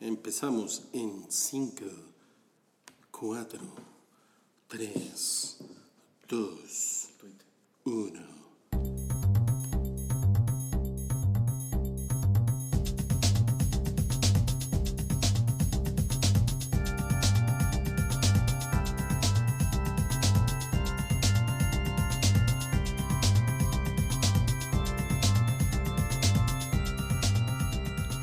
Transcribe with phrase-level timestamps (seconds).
[0.00, 1.84] Empezamos en 5,
[3.10, 3.60] 4,
[4.66, 5.58] 3,
[6.26, 7.08] 2,
[7.84, 8.39] 1.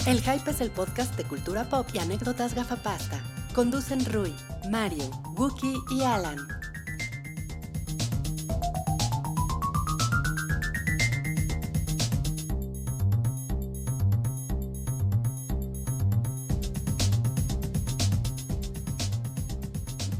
[0.07, 3.19] El Hype es el podcast de cultura pop y anécdotas gafapasta.
[3.53, 4.33] Conducen Rui,
[4.71, 5.03] Mario,
[5.35, 6.37] Wookie y Alan.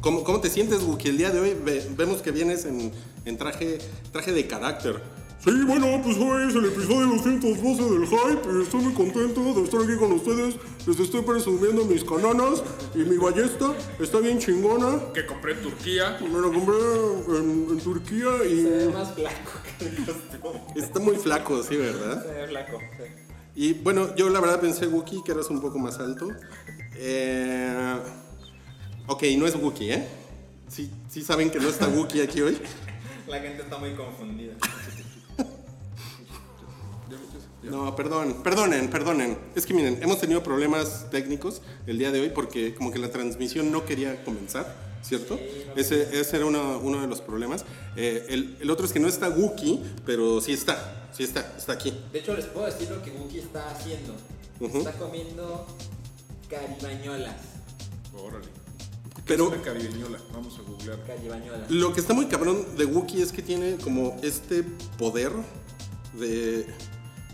[0.02, 1.10] ¿Cómo, cómo te sientes, Wookie?
[1.10, 2.92] El día de hoy ve- vemos que vienes en,
[3.26, 3.80] en traje,
[4.12, 5.02] traje de carácter.
[5.48, 9.64] Sí, bueno, pues hoy es el episodio 212 del Hype y estoy muy contento de
[9.64, 10.56] estar aquí con ustedes.
[10.86, 12.62] Les estoy presumiendo mis cananas
[12.94, 13.74] y mi ballesta.
[13.98, 15.00] Está bien chingona.
[15.14, 16.18] que compré en Turquía.
[16.20, 16.76] Me la compré
[17.30, 18.64] en, en Turquía y...
[18.64, 20.62] Se ve más flaco que el costume.
[20.76, 22.26] Está muy flaco, sí, ¿verdad?
[22.26, 22.80] Se ve flaco.
[22.98, 23.04] sí.
[23.56, 26.28] Y bueno, yo la verdad pensé, Wookie, que eras un poco más alto.
[26.94, 27.96] Eh,
[29.08, 30.08] ok, no es Wookie, ¿eh?
[30.68, 32.58] Sí, sí saben que no está Wookie aquí hoy.
[33.28, 34.54] La gente está muy confundida.
[37.70, 39.38] No, perdón, perdonen, perdonen.
[39.56, 43.10] Es que miren, hemos tenido problemas técnicos el día de hoy porque como que la
[43.10, 45.40] transmisión no quería comenzar, ¿cierto?
[45.76, 47.66] Ese, ese era uno, uno de los problemas.
[47.96, 51.74] Eh, el, el otro es que no está Wookie, pero sí está, sí está, está
[51.74, 51.94] aquí.
[52.12, 54.16] De hecho, les puedo decir lo que Wookie está haciendo.
[54.60, 55.68] Está comiendo
[56.50, 57.36] caribañolas.
[58.14, 58.46] Órale.
[59.26, 60.20] Pero- Es una.
[60.34, 61.04] Vamos a googlear.
[61.06, 61.70] Caribañolas.
[61.70, 64.64] Lo que está muy cabrón de Wookie es que tiene como este
[64.98, 65.32] poder
[66.14, 66.66] de...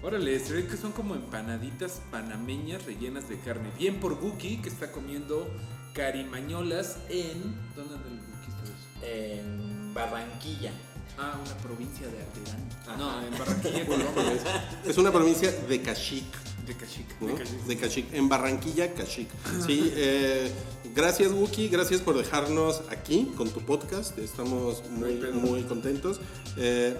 [0.03, 3.71] Órale, se ve que son como empanaditas panameñas rellenas de carne.
[3.79, 5.49] Bien por Wookie, que está comiendo
[5.93, 7.55] carimañolas en...
[7.73, 9.09] ¿Dónde anda el vez?
[9.09, 10.73] En Barranquilla.
[11.17, 12.99] Ah, una provincia de Arterán.
[12.99, 14.81] No, en Barranquilla, Colombia.
[14.85, 16.25] Es una provincia de Cachic.
[16.67, 17.21] De Cachic.
[17.21, 17.27] ¿no?
[17.27, 17.59] De Cachic.
[17.61, 19.29] De Cachic, en Barranquilla, Cachic.
[19.65, 20.51] Sí, eh,
[20.93, 24.17] gracias Wookie, gracias por dejarnos aquí con tu podcast.
[24.17, 26.19] Estamos muy, muy contentos.
[26.57, 26.93] Eh,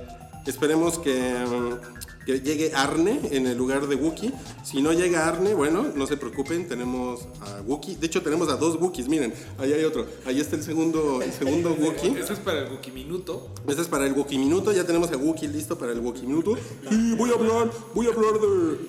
[0.45, 4.31] esperemos que, mm, que llegue Arne en el lugar de Wookie.
[4.63, 7.95] Si no llega Arne, bueno, no se preocupen, tenemos a Wookie.
[7.95, 10.06] De hecho, tenemos a dos Wookiees, miren, ahí hay otro.
[10.25, 12.17] Ahí está el segundo, el segundo Wookie.
[12.17, 13.50] Eso es para el Wookie Minuto.
[13.67, 16.57] Este es para el Wookie Minuto, ya tenemos a Wookie listo para el Wookie Minuto.
[16.89, 18.47] Y voy a hablar, voy a hablar de,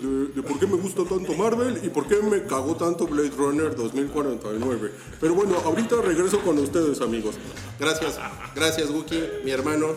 [0.09, 3.31] de- de por qué me gusta tanto Marvel y por qué me cagó tanto Blade
[3.37, 4.93] Runner 2049.
[5.21, 7.35] Pero bueno, ahorita regreso con ustedes, amigos.
[7.79, 8.19] Gracias,
[8.55, 9.89] gracias, Wookie, mi hermano.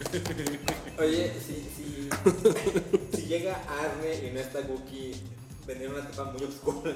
[0.98, 1.79] Oye, si,
[3.14, 5.12] si, llega Arne y no está Wookie,
[5.66, 6.94] vendría una etapa muy oscura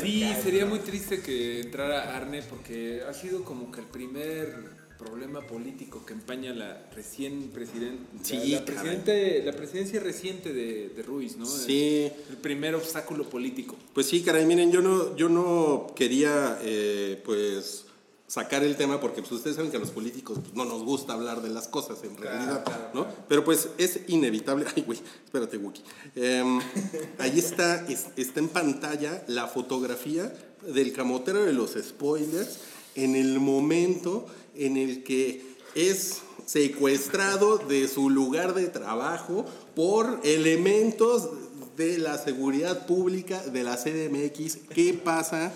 [0.00, 0.70] Sí, sería ¿no?
[0.70, 6.12] muy triste que entrara Arne porque ha sido como que el primer problema político que
[6.12, 11.46] empaña la recién presidente, Sí, la, la presidente, la presidencia reciente de, de Ruiz, ¿no?
[11.46, 12.10] Sí.
[12.28, 13.76] El, el primer obstáculo político.
[13.94, 17.86] Pues sí, caray, miren, yo no, yo no quería, eh, pues,
[18.28, 21.14] sacar el tema porque pues, ustedes saben que a los políticos pues, no nos gusta
[21.14, 23.06] hablar de las cosas en realidad, claro, ¿no?
[23.26, 24.66] Pero pues es inevitable.
[24.76, 25.82] Ay, güey, espérate, Wookie.
[26.14, 26.60] Em,
[27.18, 32.58] ahí está, es- está en pantalla la fotografía del camotero de los spoilers
[32.94, 39.44] en el momento en el que es secuestrado de su lugar de trabajo
[39.74, 41.30] por elementos
[41.76, 44.58] de la seguridad pública de la CDMX.
[44.74, 45.52] ¿Qué pasa,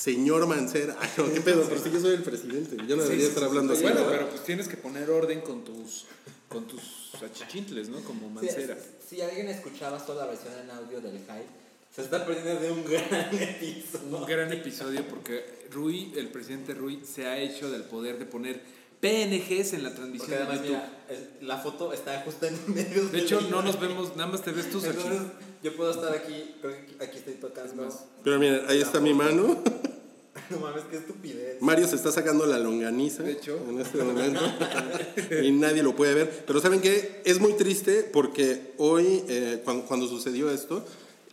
[0.00, 0.96] señor Mancera?
[1.00, 2.76] Ay, no, qué pedo, pero si yo soy el presidente.
[2.86, 3.82] Yo no debería estar hablando así.
[3.82, 4.12] Bueno, ¿verdad?
[4.12, 6.06] pero pues tienes que poner orden con tus
[6.48, 8.00] con tus achichintles, ¿no?
[8.00, 8.76] Como Mancera.
[9.06, 11.46] si alguien escuchaba solo la versión en audio del Hype,
[11.94, 14.16] se está perdiendo de un gran episodio.
[14.16, 18.60] Un gran episodio porque Rui, el presidente Rui, se ha hecho del poder de poner
[19.00, 20.82] PNGs en la transmisión Porque además, de YouTube.
[20.82, 24.42] mira, es- la foto está justo en medio De hecho, no nos vemos, nada más
[24.42, 25.46] te ves tus Entonces, achichintles.
[25.62, 27.88] yo puedo estar aquí, creo que aquí, aquí estoy tocando.
[28.22, 29.62] Pero miren, ahí está mi mano.
[30.48, 31.60] No mames, qué estupidez.
[31.60, 33.22] Mario se está sacando la longaniza.
[33.22, 33.56] De hecho.
[33.68, 34.40] En este momento.
[35.42, 36.44] y nadie lo puede ver.
[36.46, 37.20] Pero ¿saben qué?
[37.24, 40.84] Es muy triste porque hoy, eh, cuando, cuando sucedió esto,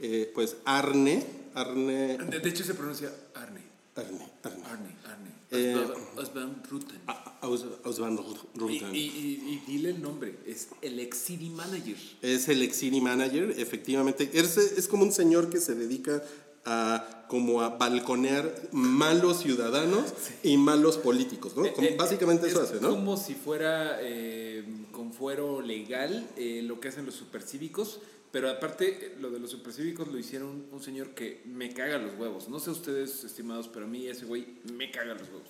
[0.01, 1.23] eh, pues Arne,
[1.55, 3.61] Arne, De, de hecho, se pronuncia Arne.
[3.95, 4.63] Arne, Arne.
[4.65, 5.16] Arne, Arne.
[5.51, 6.99] Eh, Osva- Osvan Ruten.
[7.07, 8.25] A- Aus- Osvaldo
[8.69, 11.95] Y, dile el nombre, es el ex city manager.
[12.21, 14.29] Es el ex city manager, efectivamente.
[14.33, 16.21] Es, es como un señor que se dedica
[16.65, 20.13] a como a balconear malos ciudadanos
[20.43, 21.71] y malos políticos, ¿no?
[21.73, 22.89] Como- Eh, eh, básicamente eso es hace, ¿no?
[22.91, 27.99] como si fuera eh, con fuero legal eh, lo que hacen los supercívicos,
[28.37, 32.49] Pero aparte, lo de los supercívicos lo hicieron un señor que me caga los huevos.
[32.49, 35.49] No sé ustedes, estimados, pero a mí ese güey me caga los huevos.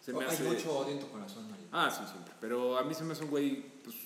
[0.00, 1.66] Se me Oh, Hay mucho odio en tu corazón, Mario.
[1.72, 2.32] Ah, sí, siempre.
[2.40, 3.96] Pero a mí se me hace un güey, pues,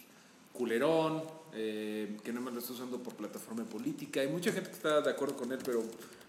[0.55, 4.21] culerón, eh, que nada más lo está usando por plataforma política.
[4.21, 5.85] Hay mucha gente que está de acuerdo con él, pero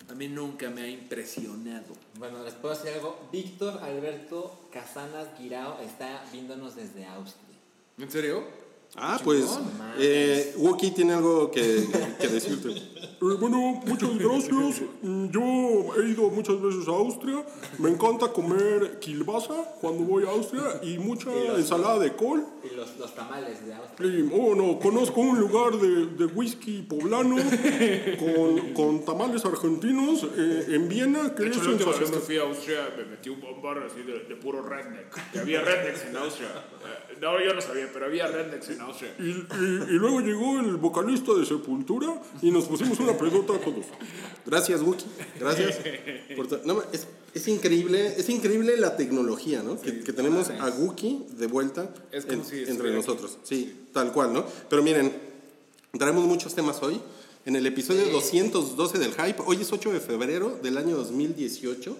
[0.09, 1.95] a mí nunca me ha impresionado.
[2.19, 3.29] Bueno, les puedo decir algo.
[3.31, 7.55] Víctor Alberto Casanas Guirao está viéndonos desde Austria.
[7.97, 8.66] ¿En serio?
[8.95, 9.59] Ah, pues
[9.99, 11.87] eh, Wookie tiene algo que,
[12.19, 12.69] que decirte.
[13.19, 14.81] Eh, bueno, muchas gracias.
[15.01, 15.41] Mm, Yo
[15.97, 17.43] he ido muchas veces a Austria.
[17.79, 22.45] Me encanta comer kilbasa cuando voy a Austria y mucha ensalada de col.
[22.63, 24.11] Y los, los tamales de Austria.
[24.11, 27.37] Y, oh, no, conozco un lugar de, de whisky poblano
[28.19, 32.21] con, con tamales argentinos eh, en Viena que es sensacional.
[32.21, 35.31] fui a Austria me metí un bombar así de, puro redneck.
[35.31, 36.49] Que había rednecks en Austria.
[36.49, 38.76] Eh, no, yo no sabía, pero había rednecks.
[39.19, 39.45] Y, y-
[39.89, 43.85] y luego llegó el vocalista de Sepultura y nos pusimos una pedota todos.
[44.45, 45.05] Gracias, Wookie.
[45.39, 45.77] Gracias.
[46.35, 49.79] por no, es, es increíble, es increíble la tecnología, ¿no?
[49.81, 53.37] que, que tenemos a Wookie de vuelta en- si entre nosotros.
[53.43, 54.45] Sí, tal cual, ¿no?
[54.69, 55.13] Pero miren,
[55.97, 56.99] traemos muchos temas hoy.
[57.45, 61.97] En el episodio 212 del Hype, hoy es 8 de febrero del año 2018.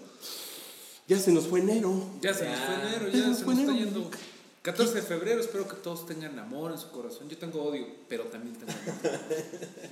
[1.08, 2.04] Ya se nos fue enero.
[2.22, 3.92] Ya se nos fue enero, Ya ya nos se fue nos está enero.
[3.94, 4.12] yendo.
[4.68, 7.30] 14 de febrero, espero que todos tengan amor en su corazón.
[7.30, 9.20] Yo tengo odio, pero también tengo amor.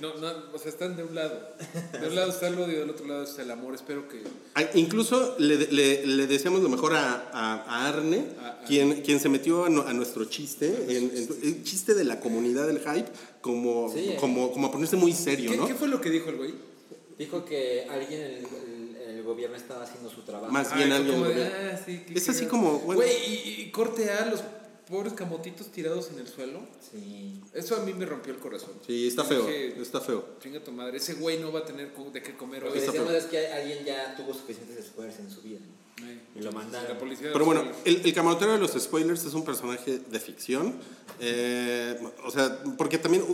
[0.00, 1.54] No, no, o sea, están de un lado.
[1.98, 3.74] De un lado está el odio, del otro lado está el amor.
[3.74, 4.22] Espero que.
[4.54, 9.00] Ah, Incluso le, le, le deseamos lo mejor a, a, a Arne, A- a- quien,
[9.00, 13.08] quien se metió a, nuestro chiste, en, en- el chiste de la comunidad del hype,
[13.40, 14.16] como, Sí, eh.
[14.20, 15.66] como, como a ponerse muy serio, ¿Qué, ¿no?
[15.66, 16.54] qué fue lo que dijo el güey?
[17.18, 18.46] Dijo que alguien en el,
[19.26, 20.52] gobierno estaba haciendo su trabajo.
[20.52, 24.26] Más Ah, bien ah, sí, qué es así como, bueno, Güey, y, y corte a
[24.26, 24.40] los
[24.88, 26.60] pobres camotitos tirados en el suelo.
[26.92, 27.40] Sí.
[27.52, 28.70] Eso a mí me rompió el corazón.
[28.86, 30.24] sí, está feo, dije, está feo.
[30.40, 32.74] Chinga tu madre, ese güey no va a tener de qué comer Lo hoy.
[32.74, 33.18] que decíamos feo.
[33.18, 35.60] es que alguien ya tuvo suficientes spoilers en su vida.
[36.34, 36.88] Y lo mandaron.
[36.90, 40.74] La policía Pero bueno, el, el camotero de los spoilers es un personaje de ficción.
[41.20, 43.24] eh, o sea, porque también,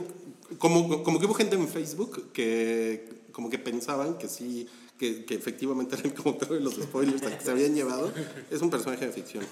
[0.59, 4.69] como, como que hubo gente en Facebook que como que pensaban que sí,
[5.03, 8.13] que, que efectivamente era el camotero de los spoilers que se habían llevado.
[8.53, 9.45] Es un personaje de ficción.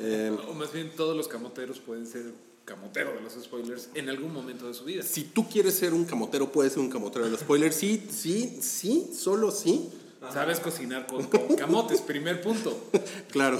[0.00, 2.24] Eh, O más bien, todos los camoteros pueden ser
[2.66, 5.02] camotero de los spoilers en algún momento de su vida.
[5.02, 7.74] si tú quieres ser un camotero, puedes ser un camotero de los spoilers.
[7.74, 9.88] Sí, sí, sí, solo sí.
[10.30, 12.76] Sabes cocinar con, con camotes, primer punto.
[13.30, 13.58] Claro,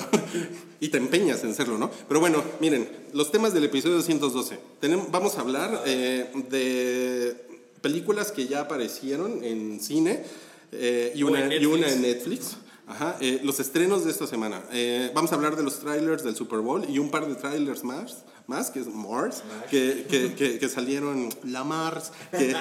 [0.81, 1.91] y te empeñas en serlo, ¿no?
[2.09, 4.59] Pero bueno, miren, los temas del episodio 212.
[4.81, 7.37] Tenemos, vamos a hablar eh, de
[7.81, 10.25] películas que ya aparecieron en cine
[10.73, 11.95] eh, y, una, y una Netflix.
[11.95, 12.57] en Netflix.
[12.89, 14.63] Ajá, eh, los estrenos de esta semana.
[14.73, 17.85] Eh, vamos a hablar de los trailers del Super Bowl y un par de trailers
[17.85, 22.51] más, más que es Mars, que, que, que, que salieron, la Mars, que,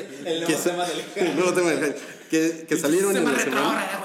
[0.26, 1.94] El nuevo tema del el nuevo tema del
[2.30, 4.02] hype, que, salieron en la semana.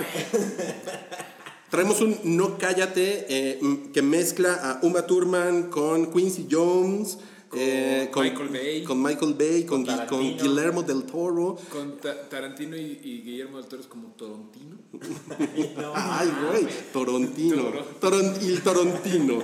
[1.70, 3.60] Traemos un No Cállate eh,
[3.94, 7.18] que mezcla a Uma Thurman con Quincy Jones.
[7.54, 8.84] Eh, Michael Bay.
[8.84, 10.20] Con Michael Bay, con, con.
[10.38, 11.58] Guillermo del Toro.
[11.72, 14.78] Con Ta- Tarantino y, y Guillermo del Toro es como Torontino.
[15.96, 17.64] Ay, güey, Torontino.
[18.02, 19.44] Toron- el Torontino.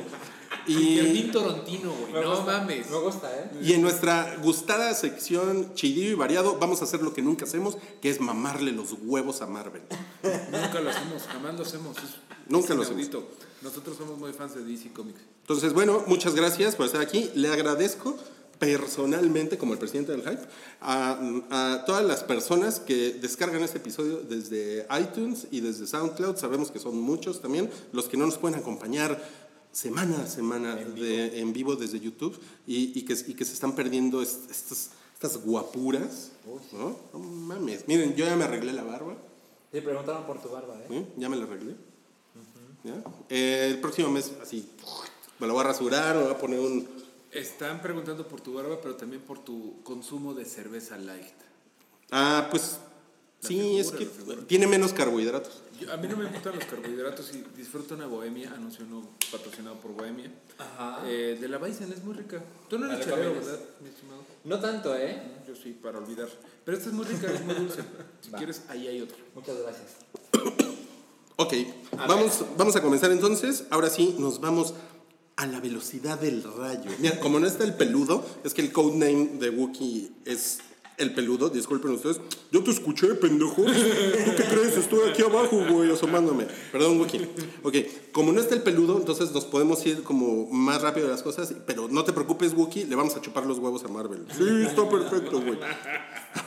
[0.66, 2.24] Y, Torontino, güey.
[2.24, 2.90] No gusta, mames.
[2.90, 3.52] Me gusta, ¿eh?
[3.62, 7.78] y en nuestra gustada sección chidillo y variado, vamos a hacer lo que nunca hacemos,
[8.02, 9.82] que es mamarle los huevos a Marvel.
[10.24, 11.98] Nunca lo hacemos, jamás lo hacemos.
[11.98, 12.16] Es,
[12.50, 13.28] Nunca lo inaudito.
[13.62, 15.20] Nosotros somos muy fans de DC Comics.
[15.42, 17.30] Entonces, bueno, muchas gracias por estar aquí.
[17.36, 18.18] Le agradezco
[18.60, 20.42] personalmente, como el presidente del Hype,
[20.82, 21.20] a,
[21.50, 26.38] a todas las personas que descargan este episodio desde iTunes y desde SoundCloud.
[26.38, 29.22] Sabemos que son muchos también los que no nos pueden acompañar
[29.72, 33.76] semana a semana de- en vivo desde YouTube y, y que, y que se están
[33.76, 36.32] perdiendo est- estas, estas guapuras.
[36.74, 36.98] ¿no?
[37.14, 37.88] No mames.
[37.88, 39.18] Miren, yo ya me arreglé la barba.
[39.72, 40.86] Sí, preguntaron por tu barba, ¿eh?
[40.92, 41.06] ¿eh?
[41.18, 41.76] Ya me la arreglé.
[42.84, 42.94] ¿Ya?
[43.30, 44.70] Eh, el próximo mes, así,
[45.40, 46.88] me lo voy a rasurar, me voy a poner un...
[47.32, 51.34] Están preguntando por tu barba, pero también por tu consumo de cerveza light.
[52.12, 52.78] Ah, pues
[53.42, 54.06] La sí, figura, es que
[54.48, 55.62] tiene menos carbohidratos.
[55.80, 59.78] Yo- a mí no me gustan los carbohidratos y disfruto una bohemia, anuncio no patrocinado
[59.78, 60.32] por Bohemia.
[60.60, 61.02] Ajá.
[61.08, 62.44] Eh, de la Bison es muy rica.
[62.70, 63.46] Tú no ¿La eres recomiendas?
[63.46, 64.22] ¿verdad, mi estimado?
[64.44, 65.20] No tanto, ¿eh?
[65.48, 66.30] Yo sí, para olvidar.
[66.64, 67.82] Pero esta es muy rica, es muy dulce.
[68.22, 68.38] Si Va.
[68.38, 69.18] quieres, ahí hay otra.
[69.34, 70.54] Muchas gracias.
[71.36, 71.54] Ok,
[72.08, 73.66] vamos, vamos a comenzar entonces.
[73.72, 74.76] Ahora sí, nos vamos
[75.36, 76.92] a la velocidad del rayo.
[77.00, 80.60] Mira, como no está el peludo, es que el codename de Wookiee es
[80.98, 82.22] El peludo, disculpen ustedes.
[82.52, 83.64] Yo te escuché, pendejo.
[83.64, 83.72] ¿Tú
[84.38, 84.78] qué crees?
[84.78, 86.46] Estoy aquí abajo, güey, asomándome.
[86.72, 87.28] Perdón, Wookie.
[87.64, 87.76] Ok,
[88.12, 91.54] como no está el peludo, entonces nos podemos ir como más rápido de las cosas.
[91.66, 94.26] Pero no te preocupes, Wookie, le vamos a chupar los huevos a Marvel.
[94.38, 95.58] Sí, está perfecto, güey.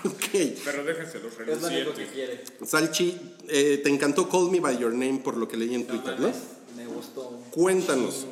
[0.05, 0.59] Ok.
[0.65, 2.45] Pero déjenselos Es lo único que quiere.
[2.65, 3.17] Salchi,
[3.49, 6.33] eh, te encantó Call Me By Your Name por lo que leí en Twitter, ¿no?
[6.77, 7.39] Me gustó.
[7.53, 8.27] Cuéntanos.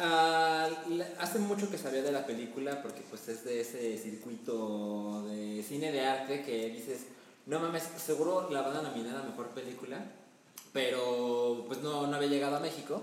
[0.00, 5.62] La- hace mucho que sabía de la película porque pues es de ese circuito de
[5.66, 7.06] cine de arte que dices,
[7.46, 10.04] no mames, seguro la van a nominar a mejor película,
[10.72, 13.02] pero pues no, no había llegado a México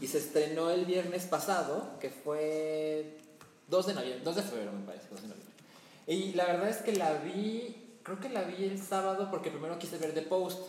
[0.00, 3.18] y se estrenó el viernes pasado, que fue
[3.68, 5.54] 2 de noviembre, 2 de febrero me parece, 2 de noviembre.
[6.06, 9.78] Y la verdad es que la vi, creo que la vi el sábado porque primero
[9.78, 10.60] quise ver The Post.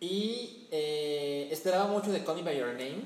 [0.00, 3.02] Y eh, esperaba mucho de Call Me By Your Name,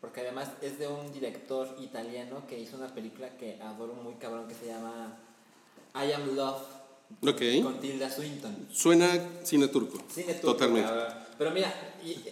[0.00, 4.46] porque además es de un director italiano que hizo una película que adoro muy cabrón
[4.48, 5.16] que se llama
[5.94, 6.62] I Am Love
[7.62, 8.68] con Tilda Swinton.
[8.70, 9.08] Suena
[9.42, 9.98] cine turco.
[10.12, 10.90] Cine turco, Totalmente.
[11.38, 11.72] Pero mira,
[12.04, 12.22] y-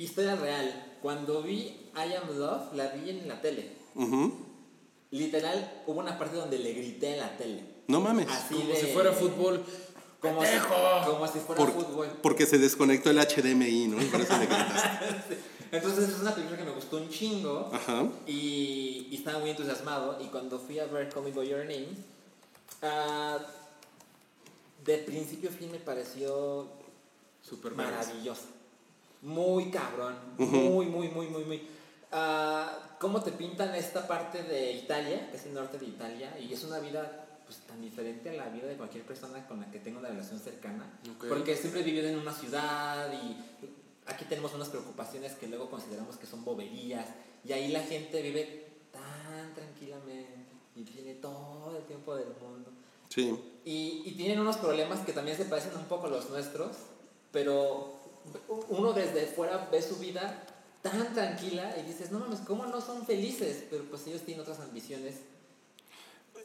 [0.00, 0.86] historia real.
[1.02, 3.72] Cuando vi I Am Love, la vi en la tele.
[3.94, 4.32] Ujú.
[5.10, 7.64] Literal, hubo una parte donde le grité en la tele.
[7.88, 8.28] No mames.
[8.28, 9.64] Así Como de- si fuera fútbol.
[10.20, 10.42] Como
[11.06, 12.08] como si fuera Por- fútbol.
[12.22, 14.00] porque se desconectó el HDMI, ¿no?
[14.02, 15.38] Y por eso le gritaste.
[15.72, 17.70] Entonces es una película que me gustó un chingo.
[17.72, 18.06] Ajá.
[18.26, 20.18] Y, y estaba muy entusiasmado.
[20.22, 21.88] Y cuando fui a ver Call Me By Your Name,
[22.82, 23.38] ah,
[24.84, 26.68] de principio a fin me pareció
[27.42, 28.46] Super maravillosa.
[29.22, 30.14] Muy cabrón.
[30.38, 31.68] Muy, muy, muy, muy, muy.
[32.12, 36.38] Ah, ¿Cómo te pintan esta parte de Italia, que es el norte de Italia?
[36.38, 39.70] Y es una vida pues, tan diferente a la vida de cualquier persona con la
[39.70, 40.86] que tengo una relación cercana.
[41.28, 43.36] Porque siempre he vivido en una ciudad y
[44.10, 47.06] aquí tenemos unas preocupaciones que luego consideramos que son boberías.
[47.44, 52.70] Y ahí la gente vive tan tranquilamente y tiene todo el tiempo del mundo.
[53.08, 53.60] Sí.
[53.64, 56.76] Y, y tienen unos problemas que también se parecen un poco a los nuestros,
[57.32, 57.94] pero
[58.68, 60.44] uno desde fuera ve su vida
[60.82, 63.64] tan tranquila y dices, no mames, ¿cómo no son felices?
[63.70, 65.16] Pero pues ellos tienen otras ambiciones.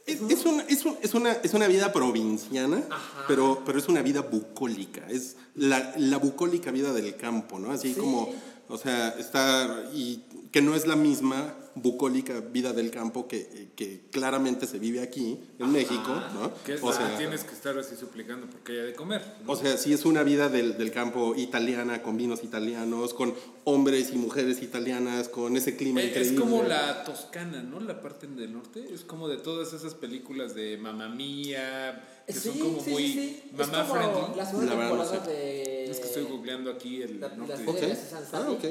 [0.06, 3.24] Es, es una, es, un- es una, es una vida provinciana, Ajá.
[3.26, 5.02] pero, pero es una vida bucólica.
[5.08, 7.72] Es la, la bucólica vida del campo, ¿no?
[7.72, 8.00] Así Sí.
[8.00, 8.32] como,
[8.68, 9.90] o sea, está.
[9.92, 10.22] Y
[10.52, 15.38] que no es la misma bucólica vida del campo que, que claramente se vive aquí,
[15.58, 16.52] en México, ¿no?
[16.64, 19.22] Que es o sea, tienes que estar así suplicando porque haya de comer.
[19.44, 19.52] ¿no?
[19.52, 24.10] O sea, sí es una vida del, del campo italiana, con vinos italianos, con hombres
[24.12, 26.34] y mujeres italianas, con ese clima Eh, increíble.
[26.34, 27.78] Es como la Toscana, ¿no?
[27.80, 28.86] La parte del norte.
[28.92, 33.02] Es como de todas esas películas de Mamma Mía, que son Sí, como sí, muy
[33.12, 34.36] sí, mamá como friendly.
[34.36, 35.30] La segunda La verdad no sé.
[35.30, 35.90] de...
[35.90, 37.62] Es que estoy googleando aquí el La- la norte.
[37.62, 38.44] de Aziz Ansari.
[38.46, 38.64] Ah, ok.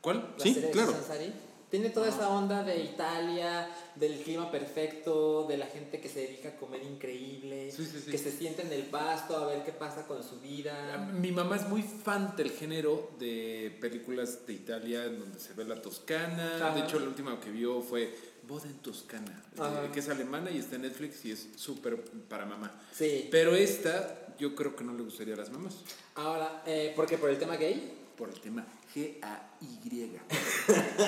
[0.00, 0.16] ¿Cuál?
[0.36, 0.94] La Sí, serie de claro.
[0.94, 1.32] Ansari.
[1.70, 6.50] Tiene toda esa onda de Italia, del clima perfecto, de la gente que se dedica
[6.50, 8.10] a comer increíble, Sí, sí, sí.
[8.10, 10.96] que se siente en el pasto a ver qué pasa con su Ah, vida.
[11.20, 15.64] Mi mamá es muy fan del género de películas de Italia en donde se ve
[15.64, 16.56] la Toscana.
[16.56, 16.74] Ajá.
[16.74, 18.14] De hecho, la última que vio fue
[18.46, 19.90] Boda en Toscana, Ajá.
[19.92, 21.96] que es alemana y está en Netflix y es súper
[22.28, 22.80] para mamá.
[22.92, 23.26] Sí.
[23.32, 25.74] Pero esta, yo creo que no le gustaría a las mamás
[26.14, 28.64] Ahora, eh, porque por el tema gay, por el tema
[28.96, 30.18] G-A-Y.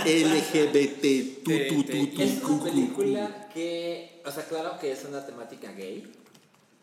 [0.04, 5.04] LGBT, tu, tu, tu, tu, es una cu, película que, o sea, claro que es
[5.06, 6.12] una temática gay,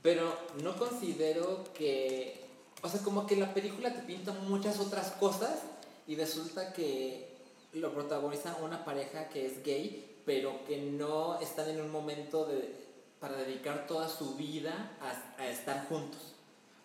[0.02, 2.42] pero no considero que,
[2.82, 5.60] o sea, como que la película te pinta muchas otras cosas
[6.08, 7.30] y resulta que
[7.74, 12.74] lo protagoniza una pareja que es gay, pero que no están en un momento de,
[13.20, 16.34] para dedicar toda su vida a, a estar juntos.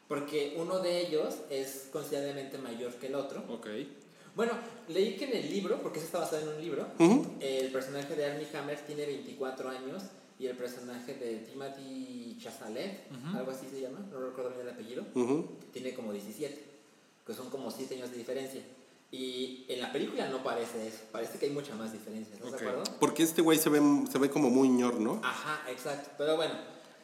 [0.08, 3.44] Porque uno de ellos es considerablemente mayor que el otro.
[3.48, 3.68] Ok.
[4.34, 4.52] Bueno,
[4.88, 7.26] leí que en el libro, porque eso está basado en un libro, Ujú.
[7.40, 10.02] el personaje de Armie Hammer tiene 24 años
[10.38, 15.04] y el personaje de Timothy Chazalette, algo así se llama, no recuerdo bien el apellido,
[15.14, 15.46] Ujú.
[15.72, 16.64] tiene como 17,
[17.26, 18.62] que son como 7 años de diferencia.
[19.12, 22.60] Y en la película no parece eso, parece que hay mucha más diferencia, ¿estás Ok.
[22.60, 22.92] de acuerdo?
[23.00, 25.20] Porque este güey se ve, se ve como muy ñor, ¿no?
[25.24, 26.54] Ajá, exacto, pero bueno,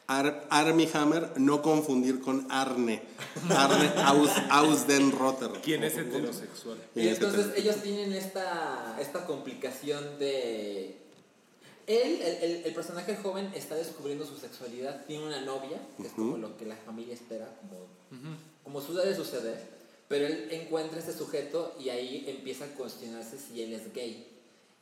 [0.07, 3.01] Ar, Armie Hammer, no confundir con Arne.
[3.49, 5.51] Arne Aus, Ausdenrotter.
[5.61, 6.77] ¿Quién es heterosexual?
[6.95, 10.97] Y entonces ellos tienen esta, esta complicación de...
[11.87, 16.13] Él, el, el- el personaje joven, está descubriendo su sexualidad, tiene una novia, que es
[16.13, 17.87] como lo que la familia espera, como,
[18.63, 19.61] como suele suceder,
[20.09, 24.27] pero él encuentra este sujeto y ahí empieza a cuestionarse si él es gay.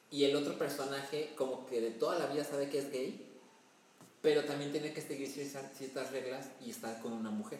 [0.09, 3.24] Y el otro personaje como que de toda la vida sabe que es gay,
[4.25, 7.59] pero también tiene que seguir ciertas reglas y estar con una mujer.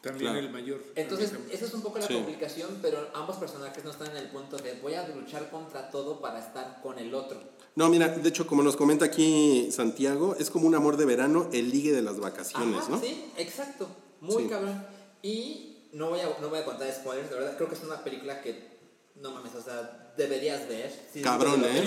[0.00, 0.46] También Claro.
[0.46, 0.82] el mayor.
[0.94, 2.14] Entonces, esa es un poco la Sí.
[2.14, 6.18] complicación, pero ambos personajes no están en el punto de voy a luchar contra todo
[6.20, 7.38] para estar con el otro.
[7.74, 11.50] No, mira, de hecho, como nos comenta aquí Santiago, es como un amor de verano,
[11.52, 13.00] el ligue de las vacaciones, Ajá, ¿no?
[13.00, 13.88] Sí, exacto.
[14.22, 14.48] Muy Sí.
[14.48, 14.86] cabrón.
[15.22, 17.56] Y no voy, a, no voy a contar spoilers, de verdad.
[17.58, 18.78] Creo que es una película que,
[19.16, 20.90] no mames, o sea, deberías ver.
[21.12, 21.82] Sí, Cabrón, ¿eh?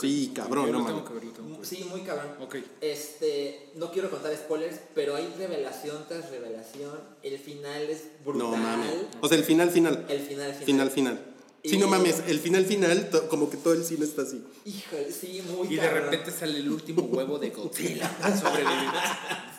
[0.00, 1.64] Sí, cabrón, no tengo que que.
[1.64, 2.32] Sí, muy cabrón.
[2.40, 2.56] Ok.
[2.80, 6.98] Este, no quiero contar spoilers, pero hay revelación tras revelación.
[7.22, 8.50] El final es brutal.
[8.50, 8.90] No mames.
[9.20, 10.04] O sea, el final, final.
[10.08, 10.64] El final, final.
[10.64, 11.20] Final, final.
[11.64, 14.44] Sí, Y- no mames, el final, final, to- como que todo el cine está así.
[14.66, 18.10] Híjole, sí, muy Y de repente sale el último huevo de Godzilla.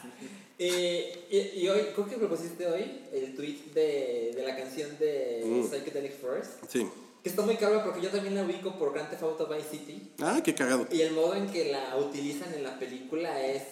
[0.57, 5.43] Eh, y, y hoy, creo que propusiste hoy el tweet de, de la canción de
[5.45, 5.63] Mm.
[5.69, 6.51] Psychedelic Forest.
[6.69, 6.87] Sí.
[7.25, 10.11] Que está muy cabrón porque yo también la ubico por Grand Theft Auto Vice City.
[10.19, 10.87] Ah, qué cagado.
[10.91, 13.63] Y el modo en que la utilizan en la película es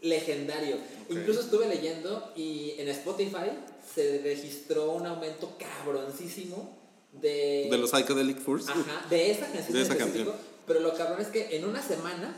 [0.00, 0.78] legendario.
[1.10, 3.50] Incluso estuve leyendo y en Spotify
[3.94, 6.74] se registró un aumento cabroncísimo
[7.12, 7.68] de...
[7.70, 8.70] De los Psychedelic Furs.
[8.70, 9.72] Ajá, de esa canción.
[9.74, 10.32] De esa canción.
[10.66, 12.34] Pero lo cabrón es que en una semana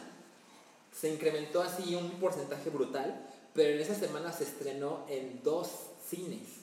[1.01, 5.69] se incrementó así un porcentaje brutal, pero en esa semana se estrenó en dos
[6.11, 6.58] cines.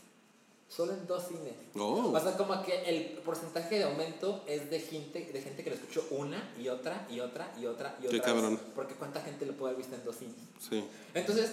[0.75, 1.53] Solo en dos cines.
[1.75, 2.11] Oh.
[2.13, 5.75] O sea, como que el porcentaje de aumento es de gente, de gente que lo
[5.77, 8.19] escuchó una y otra y otra y otra y Qué otra.
[8.19, 8.41] vez.
[8.41, 8.59] cabrón.
[8.75, 10.35] Porque cuánta gente lo puede haber visto en dos cines.
[10.59, 10.83] Sí.
[11.13, 11.51] Entonces,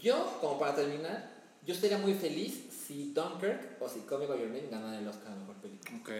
[0.00, 1.34] yo, como para terminar,
[1.66, 5.08] yo estaría muy feliz si Dunkirk o si Call Me By Your Name ganan el
[5.08, 5.98] Oscar a Mejor Película.
[6.00, 6.10] Ok,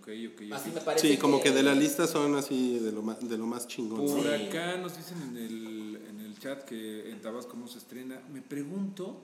[0.00, 0.52] ok, ok.
[0.54, 3.38] Así me parece Sí, como que de la lista son así de lo más, de
[3.38, 4.04] lo más chingón.
[4.04, 4.28] Por Sí.
[4.48, 8.20] acá nos dicen en el, en el chat que en Tabasco no se estrena.
[8.32, 9.20] Me pregunto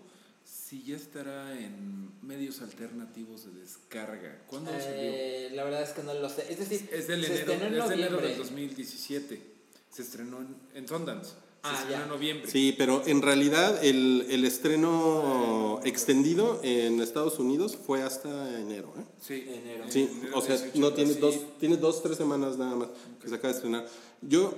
[0.53, 4.43] si ya estará en medios alternativos de descarga.
[4.47, 4.87] ¿Cuándo salió?
[4.97, 6.47] Eh, la verdad es que no lo sé.
[6.51, 9.43] Es decir, Es del se enero, estrenó en es de enero del 2017.
[9.91, 11.31] Se estrenó en, en Sundance.
[11.31, 12.03] Se Ah, estrenó ya.
[12.03, 12.51] en noviembre.
[12.51, 18.93] Sí, pero en realidad el, el estreno extendido en Estados Unidos fue hasta enero.
[18.99, 19.03] ¿eh?
[19.21, 19.45] Sí.
[19.49, 19.85] Enero.
[19.89, 21.21] Sí, Enero o sea, 18, no tiene sí.
[21.21, 22.89] dos, tiene dos, tres semanas nada más
[23.23, 23.87] que se acaba de estrenar.
[24.23, 24.55] Yo,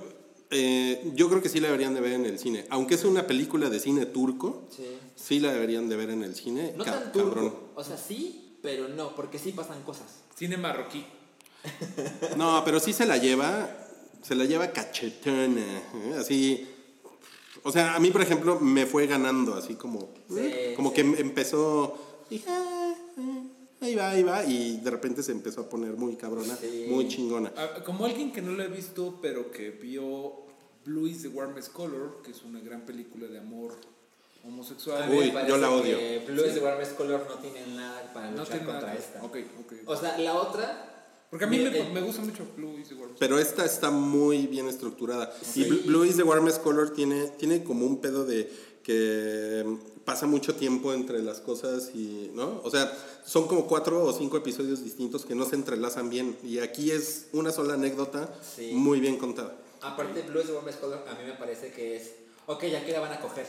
[0.51, 2.65] eh, yo creo que sí la deberían de ver en el cine.
[2.69, 4.85] Aunque es una película de cine turco, Sí.
[5.15, 6.73] sí la deberían de ver en el cine.
[6.77, 7.29] No Ca- tan turco.
[7.33, 7.55] cabrón.
[7.75, 10.05] O sea, sí, pero no, porque sí pasan cosas.
[10.35, 11.05] Cine marroquí.
[12.37, 13.69] No, pero sí se la lleva,
[14.21, 16.15] se la lleva cachetona, ¿eh?
[16.19, 16.67] así.
[17.63, 20.69] O sea, a mí, por ejemplo, me fue ganando, así como, ¿eh?
[20.69, 20.95] Sí, como sí.
[20.95, 21.97] que em- empezó,
[22.29, 22.74] dije, "Ah,
[23.85, 26.85] ahí va, ahí va, y de repente se empezó a poner muy cabrona, Sí.
[26.89, 27.51] muy chingona.
[27.55, 30.43] Ah, Como alguien que no lo ha visto, pero que vio
[30.85, 33.73] Blue is the Warmest Color, que es una gran película de amor
[34.43, 35.09] homosexual.
[35.09, 35.97] Uy, parece yo la que odio.
[36.27, 39.23] Blue is the Warmest Color no tiene nada para no luchar contra nada que- esta.
[39.23, 39.73] Ok, ok.
[39.87, 40.91] O sea, la otra.
[41.31, 43.89] Porque a mí me, eh, me gusta mucho Blue is the Warmest Pero esta está
[43.89, 45.33] muy bien estructurada.
[45.41, 45.63] Sí.
[45.63, 48.47] Y Bl- Blue is the Warmest Color tiene, tiene como un pedo de
[48.83, 49.65] que
[50.05, 52.61] pasa mucho tiempo entre las cosas y, ¿no?
[52.63, 52.91] O sea,
[53.25, 56.37] son como cuatro o cinco episodios distintos que no se entrelazan bien.
[56.43, 58.71] Y aquí es una sola anécdota Sí.
[58.73, 59.55] muy bien contada.
[59.81, 62.11] Aparte, Blue is the Warmest Color, a mí me parece que es.
[62.45, 63.45] Ok, ya que la van a coger.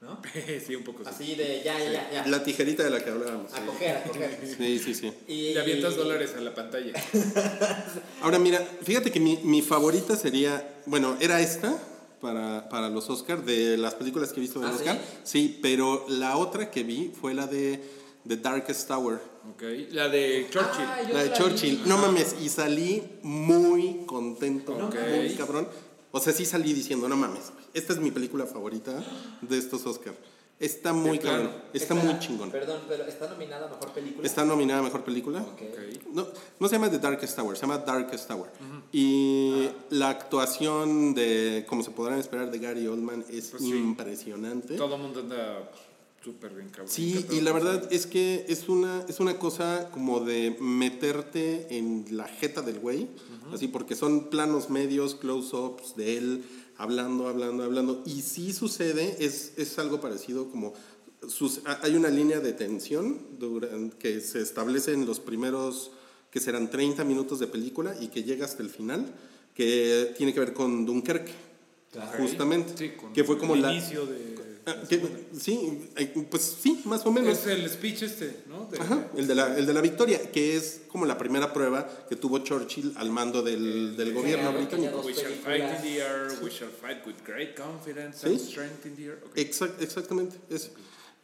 [0.00, 0.20] ¿No?
[0.66, 1.10] sí, un poco sí.
[1.12, 2.10] Así de ya, ya, ya.
[2.12, 2.26] ya.
[2.28, 3.52] La tijerita de la que hablábamos.
[3.52, 4.54] A coger, a coger.
[4.56, 5.12] Sí, sí, sí.
[5.26, 6.92] Y Le avientas dólares a la pantalla.
[8.22, 11.76] Ahora mira, fíjate que mi, mi favorita sería, bueno, era esta
[12.20, 15.00] para, para los Oscar, de las películas que he visto en ¿Ah, Oscar.
[15.24, 15.58] Sí?
[15.62, 17.82] pero la otra que vi fue la de
[18.26, 19.20] The Darkest Tower.
[19.54, 19.62] Ok.
[19.92, 20.84] La de Churchill.
[20.84, 21.76] Ah, La de la Churchill.
[21.82, 21.88] vi.
[21.88, 25.68] No mames, y salí muy contento, muy cabrón.
[26.10, 29.04] O sea, sí salí diciendo, no mames, esta es mi película favorita
[29.42, 30.14] de estos Oscar.
[30.60, 32.50] Está muy cabrón, está muy chingón.
[32.50, 34.26] Perdón, pero está nominada a mejor película.
[34.26, 35.40] Está nominada a Mejor Película.
[35.42, 35.62] Ok.
[35.62, 36.06] Ok.
[36.12, 36.26] No,
[36.58, 38.50] no se llama The Darkest Tower, se llama Darkest Tower.
[38.90, 43.70] Y la actuación de, como se podrán esperar, de Gary Oldman es Pues sí.
[43.70, 44.74] impresionante.
[44.76, 45.70] Todo el mundo anda
[46.24, 46.88] súper bien cabrón.
[46.88, 52.04] Sí, y la verdad es que es una, es una cosa como de meterte en
[52.10, 53.06] la jeta del güey,
[53.52, 56.44] así porque son planos medios, close-ups de él
[56.78, 58.02] hablando, hablando, hablando.
[58.06, 60.72] Y sí sucede, es, es algo parecido como...
[61.28, 63.18] sus- hay una línea de tensión
[63.98, 65.90] que se establece en los primeros,
[66.30, 69.14] que serán 30 minutos de película y que llega hasta el final,
[69.54, 71.32] que tiene que ver con Dunkerque,
[71.90, 72.18] Claro.
[72.18, 72.74] justamente.
[72.76, 73.72] Sí, que fue como el la...
[73.72, 74.37] inicio de.
[74.88, 75.00] Que-
[75.38, 77.38] sí, eh, pues sí, más o menos.
[77.38, 78.66] Es el speech este, ¿no?
[78.66, 81.88] De- Ajá, el de, la, el de la victoria, que es como la primera prueba
[82.08, 85.00] que tuvo Churchill al mando del, del gobierno británico.
[85.04, 88.28] We shall fight in the air, we shall fight with great confidence Sí.
[88.28, 89.22] and strength in the air.
[89.26, 89.36] Ok.
[89.38, 90.70] Exact- exactamente, eso.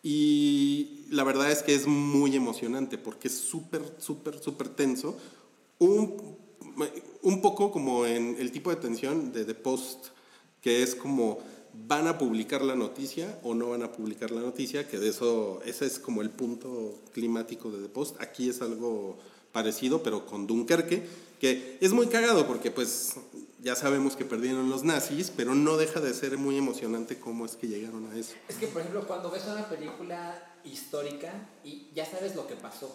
[0.02, 5.16] Y la verdad es que es muy emocionante porque es súper, súper, súper tenso.
[5.78, 6.36] Un,
[7.22, 10.08] un poco como en el tipo de tensión de The Post,
[10.60, 11.40] que es como
[11.86, 15.60] van a publicar la noticia o no van a publicar la noticia, que de eso,
[15.64, 18.20] ese es como el punto climático de The Post.
[18.20, 19.18] Aquí es algo
[19.52, 21.02] parecido, pero con Dunkerque,
[21.40, 23.14] que es muy cagado porque pues
[23.62, 27.56] ya sabemos que perdieron los nazis, pero no deja de ser muy emocionante cómo es
[27.56, 28.34] que llegaron a eso.
[28.48, 31.32] Es que, por ejemplo, cuando ves una película histórica
[31.64, 32.94] y ya sabes lo que pasó,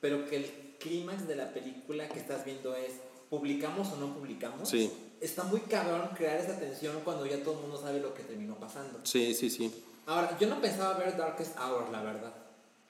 [0.00, 2.92] pero que el clímax de la película que estás viendo es
[3.30, 4.90] publicamos o no publicamos, Sí.
[5.20, 8.54] está muy cabrón crear esa tensión cuando ya todo el mundo sabe lo que terminó
[8.56, 9.00] pasando.
[9.04, 9.72] Sí, sí, sí.
[10.06, 12.32] Ahora, yo no pensaba ver Darkest Hour, la verdad.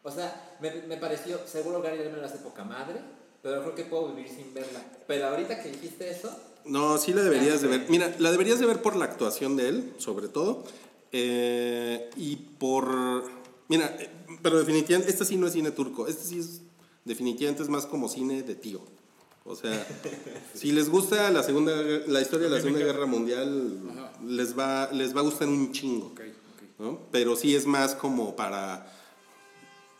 [0.03, 3.01] O sea, me, me pareció, seguro Gary Oldman lo hace poca madre,
[3.43, 4.83] pero creo que puedo vivir sin verla.
[5.07, 6.31] Pero ahorita que dijiste eso,
[6.65, 7.87] No, sí la deberías de ver.
[7.89, 10.65] Mira, la deberías de ver por la actuación de él, sobre todo.
[11.13, 13.25] eh, y por...
[13.69, 14.11] Mira, eh,
[14.43, 16.07] pero definitivamente, este sí no es cine turco.
[16.07, 16.61] Este sí es,
[17.05, 18.81] definitivamente es más como cine de tío.
[19.47, 19.87] O sea,
[20.55, 21.73] si les gusta la segunda,
[22.09, 23.81] la historia de la Segunda Guerra Mundial,
[24.27, 26.07] les va, les va a gustar un chingo.
[26.07, 26.81] Ok, ok.
[26.81, 27.01] ¿no?
[27.13, 28.93] Pero sí es más como para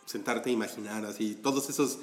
[0.05, 1.97] sentarte a imaginar así todos esos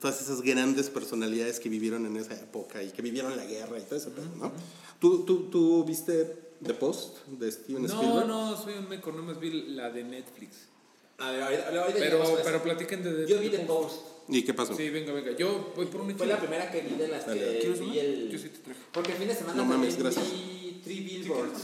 [0.00, 3.82] todas esas grandes personalidades que vivieron en esa época y que vivieron la guerra y
[3.82, 4.50] todo eso, ¿no?
[4.98, 8.26] ¿Tú, tú, tú viste The Post de Steven No, Spielberg?
[8.26, 10.56] no, soy un meco, no más vi la de Netflix.
[11.18, 12.40] a ver, Pero, llegamos a eso.
[12.44, 13.26] pero platiquen de...
[13.28, 13.96] Yo vi The Post.
[14.28, 14.74] ¿Y qué pasó?
[14.76, 15.32] Sí, venga, venga.
[15.36, 17.86] Yo voy por un Fue la primera que vi de las Dale, que ¿quieres vi
[17.86, 18.00] una?
[18.00, 18.30] el...
[18.30, 18.80] Yo sí te traigo.
[18.92, 20.32] Porque el fin de semana No mames, también gracias.
[20.32, 21.60] vi Three Billboards.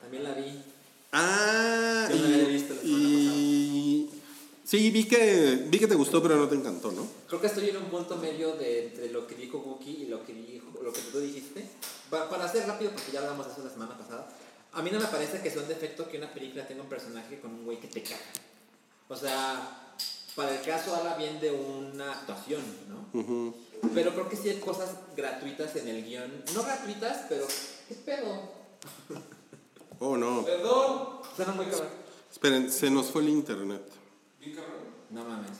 [0.00, 0.62] También la vi.
[1.12, 4.10] Ah, Yo no la había visto la semana y...
[4.64, 7.08] Sí, vi que, vi que te gustó, pero no te encantó, ¿no?
[7.26, 10.22] Creo que estoy en un punto medio de entre lo que dijo Wookie y lo
[10.26, 11.64] que, dijo, lo que tú dijiste.
[12.10, 14.28] Pa- para ser rápido, porque ya hablamos de eso la semana pasada,
[14.72, 17.40] a mí no me parece que sea un defecto que una película tenga un personaje
[17.40, 18.18] con un güey que te caga.
[19.08, 19.87] O sea,
[20.38, 23.52] para el caso habla bien de una actuación, ¿no?
[23.92, 26.44] Pero creo que sí hay cosas gratuitas en el guion.
[26.54, 27.44] No gratuitas, pero...
[27.88, 28.52] ¿Qué pedo?
[30.00, 30.44] Oh, no.
[30.44, 31.18] Perdón.
[31.34, 31.88] Suena muy cabrón.
[32.30, 33.82] Esperen, se nos fue el internet.
[35.10, 35.50] No mames.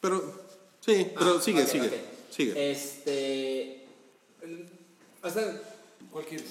[0.00, 0.32] Pero,
[0.78, 1.94] sí, pero Ah, sigue, ok, sigue, ok.
[2.30, 2.70] sigue.
[2.70, 3.88] Este.
[5.24, 5.60] O sea,
[6.12, 6.50] ¿Cuál quieres?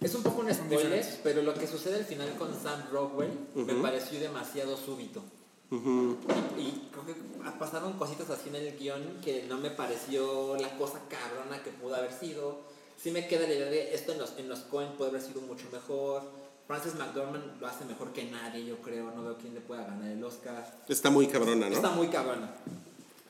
[0.00, 3.74] es un poco un spoiler, pero lo que sucede al final con Sam Rockwell me
[3.74, 5.22] pareció demasiado súbito.
[5.70, 6.16] Ujú.
[6.58, 7.14] Y creo que
[7.58, 11.96] pasaron cositas así en el guion que no me pareció la cosa cabrona que pudo
[11.96, 12.60] haber sido.
[13.02, 15.40] Sí me queda la idea de esto en los, en los Coen puede haber sido
[15.42, 16.22] mucho mejor.
[16.66, 19.10] Frances McDormand lo hace mejor que nadie, yo creo.
[19.14, 20.82] No veo quién le pueda ganar el Oscar.
[20.88, 21.96] Está muy cabrona, Está ¿no?
[21.96, 22.54] muy cabrona.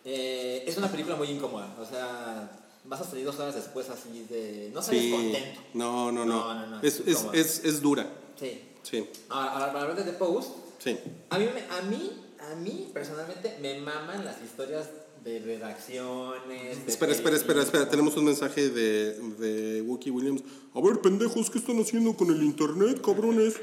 [0.04, 1.68] Eh, es una película muy incómoda.
[1.80, 2.48] O sea,
[2.84, 4.70] vas a salir dos horas después así de...
[4.72, 5.10] No sales Sí.
[5.10, 5.60] contento.
[5.74, 6.54] No, no, no.
[6.54, 8.06] No, no, no, Es, es es, es, dura.
[8.38, 8.62] Sí.
[8.82, 10.96] Sí, Ahora, ahora, para hablar de The Post, sí.
[11.30, 12.12] a mí, a mí,
[12.50, 14.88] a mí personalmente me maman las historias
[15.24, 16.84] de redacciones.
[16.84, 17.88] de Espera, espera, espera, espera.
[17.88, 20.42] Tenemos un mensaje de, de Wookie Williams.
[20.74, 23.54] A ver, pendejos, ¿qué están haciendo con el internet, cabrones?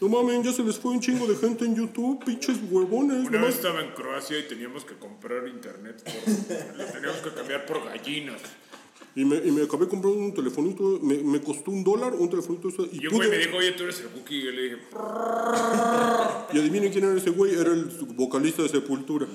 [0.00, 3.28] No mames, ya se les fue un chingo de gente en YouTube, pinches huevones.
[3.28, 6.02] Una vez estaba en Croacia y teníamos que comprar internet.
[6.02, 8.40] Por, lo teníamos que cambiar por gallinas.
[9.16, 12.68] Y me, y me acabé comprando un telefonito, me, me costó un dólar, un telefonito
[12.68, 14.36] ese, y Y un güey me dijo, oye, tú eres el Buki.
[14.36, 14.76] Y yo le dije,
[16.52, 19.26] Y adivinen quién era ese güey, era el vocalista de Sepultura.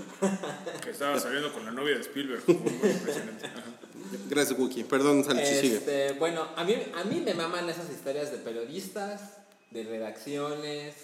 [0.81, 2.43] que estaba saliendo con la novia de Spielberg.
[2.47, 3.49] Muy impresionante.
[4.29, 4.83] Gracias, Wookie.
[4.83, 5.77] Perdón, Salchi, sigue.
[5.77, 9.38] Este, bueno, a mí, a mí me maman esas historias de periodistas,
[9.71, 10.95] de redacciones,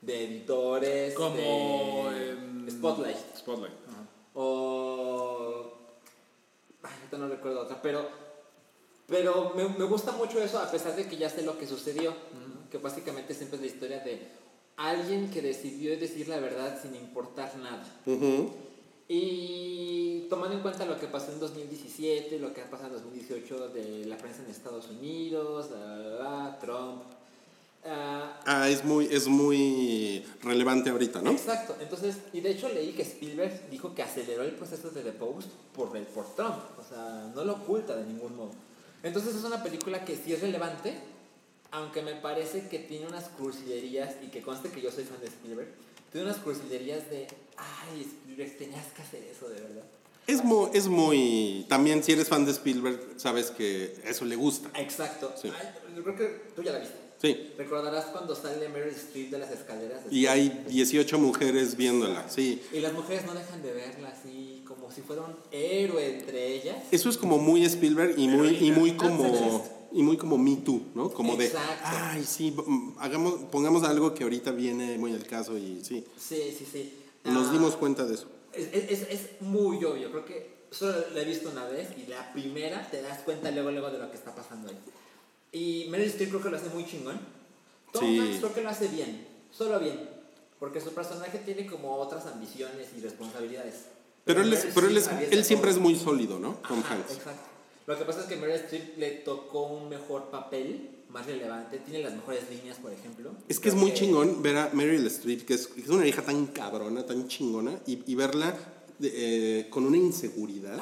[0.00, 2.10] de editores, Como...
[2.10, 3.16] de em, Spotlight.
[3.36, 3.74] Spotlight.
[3.88, 4.06] Ajá.
[4.34, 5.79] O.
[6.82, 8.08] Ay, ahorita no recuerdo otra, pero.
[9.06, 12.14] Pero me, me gusta mucho eso, a pesar de que ya sé lo que sucedió.
[12.70, 14.28] Que básicamente siempre es la historia de
[14.76, 17.84] alguien que decidió decir la verdad sin importar nada.
[19.08, 23.68] Y tomando en cuenta lo que pasó en 2017, lo que ha pasado en 2018
[23.70, 27.02] de la prensa en Estados Unidos, la, la, la, Trump.
[27.84, 31.30] Ah, Ah, es muy, es muy relevante ahorita, ¿no?
[31.30, 35.12] Exacto, entonces, y de hecho leí que Spielberg dijo que aceleró el proceso de The
[35.12, 38.50] Post por, el, por Trump, o sea, no lo oculta de ningún modo.
[39.02, 40.98] Entonces es una película que sí es relevante,
[41.70, 45.26] aunque me parece que tiene unas cursilerías, y que conste que yo soy fan de
[45.26, 45.68] Spielberg,
[46.10, 49.84] tiene unas cursilerías de, ay, Spielberg, tenías que hacer eso de verdad.
[50.26, 51.66] Es muy, es muy...
[51.68, 54.70] También si eres fan de Spielberg, sabes que eso le gusta.
[54.78, 55.50] Exacto, Sí.
[55.56, 56.99] Ay, creo que tú ya la viste.
[57.20, 57.52] Sí.
[57.58, 60.08] Recordarás cuando sale Meryl Streep de las escaleras.
[60.08, 62.62] de Y hay 18 mujeres viéndola, sí.
[62.72, 66.76] Y las mujeres no dejan de verla así, como si fuera un héroe entre ellas.
[66.90, 69.78] Eso es como muy Spielberg y muy, y muy como...
[69.92, 71.10] Y muy como Me Too, ¿no?
[71.10, 71.82] Como de, Exacto.
[71.82, 72.54] ay, sí,
[73.00, 76.04] hagamos, pongamos algo que ahorita viene muy al caso y sí.
[76.16, 76.94] Sí, sí, sí.
[77.24, 78.28] Nos Ah, dimos cuenta de eso.
[78.52, 82.08] Es, es, es- es muy obvio, creo que solo la he visto una vez y
[82.08, 84.78] la primera te das cuenta luego, luego de lo que está pasando ahí.
[85.52, 87.18] Y Meryl Streep creo que lo hace muy chingón.
[87.92, 88.18] Tom Sí.
[88.18, 90.08] Hanks creo que lo hace bien, solo bien.
[90.58, 93.86] Porque su personaje tiene como otras ambiciones y responsabilidades.
[94.24, 96.58] Pero él, es- pero él, es- siempre es muy sólido, ¿no?
[96.68, 97.12] Tom Ajá, Hanks.
[97.14, 97.40] Exacto.
[97.86, 101.78] Lo que pasa es que Meryl Streep le tocó un mejor papel, más relevante.
[101.78, 103.32] Tiene las mejores líneas, por ejemplo.
[103.48, 106.22] Es que es muy chingón ver a Meryl Streep, que es, que es una hija
[106.22, 108.54] tan cabrona, tan chingona, y, y verla
[109.00, 110.78] de- eh, con una inseguridad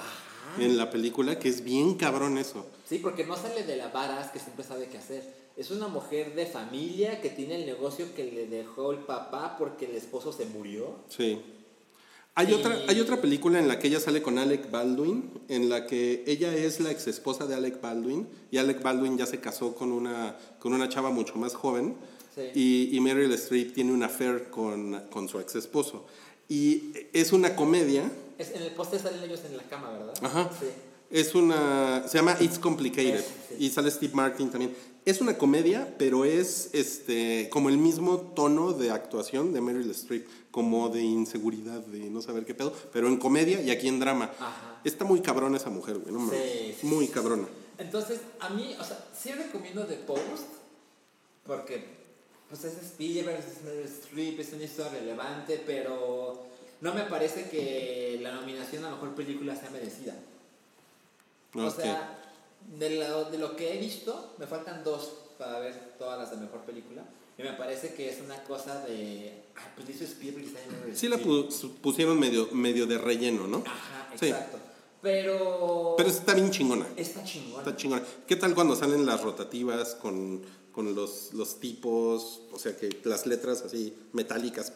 [0.59, 2.67] en la película, que es bien cabrón eso.
[2.89, 5.23] Sí, porque no sale de la varas que siempre sabe qué hacer.
[5.57, 9.87] Es una mujer de familia que tiene el negocio que le dejó el papá porque
[9.87, 10.97] el esposo se murió.
[11.09, 11.41] Sí.
[12.35, 15.69] Hay, Y- otra, hay otra película en la que ella sale con Alec Baldwin, en
[15.69, 19.41] la que ella es la ex esposa de Alec Baldwin, y Alec Baldwin ya se
[19.41, 21.97] casó con una, con una chava mucho más joven,
[22.35, 22.43] Sí.
[22.55, 26.07] y, y Meryl Streep tiene una affair con, con su ex esposo.
[26.49, 30.15] Y es una comedia, Es, en el póster salen ellos en la cama, ¿verdad?
[30.23, 30.51] Ajá.
[30.59, 30.67] Sí.
[31.11, 32.07] Es una.
[32.09, 33.17] Se llama It's Complicated.
[33.17, 33.57] Es, sí.
[33.59, 34.75] Y sale Steve Martin también.
[35.05, 40.27] Es una comedia, pero es este como el mismo tono de actuación de Meryl Streep,
[40.51, 44.31] como de inseguridad, de no saber qué pedo, pero en comedia y aquí en drama.
[44.39, 44.81] Ajá.
[44.85, 46.15] Está muy cabrona esa mujer, güey.
[46.15, 46.31] No.
[46.31, 47.49] Sí, sí, muy cabrona.
[47.79, 50.59] Entonces, a mí, o sea, sí recomiendo The Post
[51.47, 51.98] porque,
[52.49, 56.43] pues es Spielberg, es Meryl Streep, es una historia relevante, pero
[56.81, 60.15] no me parece que la nominación a mejor película sea merecida.
[61.55, 62.19] O sea,
[62.79, 66.37] de lo, de lo que he visto, me faltan dos para ver todas las de
[66.37, 67.05] mejor película.
[67.39, 69.33] Y me parece que es una cosa de.
[69.55, 73.63] Ay, pues hizo Spielberg y está en Sí la pusieron medio, medio de relleno, ¿no?
[73.65, 74.27] Ajá, Sí.
[74.27, 74.59] exacto.
[75.01, 75.95] Pero.
[75.97, 76.85] Pero está bien chingona.
[76.97, 77.61] Está chingón.
[77.61, 78.03] Está chingona.
[78.27, 80.43] ¿Qué tal cuando salen las rotativas con,
[80.79, 84.73] con los, los tipos, o sea, que las letras así metálicas,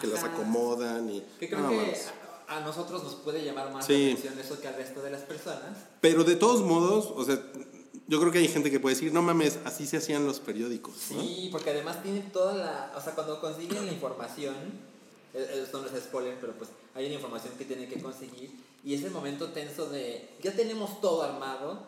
[0.00, 0.32] que las Ajá.
[0.32, 1.24] acomodan y...
[1.40, 1.96] Que creo no que
[2.46, 4.06] a, nosotros nos puede llamar más Sí.
[4.06, 5.76] la atención eso que al resto de las personas.
[6.00, 7.42] Pero de todos modos, o sea,
[8.06, 10.94] yo creo que hay gente que puede decir, no mames, así se hacían los periódicos,
[11.10, 11.20] ¿no?
[11.20, 12.92] Sí, porque además tienen toda la.
[12.96, 14.54] O sea, cuando consiguen la información.
[15.34, 18.52] eh, Esto no es spoiler, pero pues hay una información que tienen que conseguir.
[18.84, 20.28] Y es el momento tenso de.
[20.44, 21.86] Ya tenemos todo armado.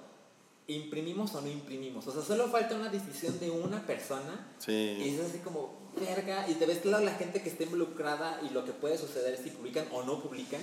[0.68, 2.06] ¿Imprimimos o no imprimimos?
[2.06, 4.54] O sea, solo falta una decisión de una persona.
[4.60, 5.14] Y Sí.
[5.18, 6.48] es así como, verga.
[6.48, 9.50] Y te ves claro la gente que está involucrada y lo que puede suceder si
[9.50, 10.60] publican o no publican.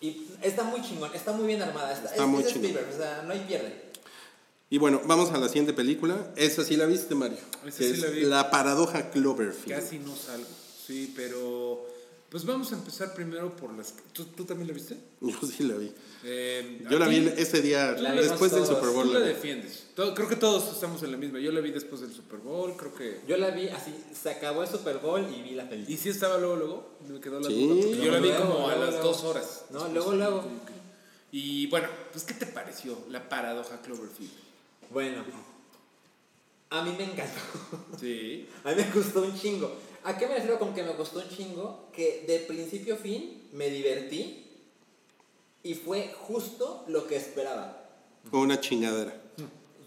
[0.00, 1.92] Y está muy chingón, está muy bien armada.
[1.92, 2.64] Está, Está es- muy es chingón.
[2.70, 3.84] Spielberg, o sea, no hay pierde.
[4.70, 6.32] Y bueno, vamos a la siguiente película.
[6.36, 7.38] Esa sí la viste, Mario.
[7.66, 8.22] Esa sí es la vi.
[8.22, 9.78] La paradoja Cloverfield.
[9.80, 10.48] Casi no salgo.
[10.86, 11.86] Sí, pero.
[12.34, 13.94] Pues vamos a empezar primero por las.
[14.12, 14.96] ¿Tú, tú también la viste?
[15.20, 15.92] Yo sí la vi.
[16.24, 18.66] Eh, Yo la vi ese día, después del.
[18.66, 19.12] Super Tú Bowl.
[19.12, 19.84] la la defiendes.
[19.94, 21.38] Todo- creo que todos estamos en la misma.
[21.38, 23.20] Yo la vi después del Super Bowl, creo que.
[23.28, 25.94] Yo la vi así, se acabó el Super Bowl y vi la película.
[25.94, 26.90] ¿Y si estaba luego, luego?
[27.08, 27.68] Me quedó la Sí.
[27.68, 28.04] duda.
[28.04, 29.04] Yo la vi Luego, como a las luego.
[29.04, 29.64] dos horas.
[29.70, 30.44] No, luego, luego.
[31.30, 34.32] Y bueno, pues ¿qué te pareció la paradoja Cloverfield?
[34.90, 35.22] Bueno,
[36.70, 37.40] a mí me encantó.
[38.00, 38.48] Sí.
[38.64, 39.72] A mí me gustó un chingo.
[40.04, 41.88] ¿A qué me refiero con que me gustó un chingo?
[41.92, 44.46] Que de principio a fin me divertí
[45.62, 47.88] y fue justo lo que esperaba.
[48.30, 49.14] Fue una chingadera.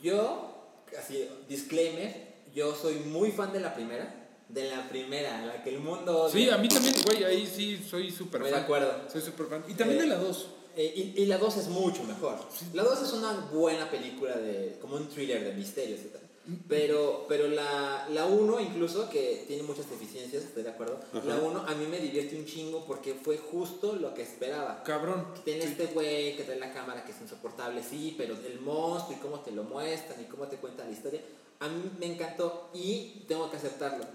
[0.01, 0.55] Yo,
[0.97, 4.23] así, disclaimer, yo soy muy fan de la primera.
[4.49, 6.23] De la primera, la que el mundo...
[6.23, 6.33] odia.
[6.33, 8.51] Sí, a mí también, güey, ahí sí soy súper fan.
[8.51, 8.93] de acuerdo.
[9.11, 9.63] Soy súper fan.
[9.67, 10.47] Y también Eh, de la 2.
[10.77, 12.37] Eh, y, y la 2 es mucho mejor.
[12.73, 16.21] La 2 es una buena película de como un thriller de misterios y tal.
[16.69, 20.99] Pero, pero la, la 1 incluso, que tiene muchas deficiencias, estoy de acuerdo.
[21.25, 24.81] La 1 a mí me divierte un chingo porque fue justo lo que esperaba.
[24.83, 25.27] Cabrón.
[25.43, 29.21] Tiene este güey que trae la cámara que es insoportable, sí, pero el monstruo y
[29.21, 31.21] cómo te lo muestran y cómo te cuentan la historia,
[31.59, 34.05] a mí me encantó y tengo que aceptarlo.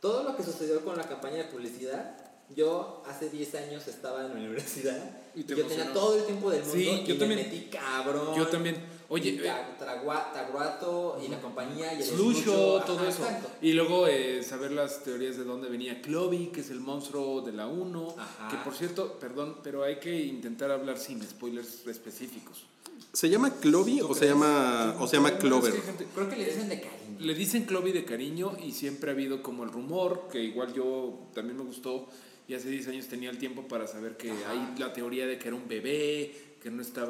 [0.00, 2.16] Todo lo que sucedió con la campaña de publicidad,
[2.54, 4.98] yo hace 10 años estaba en la universidad
[5.34, 7.40] Y yo tenía todo el tiempo del mundo Sí, y yo me también.
[7.40, 8.34] metí cabrón.
[8.36, 8.76] Yo también.
[9.14, 13.22] Oye, Y eh, Taguato y la compañía y el Slusho, Slusho, todo ajá, eso.
[13.24, 13.50] exacto.
[13.60, 17.52] Y luego eh, saber las teorías de dónde venía Clovy, que es el monstruo de
[17.52, 18.14] la 1.
[18.16, 18.48] Ajá.
[18.48, 22.64] Que por cierto, perdón, pero hay que intentar hablar sin spoilers específicos.
[23.12, 26.08] ¿Se llama Clovy ¿Tú o se llama, o se llama Bueno, es que Clover?
[26.14, 27.18] Creo que le dicen de cariño.
[27.20, 31.28] Le dicen Clovy de cariño y siempre ha habido como el rumor, que igual yo
[31.34, 32.08] también me gustó
[32.48, 35.48] y hace 10 años tenía el tiempo para saber que hay la teoría de que
[35.48, 37.08] era un bebé, que no estaba,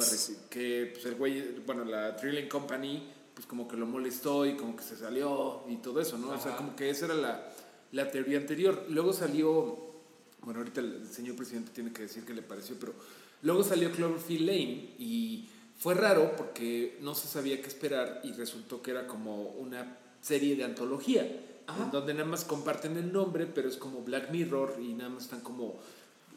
[0.49, 4.75] que pues el güey, bueno, la Thrilling Company, pues como que lo molestó y como
[4.75, 6.31] que se salió y todo eso, ¿no?
[6.31, 7.53] O sea, como que esa era la,
[7.93, 8.87] la teoría anterior.
[8.89, 9.93] Luego salió,
[10.41, 12.95] bueno, ahorita el señor presidente tiene que decir qué le pareció, pero
[13.43, 18.81] luego salió Cloverfield Lane y fue raro porque no se sabía qué esperar y resultó
[18.81, 21.31] que era como una serie de antología,
[21.67, 21.85] Ajá.
[21.85, 25.25] en donde nada más comparten el nombre, pero es como Black Mirror y nada más
[25.25, 25.79] están como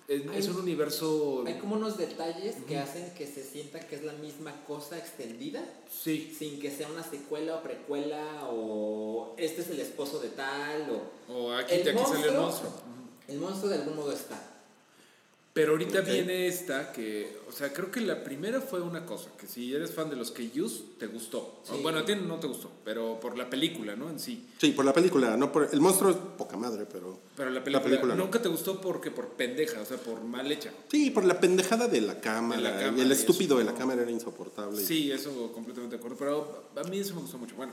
[0.07, 1.43] Es, es un universo.
[1.47, 5.63] Hay como unos detalles que hacen que se sienta que es la misma cosa extendida,
[5.91, 6.35] Sí.
[6.37, 11.33] sin que sea una secuela o precuela o este es el esposo de tal o...
[11.33, 12.71] O aquí, El aquí sale el monstruo- monstruo.
[13.27, 14.39] El monstruo de algún modo está.
[15.55, 19.47] Pero ahorita viene esta que, o sea, creo que la primera fue una cosa, que
[19.47, 21.61] si eres fan de los que Use, te gustó.
[21.63, 21.79] Sí.
[21.81, 24.09] Bueno, a ti no te gustó, pero por la película, ¿no?
[24.09, 24.49] En sí.
[24.57, 27.83] Sí, por la película, no por el monstruo es poca madre, pero Pero la película,
[27.85, 28.25] película no.
[28.25, 30.71] nunca te gustó porque por pendeja, o sea, por mal hecha.
[30.91, 33.63] sí, por la pendejada de la cámara, De la cámara y el estúpido eso, de
[33.63, 33.77] la ¿no?
[33.77, 34.83] cámara era insoportable.
[34.85, 37.55] Sí, eso completamente de acuerdo, pero a mí eso me gustó mucho.
[37.55, 37.71] Bueno,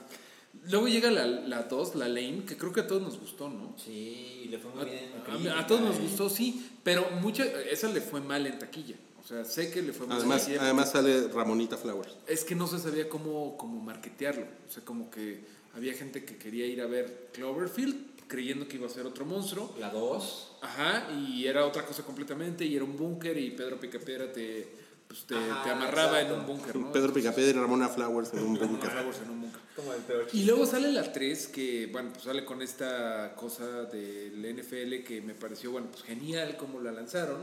[0.65, 3.75] luego llega la, la 2, la Lane, que creo que a todos nos gustó, ¿no?
[3.83, 5.05] Sí, y le fue A, muy bien.
[5.15, 8.59] en a- crítica, a todos nos gustó, sí, pero mucha, esa le fue mal en
[8.59, 8.97] taquilla.
[9.23, 10.19] O sea, sé que le fue mal.
[10.19, 12.17] Además, Sí, además sale Ramonita Flowers.
[12.27, 14.47] Es que no se sabía cómo, cómo marketearlo.
[14.69, 18.87] O sea, como que había gente que quería ir a ver Cloverfield creyendo que iba
[18.87, 19.75] a ser otro monstruo.
[19.79, 20.53] La 2.
[20.62, 24.69] Ajá, y era otra cosa completamente, y era un búnker, y Pedro Picapiedra te,
[25.12, 26.35] pues, te, Ajá, te amarraba exacto.
[26.35, 26.92] en un búnker, ¿no?
[26.92, 28.90] Pedro Picapiedra y Ramona Flowers en un búnker.
[28.90, 29.61] Flowers en un búnker.
[29.77, 33.85] Como el peor Y luego sale la 3, que, bueno, pues sale con esta cosa
[33.85, 37.40] del NFL que me pareció, bueno, pues genial como la lanzaron.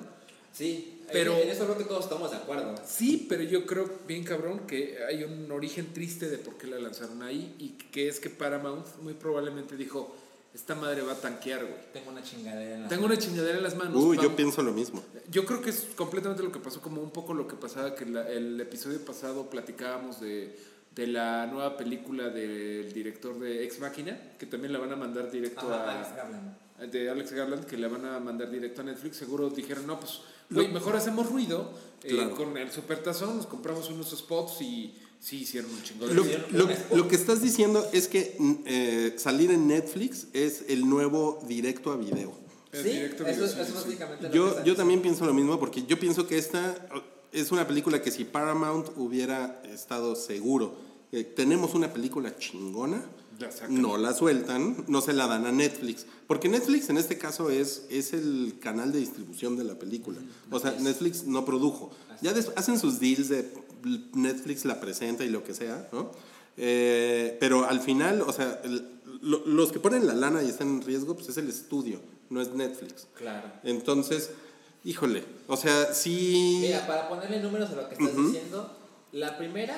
[0.52, 2.74] Sí, Pero- pero en eso creo que todos estamos de acuerdo.
[2.84, 6.80] Sí, pero yo creo, bien cabrón, que hay un origen triste de por qué la
[6.80, 10.16] lanzaron ahí y que es que Paramount muy probablemente dijo,
[10.54, 11.76] esta madre va a tanquear, güey.
[11.94, 14.04] Tengo una chingadera en la Tengo una chingadera en las manos.
[14.04, 15.04] Uy, yo pienso lo mismo.
[15.30, 18.06] yo creo que es completamente lo que pasó, como un poco lo que pasaba, que
[18.06, 20.58] la- el episodio pasado platicábamos de,
[20.96, 25.30] de la nueva película del director de Ex Máquina, que también la van a mandar
[25.32, 25.96] directo Ajá, a...
[26.00, 26.92] Alex Garland.
[26.92, 30.22] de Alex Garland que le van a mandar directo a Netflix, seguro dijeron, no, pues,
[30.50, 31.72] güey, mejor hacemos ruido
[32.04, 32.36] eh, Claro.
[32.36, 36.70] con el supertazón, nos compramos unos spots y sí hicieron un chingo de Lo, lo-
[36.96, 41.98] lo que estás diciendo es que eh, salir en Netflix es el nuevo directo a
[41.98, 42.34] video.
[42.72, 43.84] El Sí, directo eso, video, es- sí, eso sí, es sí.
[43.90, 46.88] básicamente lo que Yo, también pienso lo mismo porque yo pienso que esta
[47.32, 50.76] es una película que si Paramount hubiera estado seguro
[51.12, 53.04] que tenemos una película chingona,
[53.40, 56.06] La no la sueltan, no se la dan a Netflix.
[56.28, 60.18] Porque Netflix en este caso es, es el canal de distribución de la película.
[60.52, 61.90] O sea, Netflix no produjo.
[62.22, 63.50] Ya des- hacen sus deals de
[64.14, 66.12] Netflix la presenta y lo que sea, ¿no?
[66.58, 70.68] Eh, pero al final, o sea, el- lo- los que ponen la lana y están
[70.68, 73.08] en riesgo, pues es el estudio, no es Netflix.
[73.16, 73.50] Claro.
[73.64, 74.32] Entonces,
[74.84, 76.60] híjole, o sea, sí...
[76.62, 78.76] Mira, para ponerle números a lo que estás diciendo,
[79.12, 79.78] la primera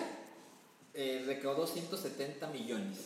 [0.94, 2.98] eh, recaudó 170 millones.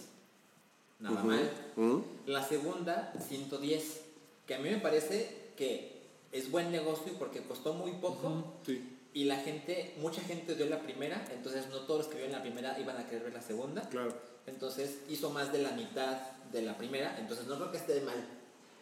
[0.99, 1.51] Nada mal.
[1.75, 1.97] ¿Mm?
[2.27, 4.01] La segunda, 110.
[4.47, 8.53] Que a mí me parece que es buen negocio porque costó muy poco.
[8.65, 8.81] Sí.
[9.15, 12.41] Y la gente, mucha gente dio la primera, entonces no todos los que vieron la
[12.41, 13.81] primera iban a querer ver la segunda.
[13.89, 14.13] Claro.
[14.45, 16.17] Entonces hizo más de la mitad
[16.51, 18.23] de la primera, entonces no creo que esté mal.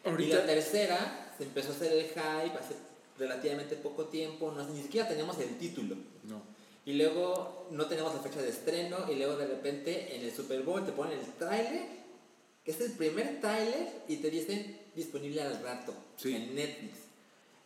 [0.03, 2.73] Ahorita- Y la tercera se empezó a hacer el hype hace
[3.17, 5.95] relativamente poco tiempo, no, ni siquiera teníamos el título.
[6.23, 6.41] No.
[6.85, 10.63] Y luego no tenemos la fecha de estreno y luego de repente en el Super
[10.63, 11.85] Bowl te ponen el tráiler,
[12.65, 16.35] que es el primer tráiler y te dicen disponible al rato Sí.
[16.35, 16.97] en Netflix.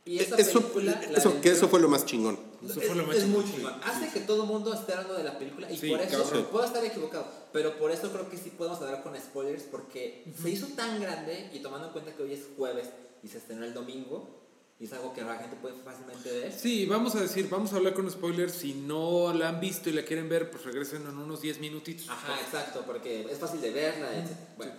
[0.06, 2.38] Y esa Eso, película la eso, que eso fue lo más chingón.
[2.66, 4.12] Eso es, fue lo más es muy chingón, sí, sí, Hace sí.
[4.14, 6.48] que todo el mundo esté hablando de la película y Sí, por eso cabrón.
[6.52, 10.50] puedo estar equivocado, pero por eso creo que sí podemos hablar con spoilers porque se
[10.50, 12.88] hizo tan grande y tomando en cuenta que hoy es jueves
[13.24, 14.36] y se estrenó el domingo
[14.80, 16.52] y es algo que la gente puede fácilmente ver.
[16.54, 18.54] Sí, vamos a decir, vamos a hablar con spoilers.
[18.54, 22.08] Si no la han visto y la quieren ver, pues regresen en unos 10 minutitos.
[22.10, 24.08] Ajá, exacto, porque es fácil de verla.
[24.56, 24.74] Bueno,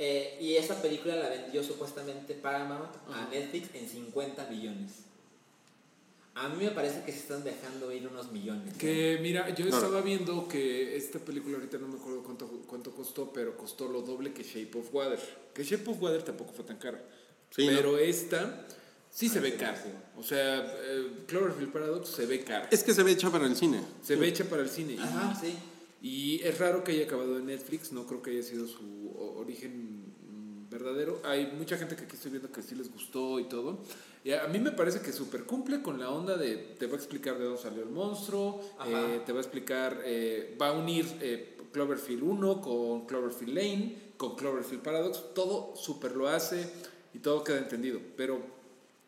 [0.00, 5.03] eh, y esa película la vendió supuestamente Paramount a Netflix en 50 millones.
[6.36, 8.72] A mí me parece que se están dejando ir unos millones.
[8.74, 8.76] ¿eh?
[8.78, 13.32] Que mira, yo estaba viendo que esta película ahorita no me acuerdo cuánto, cuánto costó,
[13.32, 15.20] pero costó lo doble que Shape of Water.
[15.54, 17.00] Que Shape of Water tampoco fue tan cara.
[17.50, 18.66] Sí, pero esta
[19.10, 19.80] sí se ve cara.
[20.18, 22.68] O sea, eh, Cloverfield Paradox se ve cara.
[22.72, 23.80] Es que se ve hecha para el cine.
[24.02, 24.94] Se ve hecha para el cine.
[24.94, 25.54] Y- Ajá, sí.
[26.02, 29.93] Y es raro que haya acabado en Netflix, no creo que haya sido su origen
[30.74, 31.20] verdadero.
[31.24, 33.78] Hay mucha gente que aquí estoy viendo que sí les gustó y todo.
[34.24, 36.96] Y a mí me parece que super cumple con la onda de te va a
[36.96, 41.06] explicar de dónde salió el monstruo, eh, te va a explicar, eh, va a unir
[41.20, 46.68] eh, Cloverfield 1 con Cloverfield Lane, con Cloverfield Paradox, todo super lo hace
[47.12, 48.00] y todo queda entendido.
[48.16, 48.40] Pero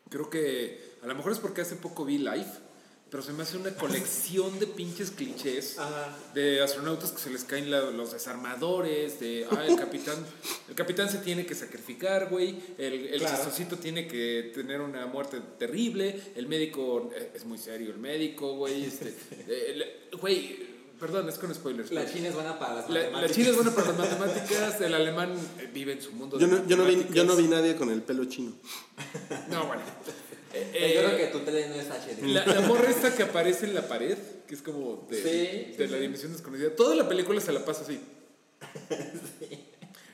[0.09, 2.59] creo que a lo mejor es porque hace poco vi Life,
[3.09, 6.17] pero se me hace una colección de pinches clichés Ajá.
[6.33, 10.25] de astronautas que se les caen la- los desarmadores, de, ah, el capitán,
[10.67, 13.49] el capitán se tiene que sacrificar, güey, el, el Claro.
[13.81, 18.83] tiene que tener una muerte terrible, el médico, eh, es muy serio el médico, güey,
[18.85, 19.15] este,
[19.47, 21.91] el- güey, perdón, es con spoilers.
[21.91, 23.35] La china es buena para las la, la matemáticas.
[23.35, 26.53] china es buena para las matemáticas, el alemán eh, vive en su mundo Yo de
[26.53, 27.37] no, yo, no vi, yo no matemáticas.
[27.37, 28.53] vi nadie con el pelo chino.
[29.49, 29.81] No, bueno.
[30.53, 32.23] Eh, Yo creo que tu tele no es HD.
[32.27, 34.17] La, la morra esta que aparece en la pared,
[34.47, 35.23] que es como de, Sí,
[35.77, 36.01] de sí, la sí.
[36.01, 36.75] dimensión desconocida.
[36.75, 37.99] Toda la película se la pasa así.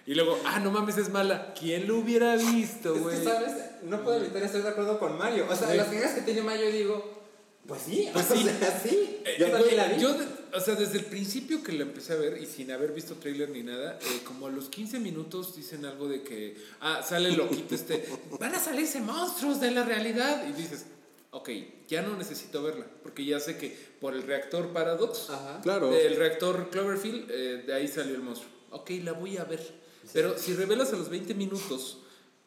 [0.06, 1.54] Y luego, ah, no mames, es mala.
[1.58, 3.18] ¿Quién lo hubiera visto, Es güey?
[3.20, 3.54] que, ¿sabes?
[3.84, 5.46] No puedo evitar estar de acuerdo con Mario.
[5.50, 5.78] O sea, Sí.
[5.78, 7.24] las quejas que tiene Mario, digo,
[7.66, 8.44] pues sí, Pues o sí.
[8.44, 9.22] sea, sí.
[9.24, 10.02] Eh, Yo eh, también la vi.
[10.02, 10.26] yo de-
[10.56, 13.50] o sea, desde el principio que la empecé a ver y sin haber visto trailer
[13.50, 17.38] ni nada, eh, como a los 15 minutos dicen algo de que, ah, sale el
[17.38, 18.08] loquito este,
[18.40, 20.48] van a salirse monstruos de la realidad.
[20.48, 20.86] Y dices,
[21.32, 21.50] ok,
[21.88, 25.60] ya no necesito verla, porque ya sé que por el reactor Paradox, Ajá.
[25.62, 25.90] Claro.
[25.90, 28.52] del reactor Cloverfield, eh, de ahí salió el monstruo.
[28.72, 29.84] Ok, la voy a ver.
[30.12, 32.00] Pero si revelas a los 20 minutos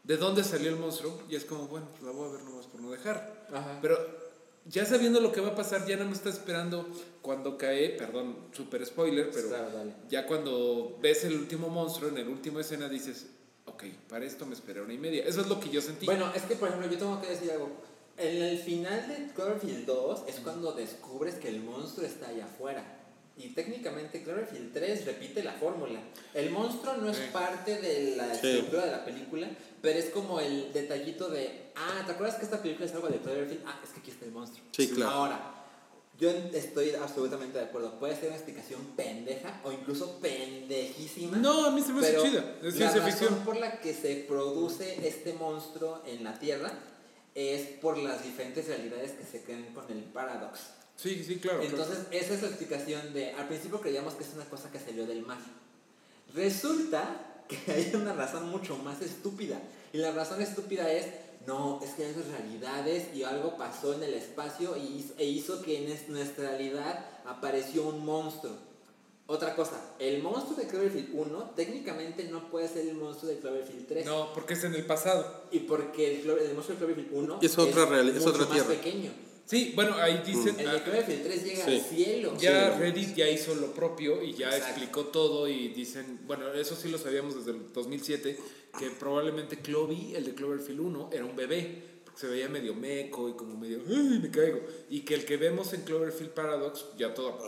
[0.05, 2.67] de dónde salió el monstruo, ya es como, bueno, pues la voy a ver nomás
[2.67, 3.47] por no dejar.
[3.53, 3.79] Ajá.
[3.83, 4.16] Pero
[4.69, 6.89] ya sabiendo lo que va a pasar, ya no me está esperando
[7.23, 9.71] cuando cae, perdón, super spoiler, pero Claro,
[10.09, 13.27] ya cuando ves el último monstruo en el último escena dices,
[13.65, 15.25] ok, para esto me esperé una y media.
[15.25, 16.07] Eso es lo que yo sentí.
[16.07, 17.71] Bueno, es que por ejemplo, yo tengo que decir algo.
[18.19, 22.96] En el final de Cloverfield 2 es cuando descubres que el monstruo está allá afuera.
[23.39, 26.01] Y técnicamente Cloverfield 3 repite la fórmula.
[26.33, 27.25] El monstruo no es Sí.
[27.33, 28.47] parte de la Sí.
[28.49, 29.49] estructura de la película,
[29.83, 33.19] pero es como el detallito de, ah, ¿te acuerdas que esta película es algo de
[33.19, 33.63] Cloverfield?
[33.67, 34.65] Ah, es que aquí está el monstruo.
[34.73, 35.11] Sí, claro.
[35.13, 35.53] Ahora,
[36.19, 37.99] yo estoy absolutamente de acuerdo.
[37.99, 41.37] Puede ser una explicación pendeja o incluso pendejísima.
[41.37, 42.57] no, a mí se me hace chida.
[42.63, 43.35] Es la ciencia razón ficción.
[43.45, 46.73] por la que se produce este monstruo en la Tierra
[47.35, 50.61] es por las diferentes realidades que se crean con el paradox.
[50.97, 51.61] Sí, sí, claro.
[51.61, 51.77] claro.
[51.77, 55.07] Entonces, esa es la explicación de, al principio creíamos que es una cosa que salió
[55.07, 55.39] del mar.
[56.35, 59.61] Resulta que hay una razón mucho más estúpida.
[59.93, 61.07] Y la razón estúpida es,
[61.47, 65.25] no, es que hay esas realidades y algo pasó en el espacio y hizo, e
[65.27, 68.53] hizo que en es- nuestra realidad apareció un monstruo.
[69.29, 73.89] Otra cosa, el monstruo de Cloverfield 1 técnicamente no puede ser el monstruo de Cloverfield
[73.89, 74.07] 3.
[74.07, 75.45] No, porque es en el pasado.
[75.51, 79.11] Y porque el, el monstruo de Cloverfield 1 Es otra es mucho otra más pequeño.
[79.47, 80.59] Sí, bueno, ahí dicen...
[80.59, 81.71] El ah, de Cloverfield 3 llega Sí.
[81.77, 82.37] al cielo.
[82.37, 82.81] Ya Sí.
[82.81, 84.67] Reddit ya hizo lo propio y ya Exacto.
[84.67, 88.37] explicó todo y dicen, bueno, eso sí lo sabíamos desde el 2007,
[88.79, 93.29] que probablemente Clovey, el de Cloverfield 1, era un bebé, porque se veía medio meco
[93.29, 94.61] y como medio, ¡ay, me caigo!
[94.91, 97.39] Y que el que vemos en Cloverfield Paradox, ya todo,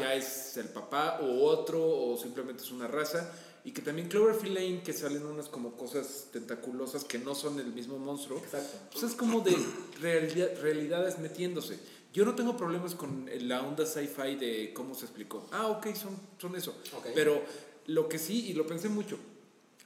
[0.00, 3.32] ya es el papá o otro o simplemente es una raza.
[3.68, 7.66] Y que también Cloverfield Lane, que salen unas como cosas tentaculosas que no son el
[7.66, 8.38] mismo monstruo.
[8.38, 8.78] Exacto.
[8.90, 9.54] Pues es como de
[10.00, 11.78] realidad- realidades metiéndose.
[12.14, 15.46] Yo no tengo problemas con la onda sci-fi de cómo se explicó.
[15.52, 16.70] Ah, ok, son, son eso.
[16.96, 17.08] Ok.
[17.14, 17.42] Pero
[17.88, 19.18] lo que sí, y lo pensé mucho,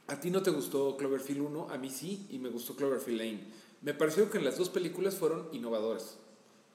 [0.07, 3.41] a ti no te gustó Cloverfield 1, a mí sí, y me gustó Cloverfield Lane.
[3.81, 6.19] Me pareció que las dos películas fueron innovadoras.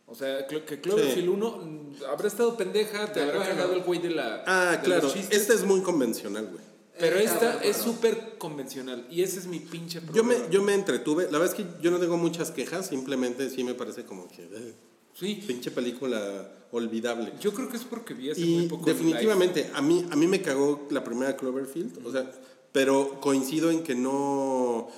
[0.08, 4.10] O sea, que Cloverfield 1 mm, habrá estado pendeja, te habrá cagado el güey de
[4.10, 4.44] la.
[4.46, 5.08] Ah, de claro.
[5.08, 6.68] Este es muy convencional, güey.
[7.00, 10.46] Pero esta es súper convencional, y ese es mi pinche Yo problema.
[10.46, 11.24] me, yo me entretuve.
[11.32, 12.88] La verdad es que yo no tengo muchas quejas.
[12.88, 14.44] Simplemente sí me parece como que.
[14.44, 14.74] eh,
[15.14, 17.34] Sí, pinche película olvidable.
[17.42, 18.86] yo creo que es porque vi hace muy poco.
[18.86, 22.30] definitivamente, a mí, a mí me cagó la primera Cloverfield, o sea,
[22.72, 24.90] pero coincido en que no,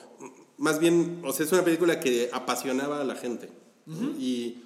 [0.58, 3.50] más bien, o sea, es una película que apasionaba a la gente.
[4.20, 4.58] Y,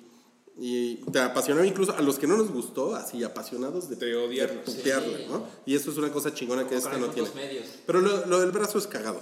[0.58, 4.62] y te apasionaba incluso a los que no nos gustó, así apasionados de, De odiarla.
[4.64, 5.26] putearla, Sí.
[5.30, 5.47] ¿no?
[5.66, 7.30] Y eso es una cosa chingona que Como esta no tiene.
[7.34, 7.66] medios.
[7.86, 9.20] Pero lo, lo del brazo es cagado.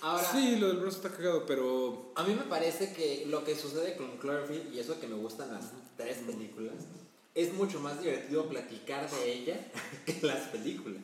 [0.00, 2.12] Ahora, Sí, lo del brazo está cagado, pero.
[2.16, 5.52] a mí me parece que lo que sucede con Cloverfield, y eso que me gustan
[5.52, 5.64] las
[5.96, 6.74] tres películas,
[7.34, 9.60] es mucho más divertido platicar de ella
[10.06, 11.02] que las películas.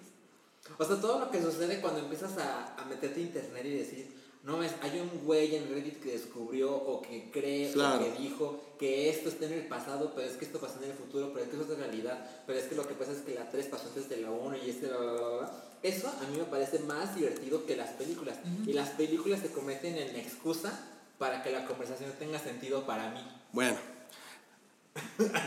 [0.79, 4.07] O sea, todo lo que sucede cuando empiezas a, a meterte a internet y decir,
[4.49, 8.01] no ves, hay un güey en Reddit que descubrió o que cree Claro.
[8.01, 10.91] o que dijo que esto está en el pasado, pero es que esto pasó en
[10.91, 13.19] el futuro, pero es que eso es realidad, pero es que lo que pasa es
[13.19, 15.65] que la 3 pasó antes de la 1 y este bla, bla, bla, bla.
[15.83, 18.37] Eso a mí me parece más divertido que las películas.
[18.67, 20.73] Y las películas se convierten en excusa
[21.19, 23.21] para que la conversación tenga sentido para mí.
[23.53, 23.77] Bueno.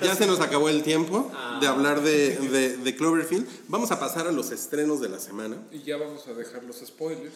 [0.02, 1.30] Ya se nos acabó el tiempo
[1.60, 3.46] de hablar de, de- de Cloverfield.
[3.68, 5.58] Vamos a pasar a los estrenos de la semana.
[5.72, 7.34] Y ya vamos a dejar los spoilers.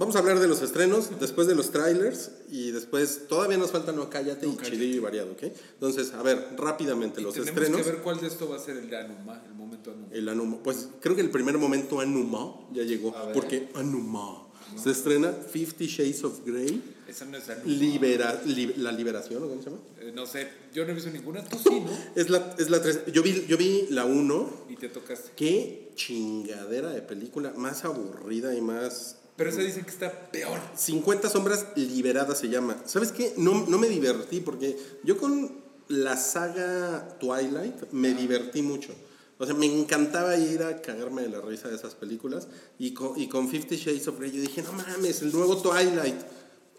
[0.00, 3.92] Vamos a hablar de los estrenos, después de los trailers y después todavía nos falta
[3.92, 4.74] No Cállate No y Cállate.
[4.76, 5.42] Chidillo y Variado, ¿ok?
[5.74, 7.82] Entonces, a ver, rápidamente Y los tenemos estrenos.
[7.86, 10.08] que ver cuál de esto va a ser el de Anuma, el momento Anuma.
[10.10, 14.46] El Anuma, pues creo que el primer momento Anuma ya llegó, porque Anuma
[14.82, 17.66] se estrena Fifty Shades of Grey, Esa no es Anuma.
[17.70, 19.82] libera, li- la liberación, ¿o cómo se llama?
[20.00, 21.44] Eh, no sé, yo no he visto ninguna.
[21.44, 21.90] Tú sí, ¿no?
[22.14, 25.32] Es la, es la tres, yo vi, yo vi la 1, Y te tocaste.
[25.36, 29.16] qué chingadera de película, más aburrida y más...
[29.40, 30.60] Pero esa dicen que está peor.
[30.76, 32.76] 50 sombras liberadas se llama.
[32.84, 33.32] ¿Sabes qué?
[33.38, 35.50] No, no me divertí porque yo con
[35.88, 38.92] la saga Twilight me divertí mucho.
[39.38, 42.48] O sea, me encantaba ir a cagarme de la risa de esas películas.
[42.78, 46.20] Y con, y con Fifty Shades of Grey yo dije, no mames, el nuevo Twilight.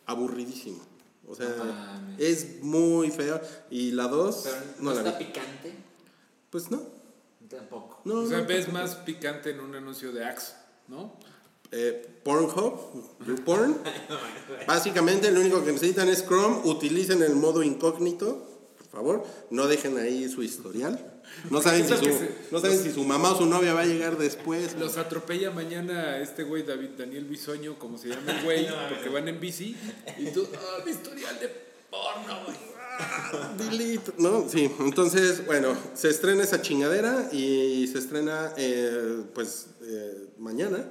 [0.06, 0.84] Aburridísimo.
[1.28, 3.42] O sea, No es muy fea.
[3.72, 5.26] Y la 2, Pero no no la está vi.
[5.26, 5.74] picante.
[6.52, 6.84] Pues no.
[7.50, 8.02] Tampoco.
[8.06, 8.46] No, O sea, no.
[8.48, 10.54] ves más picante en un anuncio de Axe,
[10.88, 11.18] ¿no?
[11.72, 12.74] Eh, Pornhub,
[13.26, 13.78] YouPorn.
[14.68, 16.62] Básicamente lo único que necesitan es Chrome.
[16.66, 18.48] Utilicen el modo incógnito,
[18.78, 19.24] por favor.
[19.50, 21.08] No dejen ahí su historial.
[21.50, 23.82] No saben, si su, que se- no saben si su mamá o su novia va
[23.82, 24.76] a llegar después.
[24.78, 29.28] Los atropella mañana este güey David Daniel Bisoño, como se llama el güey, porque van
[29.30, 29.76] en bici.
[30.20, 31.48] Y tú, ah, mi historial de
[31.90, 32.58] porno, güey.
[33.00, 34.12] Ah, Delete.
[34.18, 34.70] No, sí.
[34.82, 40.86] Entonces, bueno, se estrena esa chingadera y se estrena, eh, pues, eh, mañana,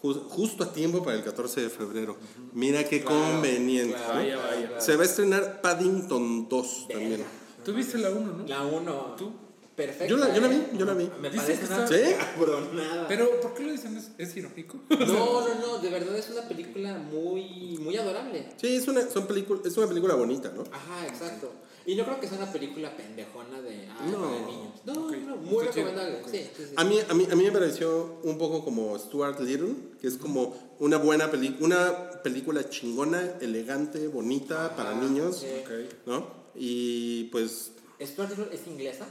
[0.00, 2.16] justo a tiempo para el 14 de febrero.
[2.52, 3.94] Mira qué conveniente.
[3.96, 4.20] claro, ¿no?
[4.20, 4.80] Vaya, vaya.
[4.80, 7.24] Se va a estrenar Paddington 2 también.
[7.64, 8.46] Tú viste la 1, ¿no?
[8.46, 8.92] La 1.
[9.18, 9.32] ¿Tú?
[9.74, 10.06] Perfecta.
[10.06, 10.68] Yo la- yo la vi, ¿eh?
[10.78, 11.10] yo la vi.
[11.20, 11.86] Me parece que está-
[12.16, 13.06] cabronada.
[13.08, 13.94] Pero, ¿por qué lo dicen?
[13.96, 14.78] ¿Es, es irónico?
[14.88, 18.48] No, no, no, de verdad es una película muy, muy adorable.
[18.56, 20.62] Sí, es una, son película, es una película bonita, ¿no?
[20.72, 21.52] Ajá, exacto.
[21.86, 24.20] Y no creo que sea una película pendejona de ay, No.
[24.22, 24.72] para niños.
[24.84, 25.12] No, Ok.
[25.18, 26.22] no, muy recomendable.
[26.30, 26.74] Sí, sí, sí.
[26.76, 30.16] A mí, a, mí, a mí me pareció un poco como Stuart Little, que es
[30.16, 35.46] como una buena película, una película chingona, elegante, bonita para niños, sí.
[35.62, 35.70] Ok.
[36.06, 36.26] ¿no?
[36.56, 37.70] Y pues
[38.02, 39.06] ¿Stuart Little es inglesa?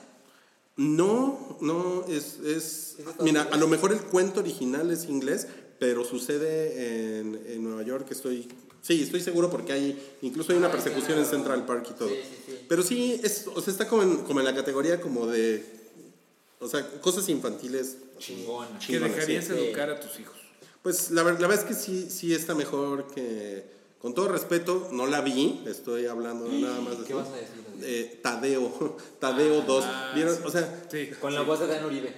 [0.77, 3.47] no, no, es, es, ¿Es de mira, Unidos?
[3.53, 5.47] a lo mejor el cuento original es inglés,
[5.79, 8.47] pero sucede en, en Nueva York, estoy,
[8.85, 11.25] sí, estoy seguro porque hay, incluso hay una Ah, persecución en.
[11.25, 12.09] Central Park y todo.
[12.09, 12.59] Sí, sí, sí.
[12.69, 15.65] Pero sí, es, o sea, está como en, como en la categoría como de,
[16.59, 17.97] o sea, cosas infantiles.
[18.19, 18.79] Chingona.
[18.79, 19.53] Que dejarías sí.
[19.53, 20.35] educar a tus hijos.
[20.83, 23.65] Pues la, la verdad es que sí, sí está mejor que,
[23.99, 27.55] con todo respeto, no la vi, estoy hablando nada más de ¿Qué vas a decir?
[27.81, 29.83] Eh, Tadeo, Tadeo 2.
[29.85, 30.35] Ah, ¿Vieron?
[30.35, 30.41] sí.
[30.45, 31.09] O sea, Sí.
[31.19, 32.13] Con la voz de Dan Uribe.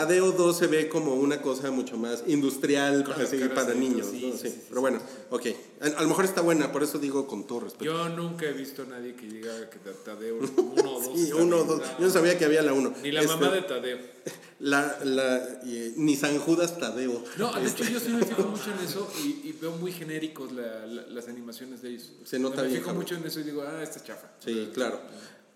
[0.00, 0.06] Sí.
[0.06, 3.74] Tadeo 2 se ve como una cosa mucho más industrial las así, caras para de
[3.76, 4.06] niños.
[4.10, 4.32] sí, ¿no?
[4.32, 5.46] sí, Sí, sí, sí, Pero bueno, ok.
[5.80, 7.84] A, a lo mejor está buena, por eso digo con todo respeto.
[7.84, 11.04] Yo nunca he visto a nadie que diga que Tadeo uno o dos.
[11.16, 11.78] sí, está uno o.
[11.78, 12.94] Yo no sabía que había la 1.
[13.02, 13.98] Ni la mamá de Tadeo.
[14.58, 17.22] La, la, y, ni San Judas Tadeo.
[17.36, 20.50] No, de hecho yo sí me fijo mucho en eso y, y veo muy genéricos
[20.52, 22.10] la- la- las animaciones de ellos.
[22.24, 23.02] Se nota me bien, fijo cabrón.
[23.02, 24.30] mucho en eso y digo, ah, esta es chafa.
[24.42, 24.98] Sí, claro.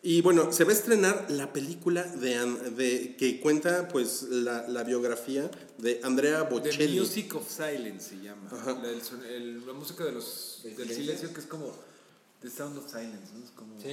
[0.03, 2.39] Y bueno, se va a estrenar la película de,
[2.75, 6.99] de que cuenta pues la, la biografía de Andrea The Bocelli.
[6.99, 8.49] Music of Silence se llama.
[8.83, 9.01] La, el
[9.35, 10.97] el- la música de los, ¿Del silencio?
[11.03, 11.71] silencio que es como
[12.41, 13.45] The Sound of Silence, ¿no?
[13.45, 13.89] Es como Sí.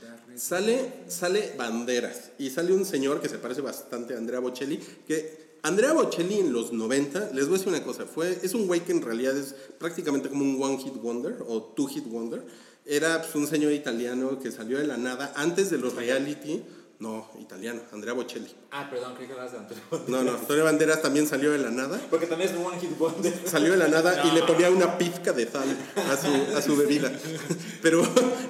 [0.00, 0.40] Darkness.
[0.42, 4.76] Sale, sale Banderas y sale un señor que se parece bastante a Andrea Bocelli,
[5.08, 8.68] que Andrea Bocelli en los 90, les voy a decir una cosa, fue, es un
[8.68, 12.44] güey que en realidad es prácticamente como un one hit wonder o two hit wonder.
[12.88, 16.62] Era pues, un señor italiano que salió de la nada antes de los reality.
[17.00, 18.50] No, italiano, Andrea Bocelli.
[18.72, 19.84] Ah, perdón, creí que eras de Antonio.
[20.08, 22.00] No, no, Antonio Banderas también salió de la nada.
[22.10, 23.32] Porque también es un one hit wonder.
[23.46, 26.76] Salió de la nada y le ponía una pizca de sal a su, a su
[26.76, 27.12] bebida.
[27.82, 28.02] Pero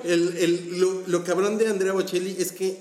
[0.05, 2.79] el, el- lo, lo cabrón de Andrea Bocelli es que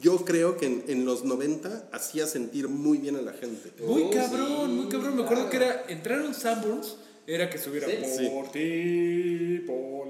[0.00, 3.72] yo creo que en, en los 90 hacía sentir muy bien a la gente.
[3.84, 5.16] Muy Oh, cabrón, sí, muy cabrón.
[5.16, 5.50] Me acuerdo claro.
[5.50, 6.96] que era entrar a un Sanborns,
[7.28, 8.28] era que subiera Sí.
[8.32, 10.08] por ti, por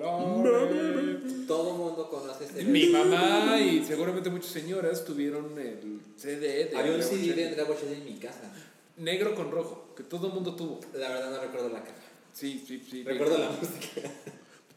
[1.47, 2.64] Todo mundo conoce este.
[2.64, 7.49] Mi mamá y seguramente muchas señoras tuvieron el CD de Había un CD de.
[7.49, 8.53] Andrea Bocelli en mi casa.
[8.99, 10.81] negro con rojo, que todo el mundo tuvo.
[10.95, 11.95] La verdad no recuerdo la caja.
[12.33, 13.03] Sí, sí, sí.
[13.03, 14.11] Recuerdo la música.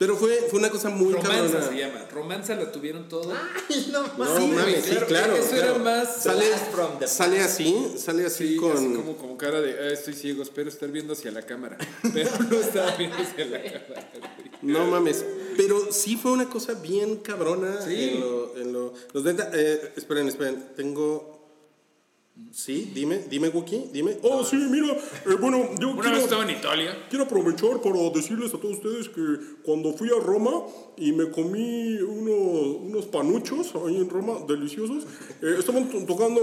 [0.02, 1.30] Pero fue, fue una cosa muy Romanza
[1.60, 1.68] cabrona.
[1.70, 2.06] se llama.
[2.12, 3.32] Romanza la tuvieron todo.
[3.70, 5.36] Ay, no No Sí, mames, sí, claro, claro.
[5.36, 5.76] eso claro.
[5.76, 8.72] era más- Sale, Blast from the sale así, sale así Sí, con.
[8.76, 11.78] así como, como cara de, "Ah, estoy ciego, espero estar viendo hacia la cámara.
[12.16, 14.12] Pero no estaba viendo hacia la cámara.
[14.64, 15.24] No mames.
[15.56, 18.10] Pero sí fue una cosa bien cabrona Sí.
[18.16, 19.52] en, lo, en lo- los 90.
[19.54, 20.66] Eh, esperen, esperen.
[20.76, 21.41] Tengo.
[22.52, 24.18] Sí, dime, dime, Wookie, dime.
[24.24, 27.06] Oh, sí, mira, eh, bueno, yo Una quiero, vez estaba en Italia.
[27.10, 29.22] quiero aprovechar para decirles a todos ustedes que
[29.64, 30.64] cuando fui a Roma
[30.98, 35.06] y me comí unos, unos panuchos ahí en Roma, deliciosos,
[35.42, 36.42] eh, estaban to- tocando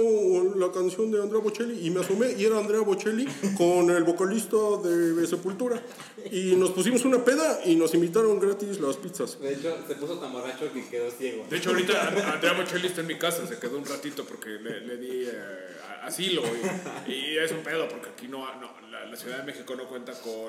[0.56, 3.26] la canción de Andrea Bocelli y me asomé y era Andrea Bocelli
[3.56, 5.82] con el vocalista de Sepultura.
[6.30, 9.38] Y nos pusimos una peda y nos invitaron gratis las pizzas.
[9.40, 11.44] De hecho, se puso tan borracho que quedó ciego.
[11.50, 14.50] De hecho, ahorita And- Andrea Bocelli está en mi casa, se quedó un ratito porque
[14.50, 15.67] le, le di eh,
[16.08, 16.42] asilo
[17.06, 19.86] y, y es un pedo porque aquí no, no la, la Ciudad de México no
[19.88, 20.46] cuenta con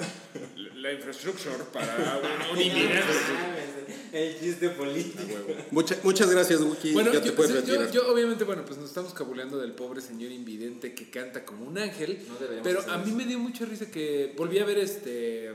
[0.82, 2.20] la infraestructura para
[2.52, 3.04] un, un invidente.
[4.12, 5.22] El chiste político.
[5.72, 6.94] Mucha- muchas gracias, Wookie.
[6.94, 7.92] Bueno, ya te yo, puedes yo- retirar.
[7.92, 11.78] yo, obviamente, bueno, pues nos estamos cabuleando del pobre señor invidente que canta como un
[11.78, 12.20] ángel.
[12.28, 13.16] No pero a mí eso.
[13.18, 15.52] me dio mucha risa que volví a ver este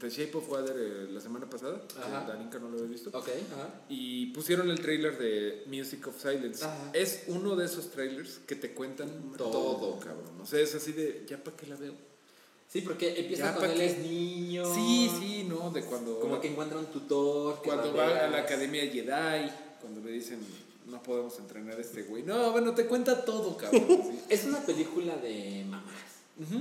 [0.00, 1.80] The Shape of Water eh, la semana pasada.
[1.86, 2.24] que Ajá.
[2.26, 3.10] Darinka no lo había visto.
[3.10, 3.82] Ok, ajá.
[3.88, 6.64] Y pusieron el trailer de Music of Silence.
[6.64, 6.90] Ajá.
[6.94, 10.00] Es uno de esos trailers que te cuentan todo, Todo.
[10.00, 10.40] cabrón.
[10.42, 11.94] O sea, es así de, ¿ya para qué la veo?
[12.66, 14.64] Sí, porque empieza ¿pa' él es niño.
[14.74, 15.70] Sí, sí, ¿no?
[15.70, 16.18] De cuando.
[16.20, 17.60] Como que encuentra un tutor.
[17.60, 20.38] que Cuando va a la academia Jedi, cuando le dicen,
[20.86, 22.22] no podemos entrenar a este güey.
[22.22, 23.86] No, bueno, te cuenta todo, cabrón.
[23.88, 24.20] sí.
[24.28, 25.94] Es una película de mamás.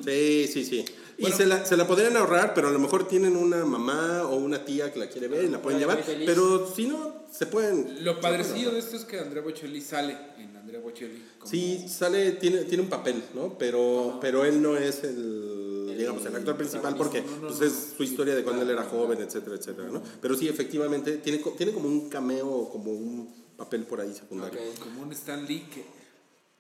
[0.03, 0.83] Sí, sí, sí.
[1.19, 1.35] Y Bueno.
[1.35, 4.63] se, la, se la podrían ahorrar, pero a lo mejor tienen una mamá o una
[4.63, 6.01] tía que la quiere ver y la pueden llevar.
[6.25, 8.05] Pero si no, se pueden.
[8.05, 11.21] Lo padrecillo de esto es que Andrea Bocelli sale en Andrea Bocelli.
[11.37, 13.57] como- Sí, sale, tiene, tiene un papel, ¿no?
[13.57, 17.65] Pero, pero él no es el, digamos, el actor principal porque no, no, pues, no,
[17.65, 20.01] es su historia de cuando él era joven, etcétera, etcétera, ¿no?
[20.21, 24.57] Pero sí, efectivamente, tiene, tiene como un cameo, como un papel por ahí secundario.
[24.57, 24.79] Ok.
[24.79, 25.83] Como un Stan Lee que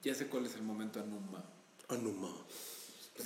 [0.03, 1.45] ya sé cuál es el momento Anuma.
[1.87, 2.29] Anuma.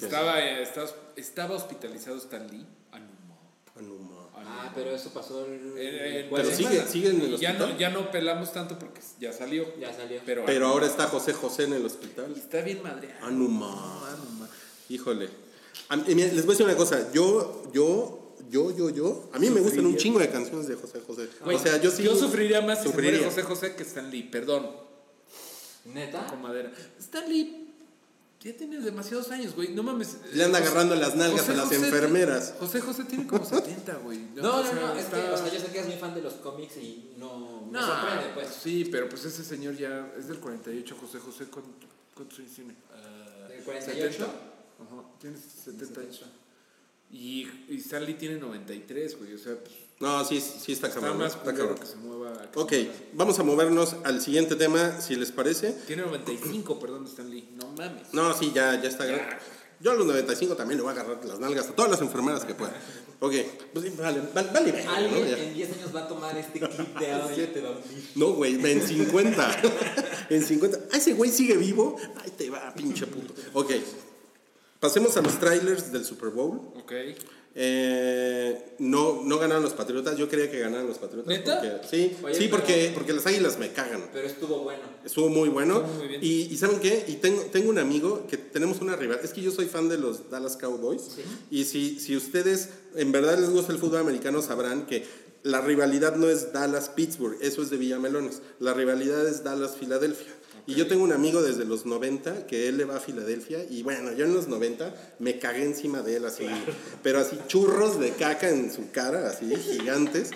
[0.01, 2.65] Estaba, eh, estaba, estaba hospitalizado Stan Lee.
[2.91, 3.37] Anuma.
[3.75, 4.29] Anuma.
[4.35, 5.73] Ah, pero eso pasó el.
[5.77, 6.57] Eh, jueves.
[6.57, 7.69] Pero sigue, sigue en el Y ya hospital.
[7.73, 9.65] no, ya no pelamos tanto porque ya salió.
[9.79, 10.19] Ya salió.
[10.25, 12.33] Pero, Pero ahora está José José en el hospital.
[12.35, 13.25] está bien madreado.
[13.25, 14.09] Anuma.
[14.09, 14.49] Anuma.
[14.89, 15.29] Híjole.
[15.89, 17.11] A les voy a decir una cosa.
[17.13, 19.29] Yo, yo, yo, yo, yo.
[19.33, 21.29] A mí me gustan un chingo de canciones de José José.
[21.43, 22.03] O sea, yo sí.
[22.03, 23.19] Yo sufriría más si se sufriría.
[23.19, 24.23] muere José José que Stan Lee.
[24.23, 24.69] Perdón.
[25.85, 26.27] ¿Neta?
[26.27, 26.71] Con madera.
[26.99, 27.62] Stan Lee
[28.43, 29.69] ya tiene demasiados años, güey.
[29.69, 30.17] No mames.
[30.33, 32.53] Le anda agarrando las nalgas José a las José- enfermeras.
[32.59, 34.19] José José tiene como 70, güey.
[34.35, 36.13] No, no, O sea, no, es que, o sea, yo sé que eres muy fan
[36.13, 38.49] de los cómics y no me No, sorprende, pues.
[38.49, 41.45] Sí, pero pues ese señor ya es del 48, José José.
[41.45, 42.75] ¿Cuánto- ¿Cuántos años tiene?
[42.93, 44.11] Ah, ¿Del 48?
[44.11, 44.25] 70.
[44.25, 46.25] Ajá, tiene 78.
[47.11, 49.33] Y, y Stan Lee tiene 93, güey.
[49.33, 51.19] O sea, pues, No, sí, sí está está cabrón.
[51.19, 51.77] más Está cabrón.
[51.77, 52.33] que se mueva.
[52.51, 52.93] que se Ok, mueva.
[53.13, 55.71] vamos a movernos al siguiente tema, si les parece.
[55.87, 57.47] Tiene 95, perdón, Stan Lee.
[57.55, 58.13] No mames.
[58.13, 59.05] No, sí, ya, ya está.
[59.05, 59.39] Ya.
[59.79, 62.45] Yo a los 95 también le voy a agarrar las nalgas a todas las enfermeras
[62.45, 62.73] que pueda.
[63.19, 63.33] Ok,
[63.73, 64.85] pues sí, vale, vale, vale.
[64.87, 67.69] Alguien en 10 años va a tomar este clip de audio te va.
[68.15, 69.61] No, güey, en 50.
[70.29, 70.79] en 50.
[70.91, 71.95] Ah, ese güey sigue vivo.
[72.21, 73.33] Ahí te va, pinche puto.
[73.53, 73.71] Ok.
[74.79, 76.59] Pasemos a los trailers del Super Bowl.
[76.75, 76.91] Ok.
[77.55, 80.17] Eh, no, no ganaron los Patriotas.
[80.17, 81.27] Yo quería que ganaran los Patriotas.
[81.27, 81.59] ¿Neta?
[81.61, 84.09] porque- sí, Oye, sí pero- porque, porque las águilas me cagan.
[84.11, 84.81] Pero estuvo bueno.
[85.05, 85.77] Estuvo muy bueno.
[85.81, 86.21] Estuvo muy bien.
[86.23, 87.05] y, y ¿saben qué?
[87.07, 89.19] Y tengo, tengo un amigo que tenemos una rival.
[89.23, 91.03] Es que yo soy fan de los Dallas Cowboys.
[91.51, 95.05] Y si, si ustedes en verdad les gusta el fútbol americano, sabrán que
[95.43, 97.37] la rivalidad no es Dallas-Pittsburgh.
[97.41, 98.41] Eso es de Villamelones.
[98.59, 100.33] La rivalidad es Dallas-Filadelfia.
[100.65, 103.65] Y yo tengo un amigo desde los 90 que él le va a Filadelfia.
[103.69, 106.45] Y bueno, yo en los 90 me cagué encima de él así.
[107.03, 110.31] pero así churros de caca en su cara, así gigantes.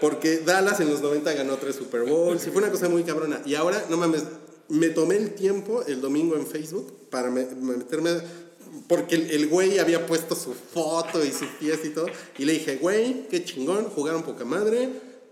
[0.00, 3.40] Porque Dallas en los 90 ganó tres Super Bowls y fue una cosa muy cabrona.
[3.46, 4.24] Y ahora, no mames,
[4.68, 8.10] me tomé el tiempo el domingo en Facebook para me- me meterme.
[8.88, 12.06] Porque el, el güey había puesto su foto y su fiesta y todo.
[12.38, 14.90] Y le dije, güey, qué chingón, jugaron poca madre,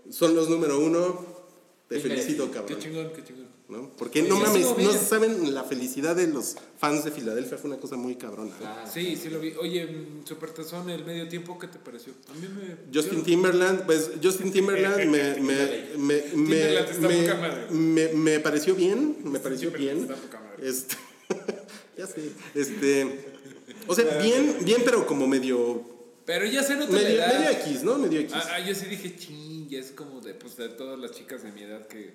[0.09, 1.23] son los número uno.
[1.87, 2.45] Te felicito, merecido.
[2.47, 2.79] Qué cabrón.
[2.79, 3.52] chingón, qué chingón.
[3.69, 3.89] ¿No?
[3.97, 7.79] Porque Sí, no mames, no saben la felicidad de los fans de Filadelfia, fue una
[7.79, 8.53] cosa muy cabrona.
[8.57, 8.91] Claro.
[8.93, 9.53] Sí, sí lo vi.
[9.53, 12.13] Oye, Supertazón, el medio tiempo, ¿qué te pareció?
[12.29, 12.75] A mí me.
[12.93, 18.75] Justin yo- Timberland, pues Justin Timberland me, me, me, Timberland está me, me, me pareció
[18.75, 20.07] bien, me pareció Timberland
[20.59, 20.69] bien.
[20.69, 20.95] Este,
[21.97, 23.33] ya sé, este,
[23.87, 25.81] o sea, bien, bien, pero como medio,
[26.25, 27.39] Pero ya se nota la medio, edad.
[27.39, 27.97] medio X, ¿no?
[27.97, 28.33] Medio X.
[28.35, 31.43] Ah, ah, yo sí dije, ching, ya es como de, pues, de todas las chicas
[31.43, 32.13] de mi edad que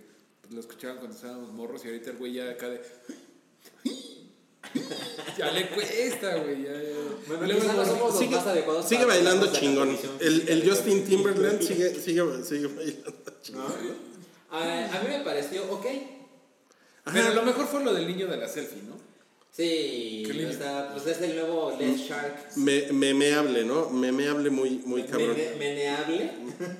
[0.51, 2.81] lo escuchaban cuando estábamos morros y ahorita el güey ya acá de...
[5.37, 6.63] ya le cuesta, güey.
[6.63, 7.37] Ya, ya.
[7.37, 9.97] Bueno, no somos los Sigue, más adecuados sigue para bailando chingón.
[10.21, 13.73] El, el Justin Timberland sigue, sigue, sigue bailando chingón.
[14.51, 15.87] A, a mí me pareció ok.
[17.13, 19.08] Pero lo mejor fue lo del niño de la selfie, ¿no?
[19.51, 20.51] Sí, Qué lindo.
[20.51, 22.57] o sea, pues es el nuevo Les Shark.
[22.57, 23.91] Me, memeable, ¿no?
[23.91, 25.37] Memeable muy, muy cabrón.
[25.37, 26.31] Mene- meneable.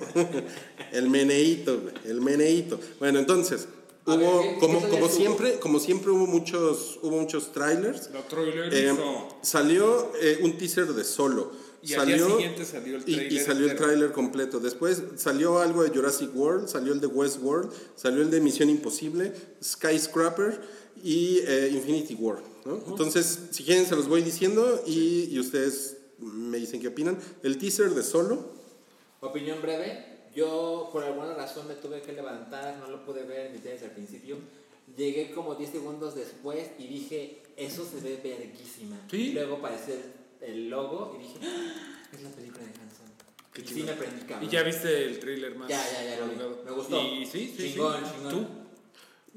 [0.93, 2.79] El meneíto, el meneíto.
[2.99, 3.67] Bueno, entonces,
[4.05, 8.09] A hubo, ¿qué- qué como, como siempre, como siempre hubo muchos, hubo muchos trailers.
[8.11, 8.95] La trailer Eh,
[9.41, 11.51] salió eh, un teaser de solo.
[11.81, 14.59] Y al día salió, siguiente salió el y- y, tráiler salió el tráiler completo.
[14.59, 19.31] Después salió algo de Jurassic World, salió el de Westworld, salió el de Misión Imposible,
[19.63, 20.59] Skyscraper
[21.03, 22.41] y eh, Infinity War.
[22.65, 22.81] ¿no?
[22.87, 27.17] Entonces, si quieren se los voy diciendo y, y ustedes me dicen qué opinan.
[27.43, 28.51] El teaser de solo.
[29.21, 30.05] Opinión breve.
[30.35, 33.91] Yo por alguna razón me tuve que levantar, no lo pude ver ni desde al
[33.91, 34.37] principio.
[34.95, 38.97] Llegué como 10 segundos después y dije, eso se ve verguísima.
[39.09, 39.31] ¿Sí?
[39.33, 39.95] Luego apareció
[40.41, 43.09] el, el logo y dije, "Ah, es la película de Hanson.
[43.55, 44.45] Y sí me prendí.
[44.45, 45.67] Y ya viste el trailer más.
[45.67, 46.65] Ya, ya, ya lo vi.
[46.65, 47.01] Me gustó.
[47.01, 48.11] Y sí, sí, Chingón, sí.
[48.15, 48.31] chingón.
[48.31, 48.47] ¿Tú?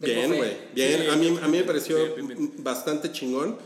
[0.02, 0.56] Bien, güey.
[0.74, 2.52] Bien, Sí, a, mí, a mí me pareció bien, bien, bien.
[2.58, 3.56] bastante chingón.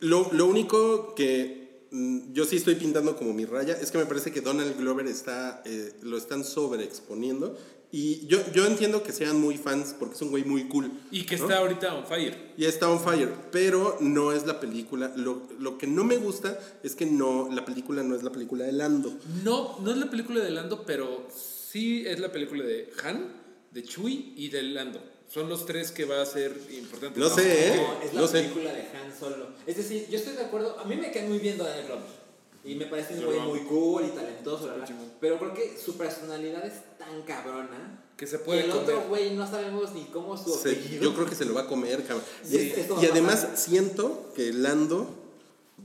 [0.00, 3.76] Lo, lo único que mm, yo sí estoy pintando como mi raya.
[3.80, 7.56] Es que me parece que Donald Glover está, eh, lo están sobreexponiendo.
[7.94, 10.90] Y yo, yo entiendo que sean muy fans porque es un güey muy cool.
[11.10, 11.44] Y que ¿no?
[11.44, 12.52] está ahorita on fire.
[12.56, 15.12] Y está on fire, pero no es la película.
[15.14, 18.64] Lo, lo que no me gusta es que no, la película no es la película
[18.64, 19.12] de Lando.
[19.44, 23.30] No, no es la película de Lando, pero sí es la película de Han,
[23.70, 25.11] de Chewie y de Lando.
[25.32, 27.18] Son los tres que va a ser importante.
[27.18, 27.76] No sé, ¿eh?
[27.76, 28.40] No, es la No sé.
[28.42, 29.46] película de Han Solo.
[29.66, 30.78] Es decir, yo estoy de acuerdo.
[30.78, 32.22] A mí me cae muy bien Donald Glover.
[32.64, 34.68] Y me parece un güey muy cool y talentoso.
[34.86, 35.10] chingón.
[35.20, 38.00] Pero creo que su personalidad es tan cabrona.
[38.16, 41.26] Que se puede y el otro güey no sabemos ni cómo su Se- yo creo
[41.26, 42.22] que se lo va a comer, cabrón.
[42.44, 45.08] Sí, y además siento que Lando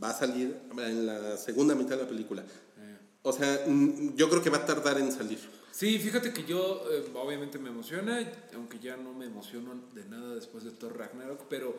[0.04, 2.44] va a salir en la segunda mitad de la película.
[3.24, 3.66] O sea,
[4.16, 5.40] yo creo que va a tardar en salir.
[5.78, 10.34] Sí, fíjate que yo eh, obviamente me emociona, aunque ya no me emociono de nada
[10.34, 11.78] después de Thor Ragnarok, pero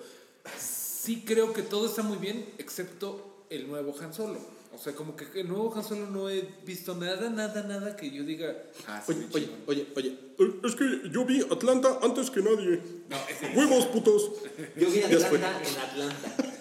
[0.57, 4.39] sí creo que todo está muy bien, excepto el nuevo Han Solo.
[4.73, 8.09] O sea, como que el nuevo Han Solo no he visto nada, nada, nada que
[8.13, 8.55] yo diga,
[8.87, 9.61] ah, sí, Oye, oye, chingón".
[9.67, 10.09] oye, oye.
[10.39, 12.81] Eh, Es que yo vi Atlanta antes que nadie.
[13.09, 14.31] No, ese- Huevos, putos.
[14.77, 15.01] Yo vi.
[15.03, 16.55] Atlanta en Atlanta.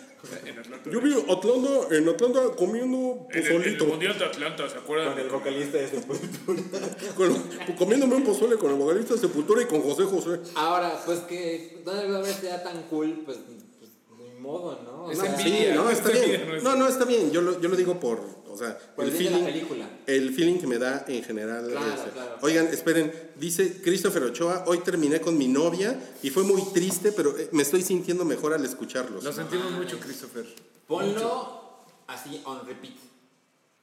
[0.45, 0.89] En Atlanta.
[0.89, 3.85] Yo vi Atlanta en Atlanta comiendo En el, en el pozolito.
[3.85, 5.09] Mundial de Atlanta, ¿se acuerdan?
[5.13, 6.61] Con el vocalista de Sepultura.
[7.15, 10.39] Con- comiéndome un pozole con el vocalista de Sepultura y con José José.
[10.55, 15.11] Ahora, pues que Donald Glover sea tan cool, pues, pues ni modo, ¿no?
[15.11, 15.71] Es envidia.
[15.71, 16.47] Sí, no, es está envidia, bien.
[16.49, 17.31] no es- No, no, está bien.
[17.31, 18.19] Yo lo, yo lo digo por,
[18.57, 19.89] o sea, Por el el bien de la feeling, película.
[20.07, 21.67] el feeling que me da en general.
[21.69, 22.09] Claro, ese.
[22.11, 22.37] claro.
[22.41, 27.37] Oigan, esperen, dice Christopher Ochoa, hoy terminé con mi novia y fue muy triste, pero
[27.37, 29.23] eh, me estoy sintiendo mejor al escucharlos.
[29.23, 30.45] Lo sentimos mucho, Christopher.
[30.87, 32.95] Ponlo así on repeat.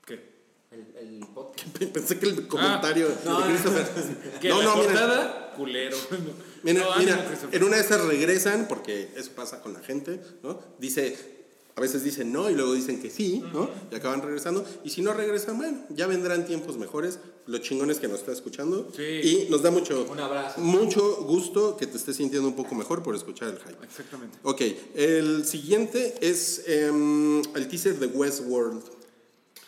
[0.04, 0.34] ¿Qué?
[0.72, 1.68] El, el podcast.
[1.92, 3.86] Pensé que el comentario no, de Christopher.
[4.40, 5.96] Que no, la no, mira, culero.
[6.64, 10.58] Mira, No, mira, en una de esas regresan, porque eso pasa con la gente, ¿no?
[10.78, 11.33] Dice,
[11.76, 13.68] a veces dicen no y luego dicen que sí, ¿no?
[13.90, 14.64] Y acaban regresando.
[14.84, 17.18] Y si no regresan, bueno, ya vendrán tiempos mejores.
[17.46, 18.88] Lo chingón es que nos está escuchando.
[18.94, 19.02] Sí.
[19.02, 20.60] Y nos da mucho, Un abrazo.
[20.60, 23.84] mucho gusto que te estés sintiendo un poco mejor por escuchar el hype.
[23.84, 24.38] Exactamente.
[24.44, 24.62] Ok,
[24.94, 28.82] el siguiente es em, el teaser de Westworld.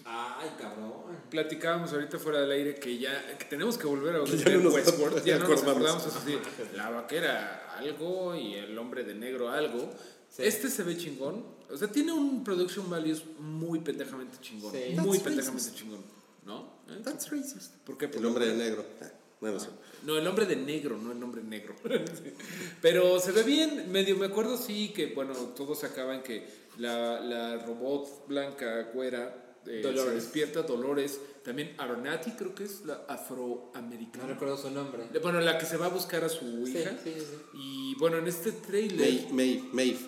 [0.04, 0.92] Ay, cabrón.
[1.28, 4.74] Platicábamos ahorita fuera del aire que ya que tenemos que volver a ya no nos
[4.74, 5.24] Westworld.
[5.24, 5.90] Ya no nos acordamos.
[5.90, 6.38] acordamos eso sí.
[6.76, 9.90] La vaquera algo y el hombre de negro algo.
[10.38, 11.55] Este se ve chingón.
[11.70, 14.72] O sea, tiene un production values muy pendejamente chingón.
[14.72, 14.94] Sí.
[14.96, 15.76] Muy That's pendejamente racist.
[15.78, 16.00] chingón.
[16.44, 16.72] ¿No?
[16.88, 17.00] ¿Eh?
[17.02, 17.72] That's racist.
[17.84, 18.06] ¿Por qué?
[18.06, 18.84] El hombre de negro.
[19.02, 19.10] Ah,
[19.40, 19.66] bueno, sí.
[20.04, 21.74] No, el hombre de negro, no el hombre negro.
[21.84, 22.32] Sí.
[22.80, 26.46] Pero se ve bien, medio me acuerdo sí que, bueno, todo se acaba en que
[26.78, 32.94] la, la robot blanca, güera, eh, se despierta, Dolores, también Aronati creo que es la
[32.98, 34.26] No afroamericana.
[34.28, 35.04] recuerdo su nombre.
[35.20, 36.96] Bueno, la que se va a buscar a su Sí, hija.
[37.02, 37.36] sí, sí.
[37.54, 38.98] Y bueno, en este trailer...
[39.00, 39.98] Maeve, Maeve, Maeve.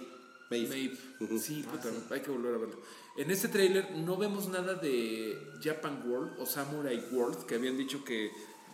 [0.51, 0.97] Maeve.
[1.41, 2.81] Sí, puta, hay que volver a verlo.
[3.17, 8.05] En este tráiler no vemos nada de Japan World o Samurai World, que habían dicho
[8.05, 8.31] que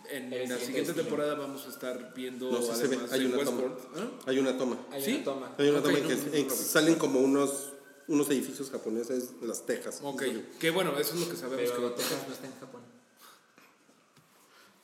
[0.09, 3.19] en El la siguiente temporada vamos a estar viendo No, sí se ve, además hay
[3.21, 3.61] de una toma.
[3.61, 3.79] Westworld.
[3.97, 4.11] ¿Ah?
[4.27, 4.77] Hay una toma.
[4.91, 5.13] Hay ¿Sí?
[5.15, 5.55] una toma.
[5.57, 6.49] Hay una toma no, que no, no, no, no.
[6.51, 7.73] salen como unos,
[8.07, 9.99] unos edificios japoneses las Tejas.
[10.03, 10.23] Ok,
[10.59, 11.71] que bueno, eso es lo que sabemos.
[11.75, 12.81] Pero que- Texas no está en Japón.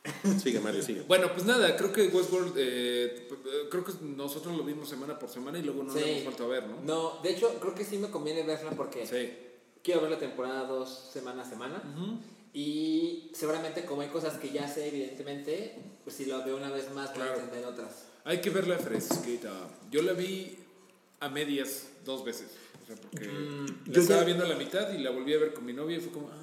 [0.44, 1.02] Sigue, Mario, sigue.
[1.08, 3.28] Bueno, pues nada, creo que Westworld, eh,
[3.70, 6.06] creo que nosotros lo vimos semana por semana y luego no lo Sí.
[6.10, 6.82] hemos vuelto a ver, ¿no?
[6.82, 9.32] No, de hecho, creo que sí me conviene verla porque Sí.
[9.84, 11.84] quiero ver la temporada dos semana a semana.
[12.54, 16.92] Y seguramente, como hay cosas que ya sé, evidentemente, pues si lo veo una vez
[16.94, 17.40] más, voy a Claro.
[17.42, 18.06] entender otras.
[18.26, 19.52] Hay que verla fresquita.
[19.92, 20.58] Yo la vi
[21.20, 22.48] a medias dos veces.
[22.84, 25.38] O sea, porque la yo estaba ya- viendo a la mitad y la volví a
[25.38, 26.38] ver con mi novia y fue como, eso.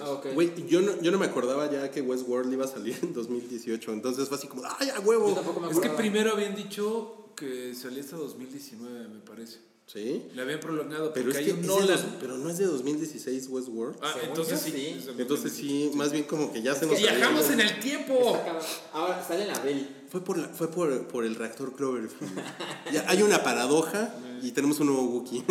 [0.00, 0.26] Ah, ok.
[0.34, 3.92] Güey, yo no, yo no me acordaba ya que Westworld iba a salir en 2018.
[3.92, 5.28] Entonces fue así como, ¡ay, a huevo!
[5.28, 9.58] Yo tampoco me Es que primero habían dicho que salía hasta 2019, me parece.
[9.86, 10.24] Sí.
[10.34, 11.88] Le habían prolongado Pero, es hay que un es de Nolan.
[11.88, 13.96] dos- pero no es de 2016 Westworld.
[14.02, 14.70] Ah, entonces sí.
[14.98, 15.90] es Entonces 2016.
[15.92, 18.36] sí, más bien como que ya se nos Viajamos en el tiempo.
[18.92, 19.88] Ahora sale en abril.
[20.10, 22.32] Fue por, la- fue por, por el reactor Cloverfield.
[22.92, 24.12] ya hay una paradoja
[24.42, 25.44] y tenemos un nuevo Wookiee.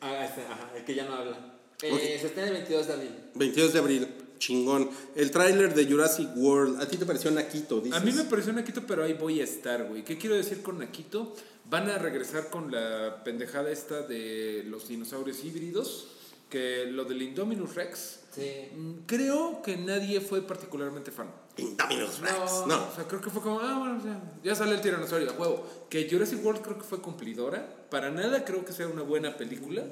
[0.00, 1.55] Ah, este, ajá, el que ya no habla.
[1.82, 2.00] Eh, Ok.
[2.20, 3.10] Se estrena el 22 de abril.
[3.34, 4.08] 22 de abril,
[4.38, 4.90] chingón.
[5.14, 7.80] El tráiler de Jurassic World, ¿a ti te pareció Nakito?
[7.80, 8.00] Dices?
[8.00, 10.04] A mí me pareció Nakito, pero ahí voy a estar, güey.
[10.04, 11.34] ¿Qué quiero decir con Nakito?
[11.68, 16.08] Van a regresar con la pendejada esta de los dinosaurios híbridos,
[16.48, 18.20] que lo del Indominus Rex.
[18.34, 18.68] Sí.
[18.74, 21.28] mm, Creo que nadie fue particularmente fan.
[21.56, 22.88] Indominus Rex, No, no.
[22.88, 25.66] O sea, creo que fue como, ah, bueno, ya, ya sale el tiranosaurio, a huevo.
[25.90, 27.66] Que Jurassic World creo que fue cumplidora.
[27.90, 29.82] Para nada creo que sea una buena película.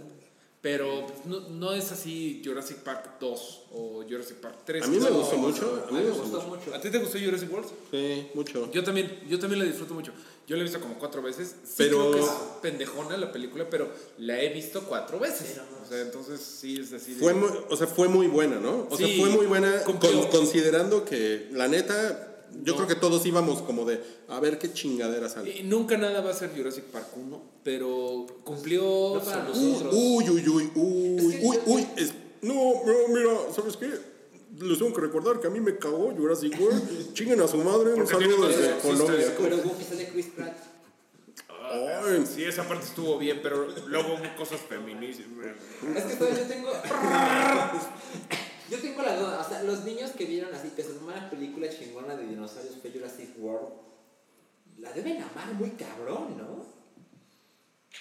[0.65, 4.83] Pero pues, no, no es así Jurassic Park 2 o Jurassic Park 3.
[4.83, 5.85] A mí me No, gustó mucho.
[5.87, 6.75] A mí me gustó mucho.
[6.75, 7.69] ¿A ti te gustó Jurassic World?
[7.91, 8.73] Sí, mucho.
[8.73, 10.13] Yo también, yo también la disfruto mucho.
[10.47, 11.49] Yo la he visto como cuatro veces.
[11.65, 12.31] Sí Pero- creo que es
[12.63, 15.61] pendejona la película, pero la he visto cuatro veces.
[15.85, 17.13] O sea, entonces sí es así.
[17.13, 18.87] de- Fue muy, o sea, fue muy buena, ¿no?
[18.91, 19.99] O sea, fue muy buena con-
[20.31, 22.77] considerando que, la neta, yo No.
[22.77, 25.51] creo que todos íbamos como de, a ver qué chingadera sale.
[25.59, 29.15] Y nunca nada va a ser Jurassic Park 1, pero cumplió.
[29.17, 29.95] No para nosotros.
[29.95, 31.87] Uy, uy, uy, uy, Es que uy, uy.
[31.97, 33.89] es- No, no, mira, ¿sabes qué?
[34.61, 37.13] Les tengo que recordar que a mí me cagó Jurassic World.
[37.15, 39.35] Chinguen a su madre, un saludo desde más Colombia.
[39.39, 40.57] Pero Goofy sale Chris Pratt.
[41.49, 45.27] Ay, Sí, esa parte estuvo bien, pero luego hubo cosas feministas.
[45.97, 46.71] Es que todavía yo tengo.
[48.71, 49.41] Yo tengo la duda.
[49.45, 52.77] O sea, los niños que vieron así, que se tomó una película chingona de dinosaurios
[52.81, 53.69] fue Jurassic World.
[54.79, 56.65] La deben amar muy cabrón, ¿no?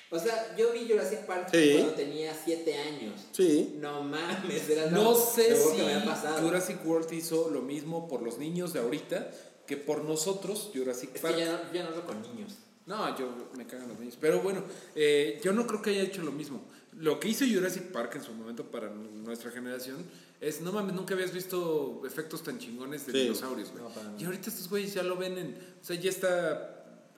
[0.09, 1.73] O sea, yo vi Jurassic Park Sí.
[1.73, 3.13] cuando tenía 7 años.
[3.31, 3.75] Sí.
[3.79, 6.41] No mames, era No sé si que me ha pasado.
[6.41, 9.29] Jurassic World hizo lo mismo por los niños de ahorita
[9.67, 11.35] que por nosotros, Jurassic Es Park.
[11.35, 12.55] que ya no, ya no hablo con niños.
[12.85, 14.17] No, yo me cagan los niños.
[14.19, 14.63] Pero bueno,
[14.95, 16.61] eh, yo no creo que haya hecho lo mismo.
[16.93, 20.03] Lo que hizo Jurassic Park en su momento para nuestra generación
[20.43, 23.19] es, no mames, nunca habías visto efectos tan chingones de Sí.
[23.23, 23.83] dinosaurios, güey.
[23.83, 26.69] No, y ahorita estos güeyes ya lo ven en, o sea, ya está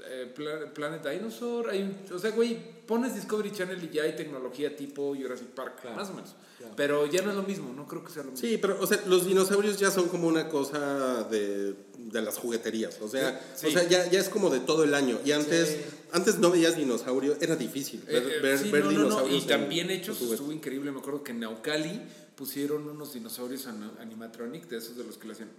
[0.08, 4.16] eh, Pla- Planet Dinosaur, hay un- o sea, güey, pones Discovery Channel y ya hay
[4.16, 5.96] tecnología tipo Jurassic Park, Claro.
[5.96, 6.36] más o menos.
[6.60, 6.74] Claro.
[6.78, 8.46] Pero ya no es lo mismo, no creo que sea lo mismo.
[8.48, 13.00] Sí, pero, o sea, los dinosaurios ya son como una cosa de, de las jugueterías.
[13.02, 13.68] O sea, Sí.
[13.68, 15.18] o sea ya, ya es como de todo el año.
[15.26, 15.78] Y antes, Sí.
[16.12, 19.04] antes no veías dinosaurio, era difícil ver, Eh, eh, ver, sí, ver no, no, no,
[19.06, 19.40] dinosaurios.
[19.40, 20.92] Y en- también hechos, estuvo increíble.
[20.92, 22.00] Me acuerdo que en Naucali
[22.36, 25.52] pusieron unos dinosaurios an- animatronic, de esos de los que le hacían.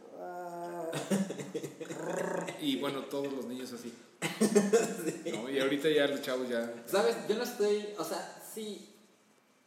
[2.61, 3.93] Y bueno, todos los niños así.
[5.33, 5.51] ¿No?
[5.51, 6.85] Y ahorita ya los chavos ya.
[6.87, 7.17] ¿Sabes?
[7.29, 7.87] Yo no estoy.
[7.99, 8.93] O sea, sí.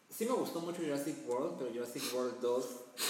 [0.10, 2.66] Sí me gustó mucho Jurassic World, pero Jurassic World 2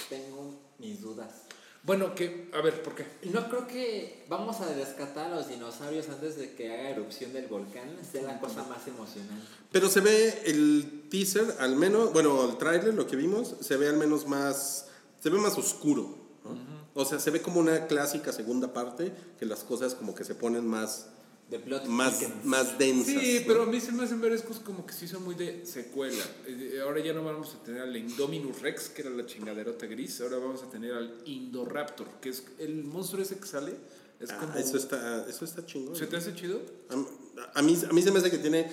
[0.09, 1.43] tengo mis dudas.
[1.81, 3.05] Bueno, que, a ver, ¿por qué?
[3.31, 7.47] No creo que vamos a rescatar a los dinosaurios antes de que haga erupción del
[7.47, 7.97] volcán.
[8.11, 9.45] Sea la cosa más emocionante.
[9.71, 13.87] Pero se ve el teaser, al menos, bueno, el tráiler, lo que vimos, se ve
[13.87, 14.87] al menos más,
[15.21, 16.17] se ve más oscuro.
[16.43, 16.79] ¿no?
[16.93, 20.35] O sea, se ve como una clásica segunda parte, que las cosas como que se
[20.35, 21.07] ponen más,
[21.49, 23.07] De plot más, más densas.
[23.21, 23.47] Sí, ¿no?
[23.47, 26.23] pero a mí se me hacen cosas como que sí son muy de secuela.
[26.45, 30.21] Eh, Ahora ya no vamos a tener al Indominus Rex, que era la chingaderota gris.
[30.21, 33.73] Ahora vamos a tener al Indoraptor, que es el monstruo ese que sale.
[34.19, 34.53] Es Ah, como.
[34.55, 35.95] eso está, eso está chingón.
[35.95, 36.59] ¿Se te hace chido?
[36.89, 38.69] A, a mí, a mí se me hace que tiene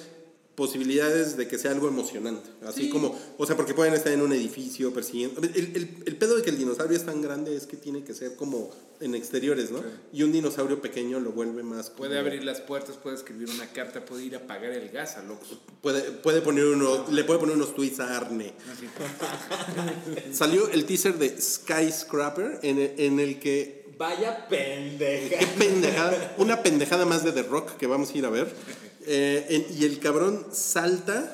[0.57, 2.49] posibilidades de que sea algo emocionante.
[2.67, 2.89] Así Sí.
[2.91, 5.41] como, o sea, porque pueden estar en un edificio persiguiendo.
[5.43, 8.15] El, el, el pedo de que el dinosaurio es tan grande es que tiene que
[8.15, 9.79] ser como en exteriores, ¿no?
[9.81, 9.85] Sí.
[10.15, 11.87] Y un dinosaurio pequeño lo vuelve más.
[11.91, 15.17] como- Puede abrir las puertas, puede escribir una carta, puede ir a pagar el gas
[15.19, 15.45] a loco.
[15.83, 18.55] Puede, puede poner uno, le puede poner unos tweets a Arne.
[18.73, 18.87] Así.
[20.33, 23.85] Salió el teaser de Skyscraper en el, en el que.
[23.99, 25.39] Vaya pendeja.
[25.39, 26.35] Qué pendejada.
[26.39, 28.51] Una pendejada más de The Rock que vamos a ir a ver.
[29.07, 31.33] Eh, en- y el cabrón salta.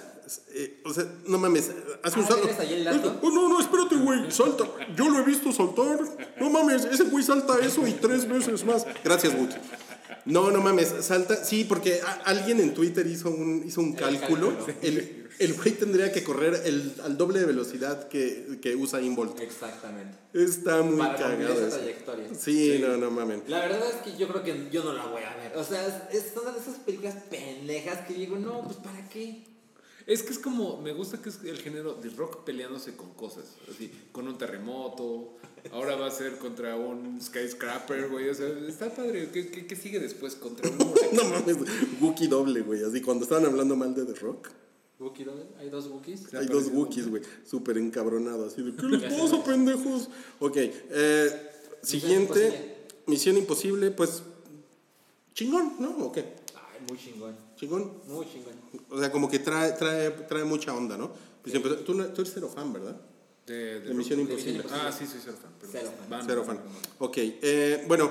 [0.55, 1.71] eh, o sea, no mames.
[2.03, 3.19] Hace un Ah, salto.
[3.23, 4.31] Oh, no, no, espérate, güey.
[4.31, 4.65] Salta.
[4.97, 5.99] Yo lo he visto saltar.
[6.41, 8.87] No mames, ese güey salta eso y tres veces más.
[9.05, 9.57] Gracias, Wookie.
[10.25, 11.45] No, no mames, salta.
[11.45, 14.51] Sí, porque a- alguien en Twitter hizo un, hizo un cálculo.
[14.57, 14.75] cálculo.
[14.83, 19.41] El, el güey tendría que correr el, al doble de velocidad que, que usa Inbolt.
[19.41, 20.17] Exactamente.
[20.33, 21.77] Está muy Para cagado esa eso.
[21.77, 22.29] trayectoria.
[22.39, 23.49] Sí, no, no mames.
[23.49, 25.57] La verdad es que yo creo que yo no la voy a ver.
[25.57, 29.45] O sea, es es una de esas películas pendejas que digo, no, pues ¿para qué?
[30.07, 33.45] Es que es como, me gusta que es el género de rock peleándose con cosas,
[33.73, 35.37] así, con un terremoto,
[35.71, 39.77] ahora va a ser contra un skyscraper, güey, o sea, está padre, ¿qué, qué, qué
[39.77, 40.35] sigue después?
[40.35, 40.77] Contra un
[41.13, 41.57] No mames,
[42.01, 42.83] Wookie doble, güey.
[42.83, 44.49] Así cuando estaban hablando mal de The Rock,
[45.59, 46.33] ¿Hay dos Wookiees?
[46.35, 48.53] hay dos Wookiees, güey, súper encabronados.
[48.53, 50.09] Así de, ¿qué les pasa, pendejos?
[50.39, 51.51] Ok, eh,
[51.83, 52.77] siguiente, Imposible.
[53.07, 54.23] Misión Imposible, pues,
[55.35, 55.91] chingón, ¿no?
[56.07, 56.21] ¿O qué?
[56.55, 57.35] Ay, muy chingón.
[57.57, 57.93] Chingón.
[58.07, 58.55] Muy chingón.
[58.91, 61.11] O sea, como que trae, trae, trae mucha onda, ¿no?
[61.43, 63.01] Pues tú, eres cero fan, ¿verdad?
[63.47, 64.21] de, De Misión.
[64.21, 64.65] Imposible.
[64.71, 65.51] Ah, sí, soy cero fan.
[65.71, 66.11] Cero fan.
[66.11, 66.61] Van, Cero fan.
[67.01, 68.11] Ok, eh, bueno,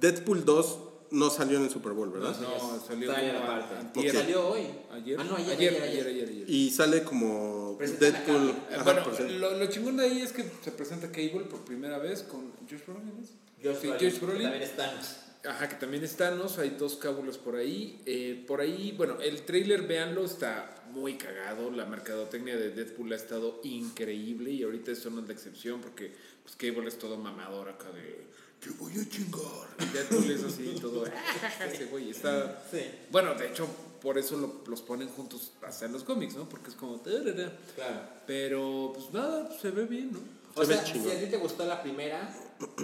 [0.00, 0.78] Deadpool 2
[1.10, 2.36] no salió en el Super Bowl, ¿verdad?
[2.40, 4.12] No, salió como.
[4.12, 4.62] Salió hoy.
[4.92, 6.06] Ayer, Ah, no, ayer, ayer, ayer, ayer, ayer.
[6.08, 6.50] ayer, ayer.
[6.50, 8.54] Y sale como Deadpool.
[8.84, 9.02] Bueno,
[9.38, 12.80] lo, lo chingón de ahí es que se presenta Cable por primera vez con Josh
[12.86, 13.12] Brolin.
[13.22, 13.30] ¿es?
[13.64, 14.42] Josh Sí, Brolin, Josh que Brolin.
[14.42, 15.16] También estamos.
[15.42, 18.02] Ajá, que también es Thanos, hay dos cábulos por ahí.
[18.04, 21.70] Eh, por ahí, bueno, el trailer, véanlo, está muy cagado.
[21.70, 26.12] La mercadotecnia de Deadpool ha estado increíble y ahorita esto no es la excepción porque
[26.42, 28.26] pues, Cable es todo mamador acá de
[28.60, 29.68] que voy a chingar.
[29.80, 31.04] Y Deadpool es así, todo.
[31.72, 32.62] Ese güey está.
[32.70, 32.80] Sí.
[33.10, 33.66] Bueno, de hecho,
[34.02, 36.48] por eso lo- los ponen juntos hasta en los cómics, ¿no?
[36.48, 36.96] Porque es como...
[37.00, 37.56] tarara.
[37.74, 38.00] Claro.
[38.26, 40.20] Pero, pues nada, se ve bien, ¿no?
[40.54, 42.34] O Se ve sea, si a ti te gustó la primera,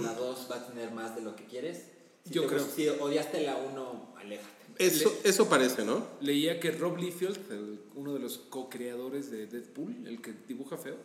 [0.00, 1.82] la 2 va a tener más de lo que quieres.
[2.24, 2.60] Si Yo te creo.
[2.64, 4.46] gust- Si odiaste la 1, aléjate.
[4.78, 6.06] Eso, eso parece, ¿no?
[6.20, 10.96] Leía que Rob Liefeld, el- uno de los co-creadores de Deadpool, el que dibuja feo,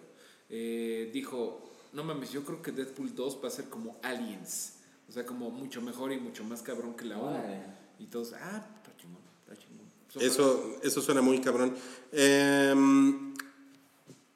[0.49, 4.73] eh, dijo, no mames, yo creo que Deadpool 2 va a ser como Aliens.
[5.09, 7.29] O sea, como mucho mejor y mucho más cabrón que la 1.
[7.29, 7.63] Órale.
[7.99, 9.87] Y todos, ah, está chingón, está chingón.
[10.15, 11.75] Eso, eso suena muy cabrón.
[12.11, 13.33] Em,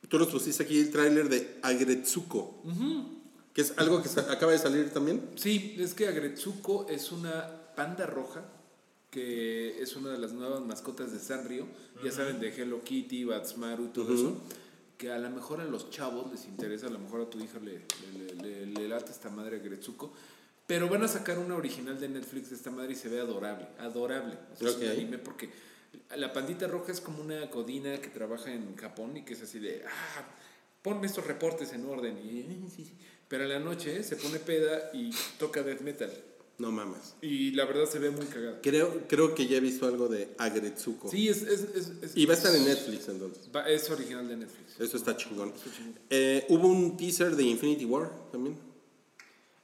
[0.10, 2.62] tú nos pusiste aquí el tráiler de Agretsuko,
[3.54, 5.30] que es algo que acaba de salir también.
[5.36, 8.44] Sí, es que Agretsuko es una panda roja
[9.16, 11.66] que es una de las nuevas mascotas de Sanrio.
[12.04, 14.36] Ya saben, de Hello Kitty, Batsmaru y todo eso.
[14.98, 17.60] Que a lo mejor a los chavos les interesa, a lo mejor a tu hija
[17.60, 17.82] le,
[18.18, 20.14] le, le- le- late esta madre Agretsuko.
[20.68, 23.68] Pero van a sacar una original de Netflix de esta madre y se ve adorable,
[23.80, 24.38] adorable.
[24.54, 24.90] O sea, es un Ok.
[24.90, 25.50] anime porque
[26.16, 29.60] la pandita roja es como una codina que trabaja en Japón y que es así
[29.60, 30.24] de, ah,
[30.82, 32.18] ponme estos reportes en orden.
[32.18, 32.94] Y.
[33.28, 36.12] Pero en la noche se pone peda y toca death metal.
[36.58, 37.16] No mames.
[37.22, 38.60] Y la verdad se ve muy cagado.
[38.62, 41.10] Creo, creo que ya he visto algo de Agretsuko.
[41.12, 43.50] Sí, es, es, es, es- Y va a estar en Netflix entonces.
[43.54, 44.80] va- es original de Netflix.
[44.80, 45.52] Eso está chingón.
[46.10, 48.58] Eh, Hubo un teaser de Infinity War también.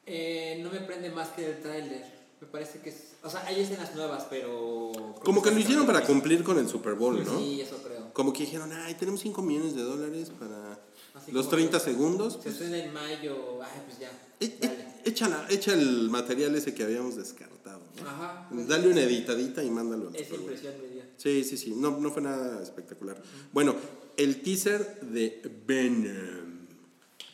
[0.06, 2.04] Eh, no me prende más que el tráiler.
[2.42, 3.12] Me parece que es...
[3.24, 4.92] O sea, hay escenas nuevas, pero...
[5.24, 7.39] Como que lo hicieron para cumplir con el Super Bowl, ¿no?
[7.39, 8.12] Sí, eso creo.
[8.14, 10.81] Como que dijeron, ay, tenemos 5 millones de dólares para
[11.14, 12.39] Así los como 30 que- segundos.
[12.41, 14.12] Se estrena en mayo, ay, pues ya.
[14.39, 14.86] E- e- Dale.
[15.05, 17.82] echa, la- echa el material ese que habíamos descartado.
[18.01, 18.09] ¿no?
[18.09, 18.47] Ajá.
[18.51, 20.07] Dale una editadita y mándalo.
[20.09, 20.51] al Es Super Bowl.
[20.53, 21.05] impresión media.
[21.18, 21.74] Sí, sí, sí.
[21.76, 23.22] No, no fue nada espectacular.
[23.51, 23.76] Bueno,
[24.18, 26.68] el teaser de Venom.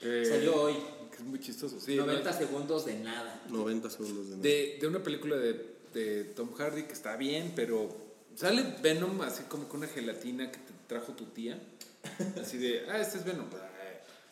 [0.01, 0.75] Que- Salió hoy.
[1.11, 1.95] Que es muy chistoso, sí.
[1.95, 3.41] 90 segundos de nada.
[3.49, 4.41] 90 segundos de nada.
[4.43, 7.95] De, de una película de, de Tom Hardy que está bien, pero
[8.35, 11.59] sale Venom así como con una gelatina que te trajo tu tía.
[12.41, 13.45] Así de, ah, este es Venom.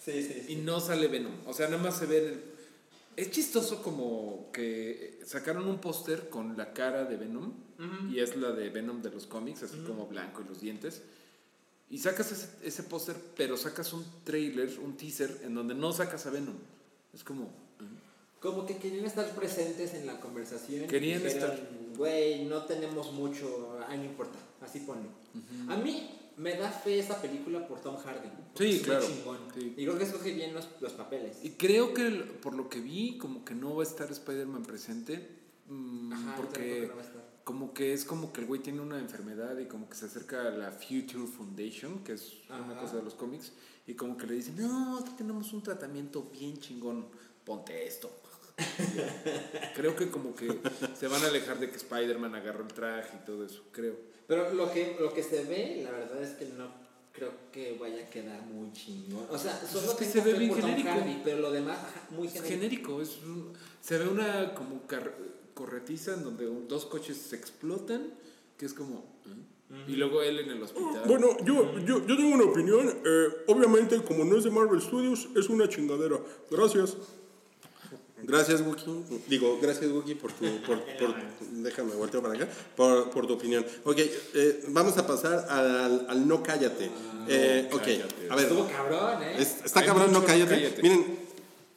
[0.03, 0.45] Sí, sí.
[0.53, 1.34] Y no sale Venom.
[1.47, 2.18] O sea, nada más se ve.
[2.18, 2.43] el-
[3.16, 7.53] Es chistoso como que sacaron un póster con la cara de Venom.
[8.09, 11.01] Y es la de Venom de los cómics, así como blanco y los dientes.
[11.89, 16.26] Y sacas ese, ese póster, pero sacas un trailer, un teaser, en donde no sacas
[16.26, 16.55] a Venom.
[17.13, 17.49] Es como.
[18.39, 20.88] Como que querían estar presentes en la conversación.
[20.88, 21.70] Querían Dijeron, estar.
[21.97, 23.78] Güey, no tenemos mucho.
[23.88, 24.38] Ay, no importa.
[24.61, 25.09] Así ponlo.
[25.68, 28.29] A mí me da fe esa película por Tom Hardy.
[28.55, 29.05] Sí, claro.
[29.53, 29.73] Sí.
[29.77, 31.38] Y creo que escoge bien los, los papeles.
[31.43, 32.09] Y creo que
[32.41, 35.29] por lo que vi, como que no va a estar Spider-Man presente.
[35.67, 37.23] mm, Ajá, porque que no va a estar.
[37.43, 40.41] como que es como que el güey tiene una enfermedad y como que se acerca
[40.47, 43.53] a la Future Foundation, que es una cosa de los cómics,
[43.88, 47.07] y como que le dicen, no, aquí tenemos un tratamiento bien chingón,
[47.45, 48.09] ponte esto.
[49.75, 50.59] creo que como que
[50.97, 54.14] se van a alejar de que Spider-Man agarró el traje y todo eso, creo.
[54.28, 56.67] Pero lo que, lo que se ve, la verdad es que no
[57.11, 59.26] creo que vaya a quedar muy chingón.
[59.30, 60.89] O sea, solo es que tengo se ve bien genérico.
[60.89, 61.78] Hardy, pero lo demás,
[62.09, 62.97] muy Es genérico.
[62.97, 65.15] genérico, es un- se ve una como car-
[65.53, 68.13] corretiza en donde un- dos coches se explotan,
[68.57, 69.05] que es como...
[69.28, 69.84] ¿eh?
[69.88, 71.03] Y luego él en el hospital.
[71.07, 72.88] Bueno, yo, yo, yo tengo una opinión.
[73.03, 76.19] eh, obviamente, como no es de Marvel Studios, es una chingadera.
[76.51, 76.97] Gracias.
[78.28, 79.03] Gracias, Wookie.
[79.28, 80.45] Digo, gracias, Wookie, por tu.
[80.61, 81.15] Por, por-
[81.51, 82.47] déjame volteo para acá.
[82.76, 83.65] Por, por tu opinión.
[83.84, 86.89] Ok, eh, vamos a pasar al, al no cállate.
[87.28, 88.28] Eh, ok, cállate.
[88.30, 88.45] a ver.
[88.45, 89.36] Estuvo cabrón, ¿eh?
[89.39, 90.76] es- está Hay cabrón, no no cállate.
[90.82, 91.19] Miren,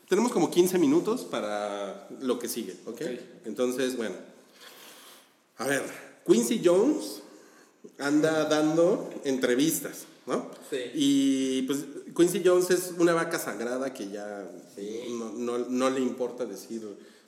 [0.08, 3.02] tenemos como 15 minutos para lo que sigue, ¿ok?
[3.44, 4.14] Entonces, bueno.
[5.58, 5.82] A ver,
[6.26, 7.22] Quincy Jones
[7.98, 10.50] anda dando entrevistas, ¿no?
[10.70, 10.76] Sí.
[10.94, 11.80] Y pues
[12.18, 15.04] Quincy Jones es una vaca sagrada que ya Sí.
[15.18, 16.82] no, no- no le importa decir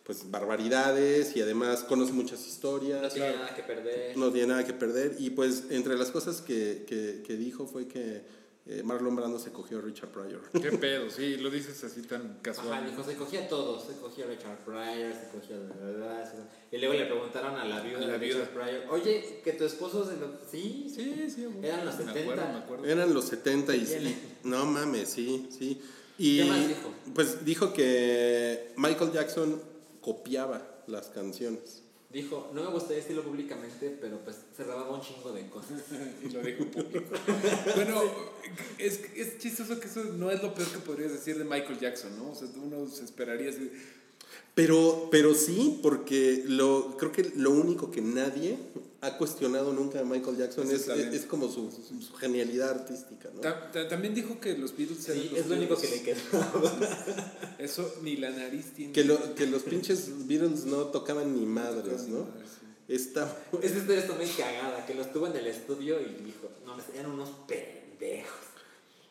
[0.05, 4.17] pues barbaridades y además conoce muchas No historias, tiene nada que perder.
[4.19, 7.87] no tiene nada que perder y pues entre las cosas que, que- que dijo fue
[7.87, 8.23] que
[8.67, 10.43] eh, Marlon Brando se cogió a Richard Pryor.
[10.53, 12.73] Qué pedo, sí, lo dices así tan casual.
[12.73, 16.33] Ajá, dijo, se cogía a todos, se cogía a Richard Pryor, se cogía a...
[16.71, 18.41] Y luego le preguntaron a la viuda A la de viuda.
[18.41, 20.29] Richard Pryor, oye, que tu esposo se lo...
[20.51, 21.31] Sí, sí.
[21.31, 21.49] Sí.
[21.63, 22.21] Eran los me 70.
[22.21, 22.85] acuerdo, me acuerdo.
[22.87, 24.19] Eran los 70 y sí.
[24.45, 25.81] No mames, sí, sí.
[26.19, 26.95] Y ¿Qué más dijo?
[27.15, 29.61] pues dijo que Michael Jackson
[30.03, 31.83] copiaba las canciones.
[32.13, 35.81] Dijo, no me gustaría decirlo públicamente, pero pues se robaba un chingo de cosas.
[36.25, 37.15] Y lo dijo público.
[37.77, 38.03] bueno,
[38.79, 42.17] es, es chistoso que eso no es lo peor que podrías decir de Michael Jackson,
[42.19, 42.31] ¿no?
[42.31, 43.71] O sea, uno se esperaría así.
[44.61, 48.59] Pero, pero sí, porque lo, creo que lo único que nadie
[49.01, 53.41] ha cuestionado nunca de Michael Jackson Es es, como su, su- su genialidad artística, ¿no?
[53.41, 56.03] Ta- ta- también dijo que los Beatles eran Sí, los es lo único que le
[56.03, 56.19] quedó.
[57.59, 58.93] Eso ni la nariz tiene.
[58.93, 62.25] Que, lo- que los pinches Beatles no tocaban ni madres, Tocaban ni ¿no?
[62.27, 62.67] madres, sí.
[62.95, 63.35] Está...
[63.63, 66.83] Esa historia está muy cagada, que los tuvo en el estudio y dijo, no, me
[66.99, 68.31] eran unos pendejos.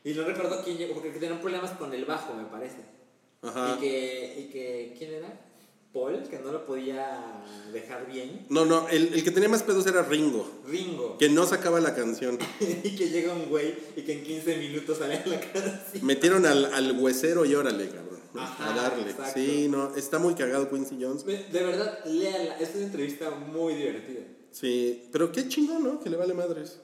[0.04, 2.99] Y no recuerdo quién llegó, porque tenían problemas con el bajo, me parece.
[3.42, 3.76] Ajá.
[3.78, 5.46] Y que, y que, ¿quién era?
[5.94, 8.46] Paul, que no lo podía dejar bien.
[8.50, 11.18] No, no, el, el que tenía más pedos era Ringo, Ringo.
[11.18, 12.38] que no sacaba la canción.
[12.84, 16.06] y que llega un güey y que en 15 minutos sale la canción.
[16.06, 18.20] Metieron al, al huesero y órale, cabrón.
[18.36, 19.10] Ajá, a darle.
[19.10, 19.32] exacto.
[19.40, 21.26] Sí, no, está muy cagado Quincy Jones.
[21.26, 22.60] De de verdad, léala.
[22.60, 24.22] Es una entrevista muy divertida.
[24.52, 26.00] Sí, pero qué chingón, ¿no?
[26.00, 26.80] Que le vale madres.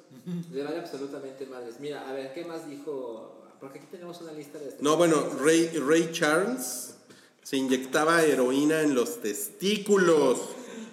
[0.51, 1.79] Le vale absolutamente madres.
[1.79, 3.34] Mira, a ver, ¿qué más dijo?
[3.65, 4.75] Porque aquí tenemos una lista de...
[4.79, 6.93] No, bueno, Ray, Ray Charles
[7.41, 10.39] se inyectaba heroína en los testículos.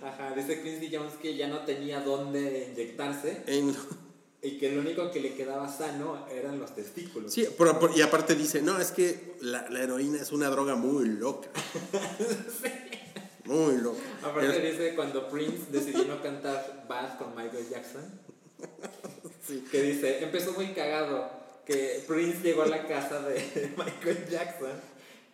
[0.02, 3.76] Ajá, dice Quincy Jones que ya no tenía dónde inyectarse En-
[4.40, 7.30] y que lo único que le quedaba sano eran los testículos.
[7.32, 11.06] Sí, por- y aparte dice, no, es que la, la heroína es una droga muy
[11.08, 11.48] loca.
[13.44, 13.98] Muy loca.
[14.22, 18.02] Aparte dice cuando Prince decidió no cantar Bad con Michael Jackson,
[19.46, 19.64] Sí.
[19.70, 21.28] que dice, empezó muy cagado,
[21.66, 24.80] que Prince llegó a la casa de Michael Jackson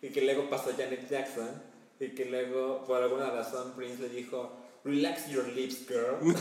[0.01, 1.49] y que luego pasó Janet Jackson
[1.99, 4.51] y que luego por alguna razón Prince le dijo,
[4.83, 6.17] relax your lips girl.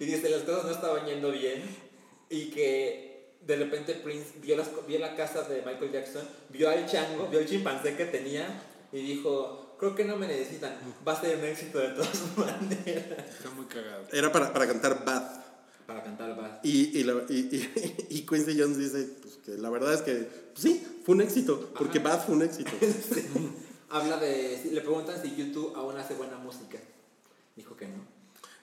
[0.00, 1.62] y dice, las cosas no estaban yendo bien
[2.28, 6.86] y que de repente Prince vio, las, vio la casa de Michael Jackson, vio al
[6.86, 8.62] chango, vio el chimpancé que tenía
[8.92, 10.76] y dijo, creo que no me necesitan,
[11.06, 13.30] va a ser un éxito de todas maneras.
[13.30, 14.06] Está muy cagado.
[14.12, 15.49] Era para, para cantar Bad.
[15.90, 16.60] Para cantar Bad.
[16.62, 17.68] Y, y, la- y,
[18.10, 20.12] y- Quincy Jones dice pues, que la verdad es que
[20.52, 22.70] pues, sí, fue un éxito, porque Bad fue un éxito.
[23.90, 26.78] Habla de, le preguntan si YouTube aún hace buena música.
[27.56, 28.04] Dijo que no.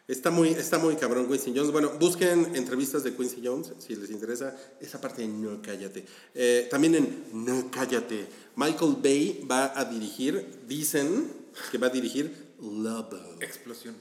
[0.08, 1.74] Está muy, está muy cabrón Quincy Jones.
[1.74, 6.06] Bueno, busquen entrevistas de Quincy Jones si les interesa esa parte de No Cállate.
[6.34, 8.26] Eh, también en No Cállate,
[8.56, 11.30] Michael Bay va a dirigir, dicen
[11.74, 13.20] que va a dirigir Lobo.
[13.42, 13.96] Explosión.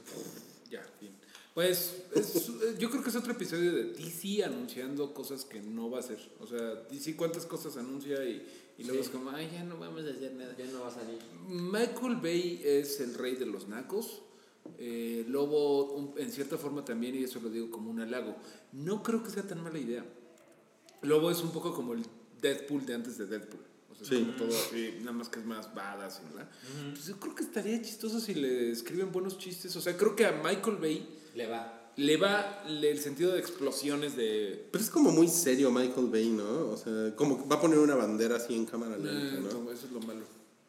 [1.57, 5.97] Pues es- yo creo que es otro episodio de DC anunciando cosas que no va
[5.97, 6.19] a hacer.
[6.39, 6.59] O sea,
[6.91, 8.45] DC cuántas cosas anuncia y,
[8.77, 9.09] y luego Sí.
[9.09, 10.55] es como, ay, ya no vamos a hacer nada.
[10.55, 11.17] Ya no va a salir.
[11.49, 14.21] Michael Bay es el rey de los nacos.
[14.77, 18.35] Eh, Lobo, un- en cierta forma también, y eso lo digo como un halago.
[18.73, 20.05] No creo que sea tan mala idea.
[21.01, 22.03] Lobo es un poco como el
[22.39, 23.61] Deadpool de antes de Deadpool.
[23.89, 24.19] O sea, es Sí.
[24.19, 26.51] como todo así, nada más que es más badass, ¿verdad?
[26.91, 29.75] Pues yo creo que estaría chistoso si le escriben buenos chistes.
[29.75, 31.91] O sea, creo que a Michael Bay Le va.
[31.97, 34.67] le va el sentido de explosiones de...
[34.71, 36.69] Pero es como muy serio Michael Bay, ¿no?
[36.71, 39.63] O sea, como que va a poner una bandera así en cámara Eh, lenta, ¿no?
[39.63, 40.21] no, eso es lo malo.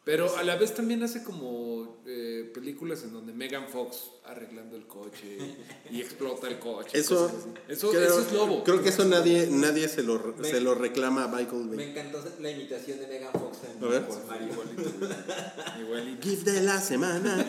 [0.04, 4.86] Pero a la vez también hace como eh, películas en donde Megan Fox arreglando el
[4.86, 5.36] coche
[5.90, 6.98] y, y explota el coche.
[6.98, 7.30] Eso,
[7.68, 8.64] eso, creo, eso es lobo.
[8.64, 11.90] Creo que eso nadie, nadie se, lo, Me- se lo reclama a Michael Me Bay.
[11.90, 14.06] encantó la imitación de Megan Fox en A ver.
[14.06, 14.48] por Mario.
[16.22, 17.46] Gift de la semana.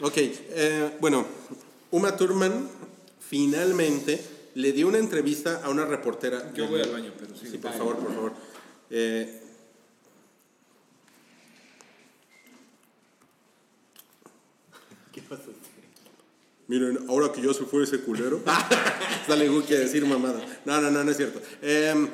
[0.00, 1.26] ok, eh, bueno,
[1.94, 2.68] Uma Thurman
[3.20, 4.20] finalmente
[4.54, 6.52] le dio una entrevista a una reportera.
[6.52, 7.46] Yo voy al baño, pero sí.
[7.46, 8.32] Sí, por favor, por favor.
[8.90, 9.40] Eh,
[15.12, 15.52] ¿Qué pasó?
[16.66, 18.42] Miren, ahora que yo se fue ese culero.
[19.28, 20.44] Sale Guki a decir mamada.
[20.64, 21.40] No, no, no, no es cierto.
[21.62, 22.08] Eh,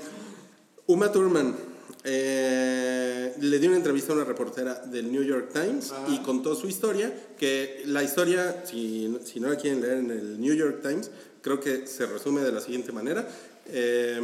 [0.87, 1.57] Uma Thurman
[2.03, 6.67] eh, le dio una entrevista a una reportera del New York Times y contó su
[6.67, 7.13] historia.
[7.39, 11.11] Que la historia, si, si no la quieren leer en el New York Times,
[11.43, 13.29] creo que se resume de la siguiente manera.
[13.67, 14.19] Eh,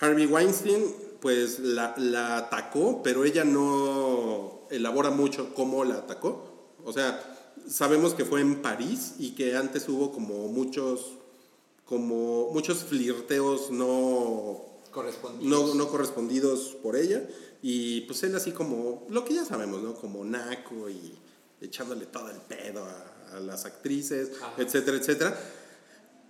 [0.00, 6.74] Harvey Weinstein, pues la, la atacó, pero ella no elabora mucho cómo la atacó.
[6.84, 7.22] O sea,
[7.66, 11.12] sabemos que fue en París y que antes hubo como muchos,
[11.86, 15.44] como muchos flirteos no, Correspondidos.
[15.68, 17.22] no, no correspondidos por ella.
[17.62, 19.94] Y pues él así como, lo que ya sabemos, ¿no?
[19.94, 21.18] Como naco y
[21.60, 24.54] echándole todo el pedo a, a las actrices, Ajá.
[24.62, 25.40] etcétera, etcétera.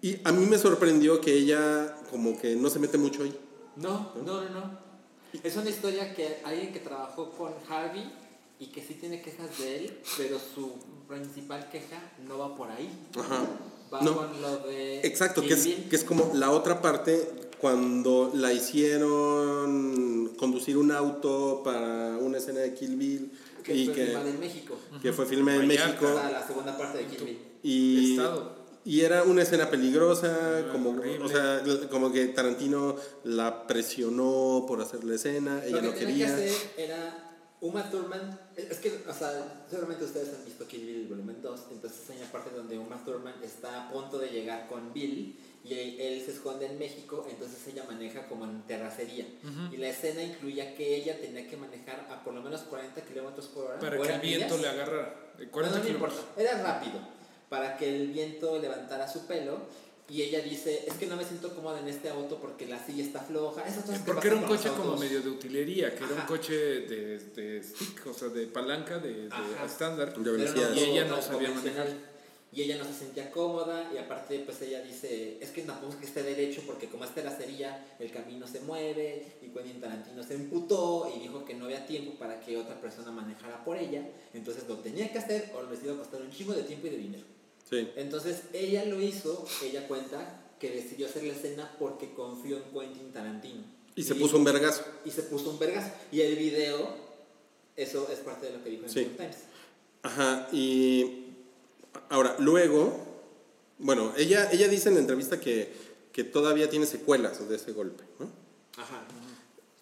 [0.00, 3.38] Y a mí me sorprendió que ella como que no se mete mucho ahí.
[3.76, 4.78] No, no, no, no.
[5.42, 8.12] Es una historia que alguien que trabajó con Harvey
[8.60, 10.72] y que sí tiene quejas de él, pero su
[11.08, 12.88] principal queja no va por ahí.
[13.18, 13.44] Ajá.
[13.94, 14.16] Va No.
[14.16, 15.00] con lo de.
[15.06, 17.30] Exacto, que es, que es como la otra parte
[17.60, 23.32] cuando la hicieron conducir un auto para una escena de Kill Bill
[23.62, 24.76] que y fue que, filmada en México.
[25.02, 25.68] que fue filmada en.
[25.68, 27.38] México la segunda parte de Kill Bill.
[27.62, 28.52] y, Estado.
[28.84, 31.24] y era una escena peligrosa, Ah, como, horrible.
[31.24, 36.00] o sea, como que Tarantino la presionó por hacer la escena, ella Lo no que
[36.00, 36.26] quería.
[36.26, 37.33] que hacer era
[37.64, 38.38] Uma Thurman.
[38.56, 41.60] Es que, o sea, seguramente ustedes han visto Kill Bill volumen 2.
[41.72, 45.34] Entonces hay una parte donde Uma Thurman está a punto de llegar con Bill
[45.64, 49.26] y él, él se esconde en México, entonces ella maneja como en terracería.
[49.72, 53.46] Y la escena incluía que ella tenía que manejar a por lo menos 40 kilómetros
[53.48, 53.78] por hora.
[53.80, 54.60] Para que el viento millas.
[54.60, 55.14] le agarrara.
[55.38, 56.20] Eh, No, 40 no me kilómetros.
[56.20, 57.00] importa, era rápido,
[57.48, 59.60] para que el viento levantara su pelo.
[60.08, 63.02] Y ella dice, es que no me siento cómoda en este auto porque la silla
[63.02, 63.62] está floja.
[63.62, 67.18] Cosas que Porque era un coche como medio de utilería, que era un coche de,
[67.18, 69.30] de stick, o sea, de palanca, de,
[69.64, 70.14] estándar.
[70.74, 71.88] Y ella no sabía manejar.
[72.52, 75.98] Y ella no se sentía cómoda y aparte pues ella dice, es que tampoco es
[75.98, 80.34] que esté derecho porque como es terracería el camino se mueve y Quentin Tarantino se
[80.34, 84.68] emputó y dijo que no había tiempo para que otra persona manejara por ella, entonces
[84.68, 86.96] lo tenía que hacer o les iba a costar un chingo de tiempo y de
[86.98, 87.33] dinero.
[87.80, 87.88] Sí.
[87.96, 93.12] Entonces ella lo hizo, ella cuenta que decidió hacer la escena porque confió en Quentin
[93.12, 93.62] Tarantino.
[93.96, 94.82] Y se dijo- puso un vergazo.
[95.04, 95.92] y se puso un vergas.
[96.12, 96.96] Y el video,
[97.76, 99.04] eso es parte de lo que dijo en Sí.
[99.16, 99.36] Times.
[100.02, 101.26] Ajá, y
[102.10, 102.96] ahora, luego,
[103.78, 105.72] bueno, ella, ella dice en la entrevista que,
[106.12, 108.28] que todavía tiene secuelas de ese golpe, ¿no?
[108.76, 109.02] Ajá.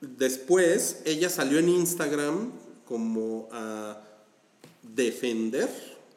[0.01, 2.53] Después, ella salió en Instagram
[2.85, 4.03] como a
[4.83, 5.69] defender,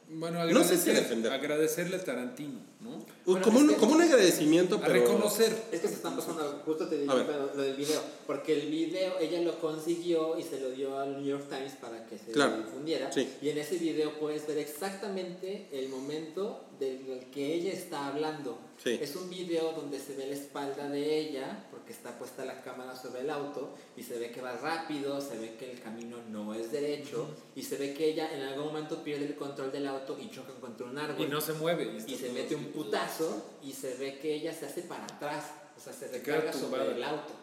[0.08, 1.32] Bueno, No sé si defender.
[1.34, 3.04] agradecerle a Tarantino, ¿no?
[3.26, 4.94] Bueno, como, un, que- como un agradecimiento, A pero...
[4.94, 5.52] reconocer.
[5.72, 9.18] Es que se están pasando, justo te A pero lo del video, porque el video
[9.20, 12.58] ella lo consiguió y se lo dio al New York Times para que se Claro.
[12.58, 13.12] difundiera.
[13.12, 13.28] Sí.
[13.42, 18.60] Y en ese video puedes ver exactamente el momento del que ella está hablando.
[18.84, 19.00] Sí.
[19.02, 22.96] Es un video donde se ve la espalda de ella, porque está puesta la cámara
[22.96, 26.56] sobre el auto, y se ve que va rápido, se ve que el camino no
[26.56, 30.18] es derecho, y se ve que ella en algún momento pierde el control del auto
[30.20, 31.84] y choca contra un árbol Y no se mueve.
[32.08, 35.52] y y se mete un putazo y se ve que ella se hace para atrás,
[35.78, 36.96] o sea, se Se recarga sobre tumbada.
[36.96, 37.34] el auto.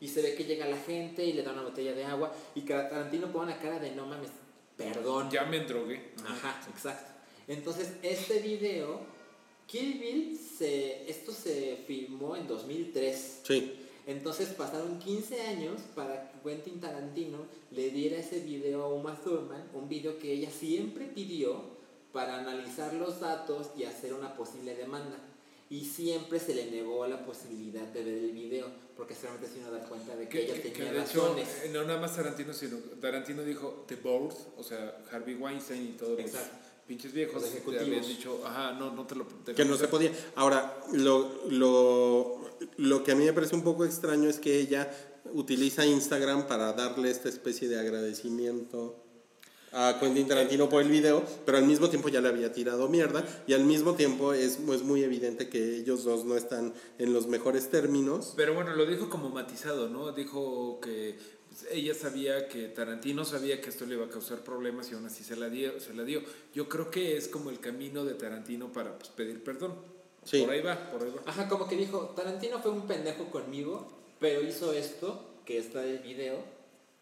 [0.00, 2.60] Y se ve que llega la gente y le da una botella de agua y
[2.60, 4.30] Tarantino pone una cara de no mames,
[4.76, 5.28] perdón.
[5.28, 6.12] Ya me drogué.
[6.24, 7.10] Ajá, exacto.
[7.48, 9.00] Entonces, este video,
[9.72, 13.40] Kill Bill, se, esto se filmó en 2003.
[13.42, 13.72] Sí,
[14.06, 17.38] Entonces pasaron 15 años para que Quentin Tarantino
[17.70, 21.62] le diera ese video a Uma Thurman, un video que ella siempre pidió
[22.12, 25.16] para analizar los datos y hacer una posible demanda.
[25.70, 29.68] Y siempre se le negó la posibilidad de ver el video, porque solamente se iba
[29.68, 31.48] a dar cuenta de que, Que, ella que- tenía razones.
[31.64, 35.92] eh, no nada más Tarantino, sino Tarantino dijo The Board, o sea, Harvey Weinstein y
[35.92, 36.61] todos Exacto.
[36.92, 40.12] Pinches viejos te habían dicho, ajá, no, no te lo te que no se podía.
[40.34, 42.38] Ahora, lo, lo,
[42.76, 44.92] lo que a mí me parece un poco extraño es que ella
[45.32, 48.98] utiliza Instagram para darle esta especie de agradecimiento
[49.72, 53.24] a Quentin Tarantino por el video, pero al mismo tiempo ya le había tirado mierda
[53.46, 57.26] y al mismo tiempo es, es muy evidente que ellos dos no están en los
[57.26, 58.34] mejores términos.
[58.36, 60.12] Pero bueno, lo dijo como matizado, ¿no?
[60.12, 61.16] Dijo que
[61.52, 65.06] pues, ella sabía que Tarantino sabía que esto le iba a causar problemas y aún
[65.06, 65.78] así se la dio.
[65.80, 66.22] Se la dio.
[66.54, 69.74] Yo creo que es como el camino de Tarantino para pues, pedir perdón.
[70.24, 70.40] Sí.
[70.40, 71.22] Por ahí va, por ahí va.
[71.30, 75.98] Ajá, como que dijo, Tarantino fue un pendejo conmigo, pero hizo esto, que está del
[75.98, 76.44] video,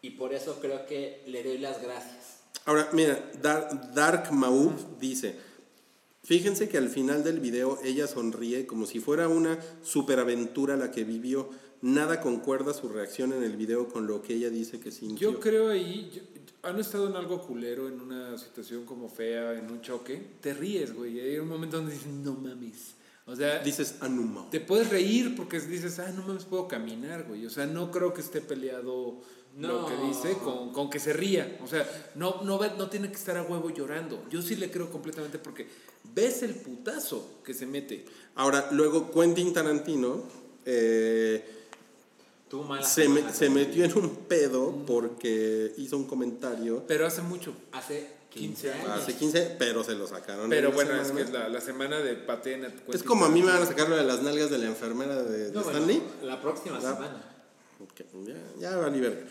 [0.01, 2.39] y por eso creo que le doy las gracias.
[2.65, 5.35] Ahora, mira, Dar- Dark Maub dice,
[6.23, 11.03] fíjense que al final del video ella sonríe como si fuera una superaventura la que
[11.03, 11.49] vivió.
[11.81, 15.31] Nada concuerda su reacción en el video con lo que ella dice que sintió.
[15.31, 16.21] Yo creo ahí, yo-
[16.69, 20.93] han estado en algo culero, en una situación como fea, en un choque, te ríes,
[20.93, 21.19] güey.
[21.19, 22.93] Hay un momento donde dices, no mames.
[23.25, 24.47] O sea, Dices Anuma.
[24.51, 27.45] te puedes reír porque dices, ah, no mames, puedo caminar, güey.
[27.47, 29.21] O sea, no creo que esté peleado
[29.57, 29.85] lo No.
[29.87, 31.57] que dice con, con que se ría.
[31.63, 34.23] O sea, no, no, no tiene que estar a huevo llorando.
[34.29, 35.67] Yo sí le creo completamente porque
[36.13, 38.05] ves el putazo que se mete.
[38.35, 40.23] Ahora, luego Quentin Tarantino
[40.65, 41.43] eh,
[42.83, 47.53] Se, metió en un pedo porque hizo un comentario Pero hace mucho.
[47.71, 48.89] Hace 15 15 años.
[49.03, 50.49] hace 15, pero se lo sacaron.
[50.49, 52.73] Pero bueno, es que es la, la semana de Patena.
[52.93, 55.21] Es como a mí me van a sacar lo de las nalgas de la enfermera
[55.23, 56.01] de, de No, bueno, Stanley.
[56.23, 57.21] la próxima semana.
[57.81, 59.25] Ok, ya, ya valí verga.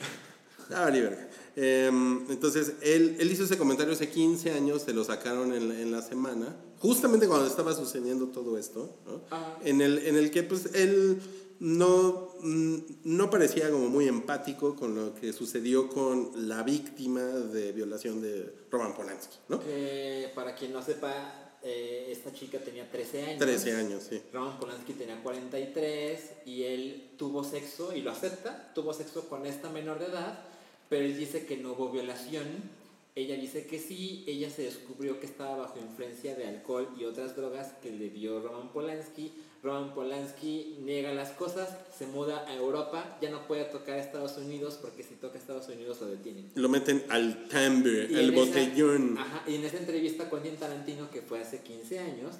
[0.69, 1.29] Ya valí verga.
[1.57, 5.81] Em, entonces, él, él hizo ese comentario hace 15 años, se lo sacaron en, la-
[5.81, 9.21] en la semana, justamente cuando estaba sucediendo todo esto, ¿no?
[9.31, 9.57] Ah.
[9.65, 11.21] en, el, en el que pues él
[11.61, 17.73] no, mm, no parecía como muy empático con lo que sucedió con la víctima de
[17.73, 19.61] violación de Roman Polanski, ¿no?
[19.61, 23.39] Que para quien no sepa, eh, esta chica tenía 13 años.
[23.39, 24.23] 13 años, sí.
[24.33, 29.69] Roman Polanski tenía 43 y él tuvo sexo, y lo acepta, tuvo sexo con esta
[29.69, 30.43] menor de edad,
[30.89, 32.81] pero él dice que no hubo violación.
[33.15, 37.37] Ella dice que sí, ella se descubrió que estaba bajo influencia de alcohol y otras
[37.37, 39.31] drogas que le dio Roman Polanski.
[39.63, 44.39] Roman Polanski niega las cosas, se muda a Europa, ya no puede tocar a Estados
[44.39, 46.51] Unidos porque si toca a Estados Unidos lo detienen.
[46.55, 49.19] Lo meten al tambre, al esa- botellón.
[49.19, 52.37] ajá, y en esa entrevista Quentin Tarantino, que fue hace 15 años,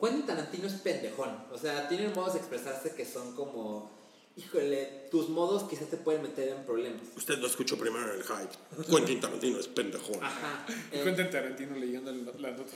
[0.00, 1.30] Quentin Tarantino es pendejón.
[1.52, 3.90] O sea, tiene modos de expresarse que son como.
[4.36, 7.02] Híjole, tus modos quizás te pueden meter en problemas.
[7.16, 8.90] Usted lo escuchó primero en el hype.
[8.90, 10.24] Quentin Tarantino es pendejón.
[10.24, 10.66] Ajá.
[10.90, 12.72] Eh, Quentin Tarantino leyendo la, la nota.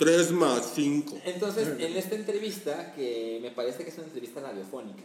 [0.00, 1.20] 3 más 5.
[1.26, 5.04] Entonces, en esta entrevista, que me parece que es una entrevista radiofónica,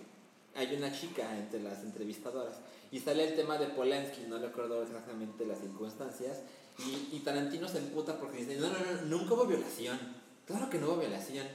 [0.56, 2.56] hay una chica entre las entrevistadoras
[2.92, 6.40] y sale el tema de Polanski, no recuerdo exactamente las circunstancias,
[6.80, 10.00] y, y Tarantino se emputa porque dice, no, no, no, nunca hubo violación,
[10.48, 11.46] claro que no hubo violación.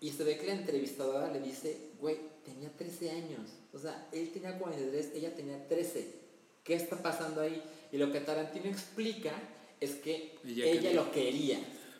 [0.00, 4.30] Y se ve que la entrevistadora le dice, güey, tenía 13 años, o sea, él
[4.32, 6.06] tenía 43, ella tenía 13,
[6.64, 7.62] ¿qué está pasando ahí?
[7.92, 9.32] Y lo que Tarantino explica
[9.80, 10.92] es que Ella ella, quería.
[10.94, 11.58] lo quería.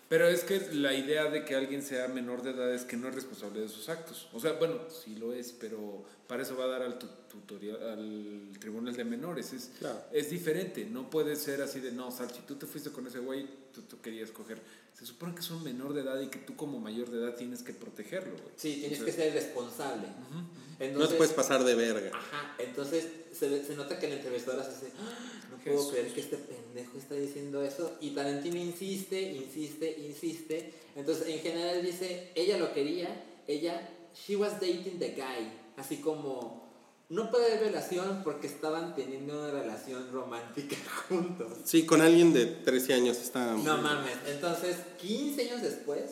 [0.09, 3.09] Pero es que la idea de que alguien sea menor de edad es que no
[3.09, 4.29] es responsable de sus actos.
[4.33, 7.81] O sea, bueno, sí lo es, pero para eso va a dar al tu- tutorial,
[7.81, 9.53] al tribunal de menores.
[9.53, 10.01] Es, Claro.
[10.11, 10.85] es diferente.
[10.85, 14.01] No puede ser así de, no, Salchi, tú te fuiste con ese güey, tú, tú
[14.01, 14.61] querías coger.
[15.01, 17.35] Se supone que es un menor de edad y que tú como mayor de edad
[17.35, 18.53] tienes que protegerlo, güey.
[18.55, 20.09] Sí, tienes que ser responsable.
[20.31, 20.47] No
[20.79, 22.11] Entonces, te puedes pasar de verga.
[22.15, 25.93] Ajá, entonces se, nota que la entrevistadora se hace, "Ah, no puedo Jesús.
[25.93, 27.97] creer que este pendejo está diciendo eso.
[28.03, 30.75] Y Tarantino insiste, insiste, insiste.
[30.95, 35.51] Entonces, en general dice, ella lo quería, ella, she was dating the guy.
[35.79, 36.70] Así como,
[37.11, 40.77] no puede haber violación porque estaban teniendo una relación romántica
[41.09, 41.53] juntos.
[41.65, 43.53] Sí, con alguien de 13 años está...
[43.55, 44.17] No mames.
[44.27, 46.05] Entonces, 15 años después,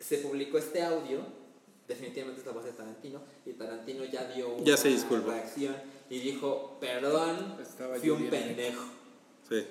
[0.00, 1.20] se publicó este audio.
[1.88, 3.22] Definitivamente es la voz de Tarantino.
[3.46, 5.30] Y Tarantino ya dio una Ya se disculpó.
[5.30, 5.74] reacción
[6.10, 8.82] y dijo: Perdón, Estaba fui un pendejo.
[9.48, 9.64] Sí.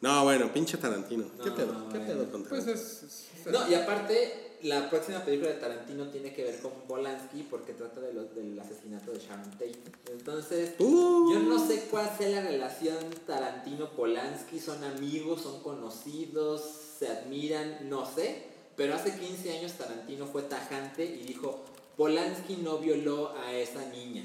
[0.00, 1.24] No, bueno, pinche Tarantino.
[1.42, 1.88] ¿Qué No, pedo?
[1.90, 2.06] ¿Qué bueno.
[2.06, 2.74] pedo con Pues Tarantino?
[2.74, 3.02] es...
[3.46, 7.74] es- No, y aparte, la próxima película de Tarantino tiene que ver con Polanski porque
[7.74, 9.78] trata de los, del asesinato de Sharon Tate.
[10.10, 11.32] Entonces, Uh.
[11.32, 12.96] yo no sé cuál sea la relación
[13.26, 14.58] Tarantino-Polanski.
[14.58, 15.42] ¿Son amigos?
[15.42, 16.62] ¿Son conocidos?
[16.98, 17.90] ¿Se admiran?
[17.90, 18.42] No sé.
[18.76, 21.62] Pero hace 15 años Tarantino fue tajante y dijo:
[21.96, 24.22] Polanski no violó a esa niña.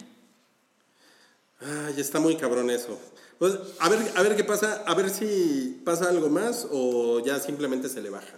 [1.59, 2.97] Ay, está muy cabrón eso.
[3.37, 7.39] Pues, a ver, a ver qué pasa, a ver si pasa algo más o ya
[7.39, 8.37] simplemente se le baja,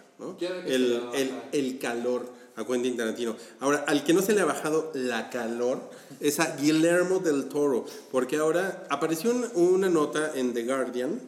[0.67, 2.25] El, el- el calor
[2.55, 3.35] a Quentin Tarantino.
[3.59, 5.79] Ahora, al que no se le ha bajado la calor
[6.19, 11.19] es a Guillermo del Toro, porque ahora apareció un- una nota en The Guardian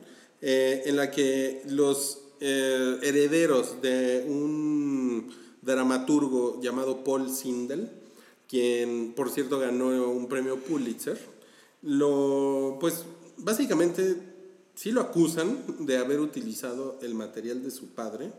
[0.41, 7.89] eh, en la que los eh, herederos de un dramaturgo llamado Paul Sindel,
[8.49, 11.17] quien por cierto ganó un premio Pulitzer,
[11.81, 13.05] lo pues
[13.37, 14.17] básicamente
[14.75, 18.31] sí lo acusan de haber utilizado el material de su padre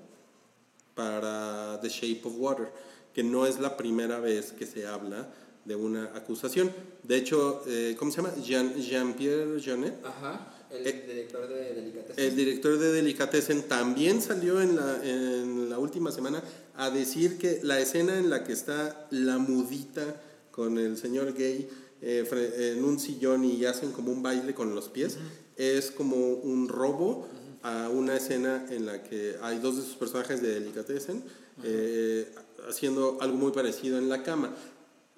[0.95, 2.69] para The Shape of Water,
[3.13, 5.29] que no es la primera vez que se habla
[5.65, 6.71] de una acusación.
[7.03, 8.35] De hecho, eh, ¿cómo se llama?
[8.43, 10.51] Jean- Jean-Pierre Jeunet, Ajá.
[10.71, 12.25] El Eh, director de Delicatessen.
[12.25, 16.43] el director de Delicatessen también salió en la, en la última semana
[16.75, 21.69] a decir que la escena en la que está la mudita con el señor gay
[22.03, 25.17] eh, en un sillón y hacen como un baile con los pies
[25.57, 27.29] es como un robo
[27.65, 31.25] a una escena en la que hay dos de sus personajes de Delicatessen
[31.63, 32.31] eh,
[32.69, 34.55] haciendo algo muy parecido en la cama,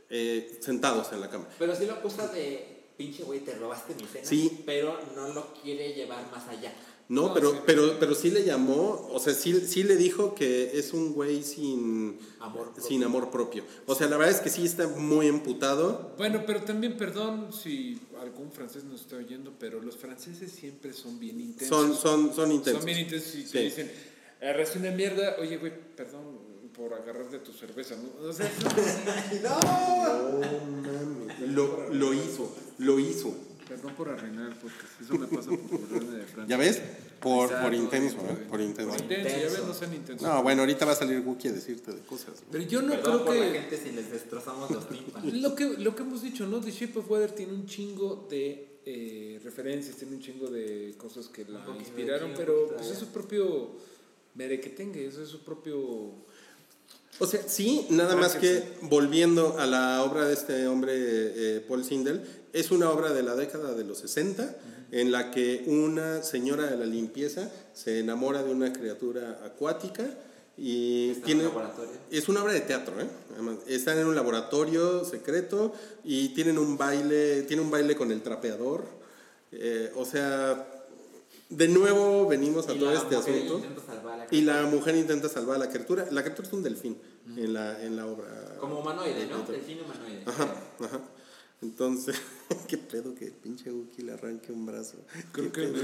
[0.09, 1.47] eh, sentados en la cama.
[1.59, 4.25] Pero sí lo acusa de pinche güey, te robaste mi cena.
[4.25, 4.63] Sí.
[4.65, 6.73] Pero no lo quiere llevar más allá.
[7.09, 7.59] No, No, pero, sí.
[7.65, 11.43] pero, pero sí le llamó, o sea, sí, sí le dijo que es un güey
[11.45, 12.83] sin Amor propio.
[12.85, 13.65] sin amor propio.
[13.87, 16.15] O sea, la verdad es que sí está muy emputado.
[16.19, 21.21] Bueno, pero también, perdón si algún francés nos está oyendo, pero los franceses siempre son
[21.21, 21.69] bien intensos.
[21.69, 22.83] Son, son, son intensos.
[22.83, 23.53] Son bien intensos y Sí.
[23.53, 23.93] te dicen,
[24.41, 26.45] eres una mierda, oye, güey, perdón
[26.77, 28.29] por agarrarte tu cerveza, ¿no?
[28.29, 28.51] O sea,
[29.43, 31.51] No mames.
[31.51, 33.35] Lo, lo hizo, lo hizo.
[33.69, 36.47] Perdón por arruinar podcast, eso me pasa por burlarme de Francia.
[36.47, 36.83] ¿Ya ves?
[37.21, 38.17] Por, Exacto, por intenso.
[38.17, 38.47] ¿eh?
[38.49, 38.93] Por intenso.
[38.93, 40.27] Por intenso, ya ves, no sean intensos.
[40.27, 42.43] No, bueno, ahorita va a salir Wookie a decirte de cosas.
[42.51, 43.61] Pero yo no Perdón creo por la que...
[43.61, 45.33] gente si les destrozamos los tímpanos.
[45.47, 46.61] Lo que, lo que hemos dicho, ¿no?
[46.61, 51.27] The Shape of Water tiene un chingo de eh, referencias, tiene un chingo de cosas
[51.27, 53.73] que la poquito, inspiraron, pero pues es su propio
[54.35, 56.13] merequetengue, eso es su propio...
[57.19, 61.83] O sea, sí, nada más que volviendo a la obra de este hombre, eh, Paul
[61.83, 62.23] Sindel,
[62.57, 64.57] es una obra de la década de los 60
[64.91, 70.05] en la que una señora de la limpieza se enamora de una criatura acuática
[70.57, 71.41] y Está en tiene...
[71.43, 71.93] un laboratorio.
[72.11, 73.07] Es una obra de teatro, ¿eh?
[73.35, 78.23] Además, están en un laboratorio secreto y tienen un baile, tiene un baile con el
[78.23, 78.87] trapeador.
[79.53, 80.67] Eh, o sea,
[81.51, 83.61] de nuevo venimos a Y todo este asunto.
[84.17, 86.07] la Y la mujer intenta salvar a la criatura.
[86.11, 86.97] La criatura es un delfín
[87.37, 88.57] en, la, en la obra.
[88.59, 89.43] Como humanoide, ¿no?
[89.43, 90.23] Delfín humanoide.
[90.25, 91.01] Ajá, ajá.
[91.63, 92.17] Entonces,
[92.69, 94.99] qué pedo que el pinche Wookiee le arranque un brazo.
[95.33, 95.75] Creo que a mí.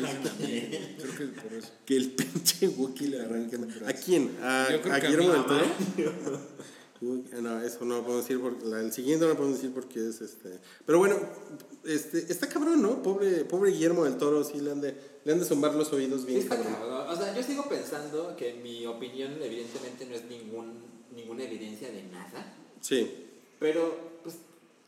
[0.99, 1.69] Creo que por eso.
[1.87, 3.87] Que el pinche Wookiee le arranque un brazo.
[3.89, 4.37] ¿A quién?
[4.43, 5.65] ¿A, Yo creo a que a Guillermo del Toro?
[7.03, 8.39] No, eso no lo puedo decir.
[8.41, 10.61] Porque, la- el siguiente no lo puedo decir porque es este.
[10.87, 11.17] Pero bueno,
[11.85, 13.03] este, está cabrón, ¿no?
[13.03, 14.95] Pobre, pobre Guillermo del Toro, sí le han de,
[15.25, 16.73] le han de zumbar los oídos bien cabrón.
[17.09, 20.75] O sea, yo sigo pensando que mi opinión evidentemente no es ningún,
[21.13, 22.55] ninguna evidencia de nada.
[22.81, 23.11] Sí,
[23.59, 24.37] Pero, pues,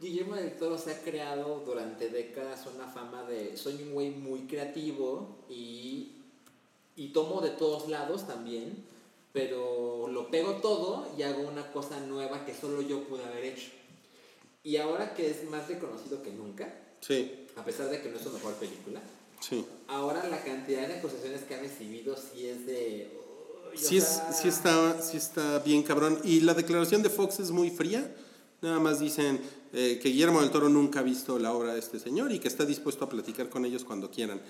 [0.05, 4.41] Guillermo del Toro se ha creado durante décadas una fama de soy un güey muy
[4.41, 6.13] creativo y,
[6.95, 8.85] y tomo de todos lados también,
[9.33, 13.71] pero lo pego todo y hago una cosa nueva que solo yo pude haber hecho.
[14.63, 18.23] Y ahora que es más reconocido que nunca, sí, a pesar de que no es
[18.25, 19.01] su mejor película,
[19.41, 19.65] sí.
[19.89, 23.11] ahora la cantidad de acusaciones que ha recibido sí es de...
[23.75, 26.21] Sí, es, sea, sí, está, sí está bien cabrón.
[26.23, 28.15] Y la declaración de Fox es muy fría.
[28.63, 29.41] Nada más dicen
[29.75, 32.49] eh, que Guillermo del Toro nunca ha visto la obra de este señor y que
[32.49, 34.41] está dispuesto a platicar con ellos cuando quieran.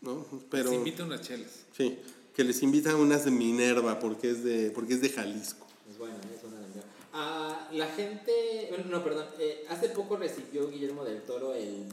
[0.00, 0.26] ¿no?
[0.50, 1.64] Pero, Se invita unas chelas.
[1.76, 1.96] sí,
[2.34, 5.66] que les invita unas de Minerva porque es de, porque es de Jalisco.
[5.90, 6.66] Es buena, es una de
[7.14, 11.84] Ah, la gente, bueno, no, perdón, eh, hace poco recibió Guillermo del Toro el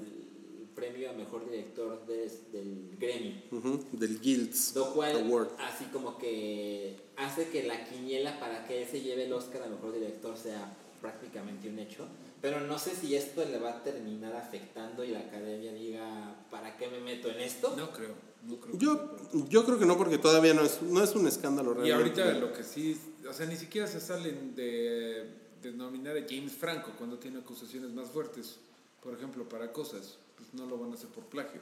[0.74, 5.50] premio a mejor director des- del gremio, Ujú, del Guilds lo cual Award.
[5.60, 9.68] así como que hace que la quiniela para que él se lleve el Oscar a
[9.68, 12.06] mejor director sea prácticamente un hecho,
[12.42, 16.78] pero no sé si esto le va a terminar afectando y la academia diga, ¿para
[16.78, 17.74] qué me meto en esto?
[17.78, 18.14] No creo.
[18.48, 19.18] No creo Yo,
[19.50, 22.22] yo creo que no, porque todavía no es, no es un escándalo Y realmente.
[22.24, 22.98] ahorita lo que sí,
[23.30, 25.30] o sea, ni siquiera se salen de,
[25.62, 28.56] de nominar a James Franco cuando tiene acusaciones más fuertes,
[29.04, 31.60] por ejemplo, para cosas, pues no lo van a hacer por plagio.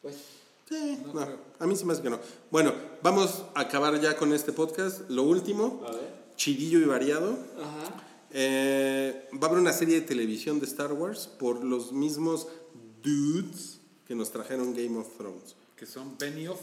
[0.00, 0.16] Pues
[0.68, 1.20] Sí, No
[1.58, 2.18] a mí se me hace que no.
[2.50, 2.72] Bueno,
[3.02, 5.02] vamos a acabar ya con este podcast.
[5.10, 6.08] Lo último, a ver.
[6.36, 7.36] chidillo y variado.
[7.60, 8.02] Ajá.
[8.34, 12.48] Eh, va a haber una serie de televisión de Star Wars por los mismos
[13.02, 15.54] dudes que nos trajeron Game of Thrones.
[15.76, 16.60] Que son Benioff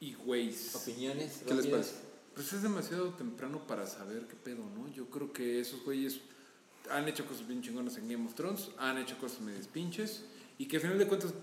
[0.00, 0.74] y Weiss.
[0.74, 1.42] Opiniones.
[1.46, 1.92] ¿Qué les parece?
[2.34, 4.88] Pues es demasiado temprano para saber qué pedo, ¿no?
[4.88, 6.20] Yo creo que esos güeyes
[6.90, 10.22] han hecho cosas bien chingonas en Game of Thrones, han hecho cosas medias pinches,
[10.58, 11.34] y que al final de cuentas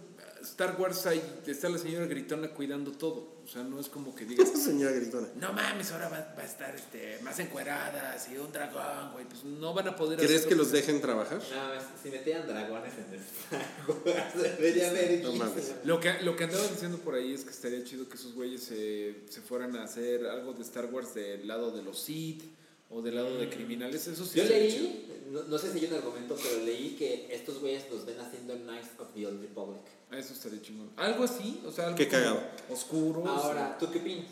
[0.41, 3.39] Star Wars hay, está la señora gritona cuidando todo.
[3.43, 5.27] O sea, no es como que digas, Esta señora gritona.
[5.35, 9.25] no mames, ahora va, va a estar este, más encueradas y un dragón, güey.
[9.25, 11.37] Pues no van a poder ¿Crees hacer que lo los dejen trabajar?
[11.37, 15.73] No, si metían dragones en el Star Wars, debería haber No mames.
[15.83, 18.61] Lo que, lo que andaba diciendo por ahí es que estaría chido que esos güeyes
[18.63, 22.43] se, se fueran a hacer algo de Star Wars del lado de los Sith
[22.89, 24.07] o del lado de criminales.
[24.07, 27.59] Eso sí Yo leí, no, no sé si hay un argumento, pero leí que estos
[27.59, 29.81] güeyes los ven haciendo Knights of the Old Republic.
[30.11, 30.89] Eso estaría chingón.
[30.97, 32.41] Algo así, o sea, algo Qué cagado.
[32.69, 33.27] Oscuro.
[33.27, 34.25] Ahora, ¿tú qué opinas?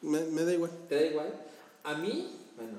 [0.00, 0.70] Me, me da igual.
[0.88, 1.34] ¿Te da igual?
[1.82, 2.78] A mí, bueno,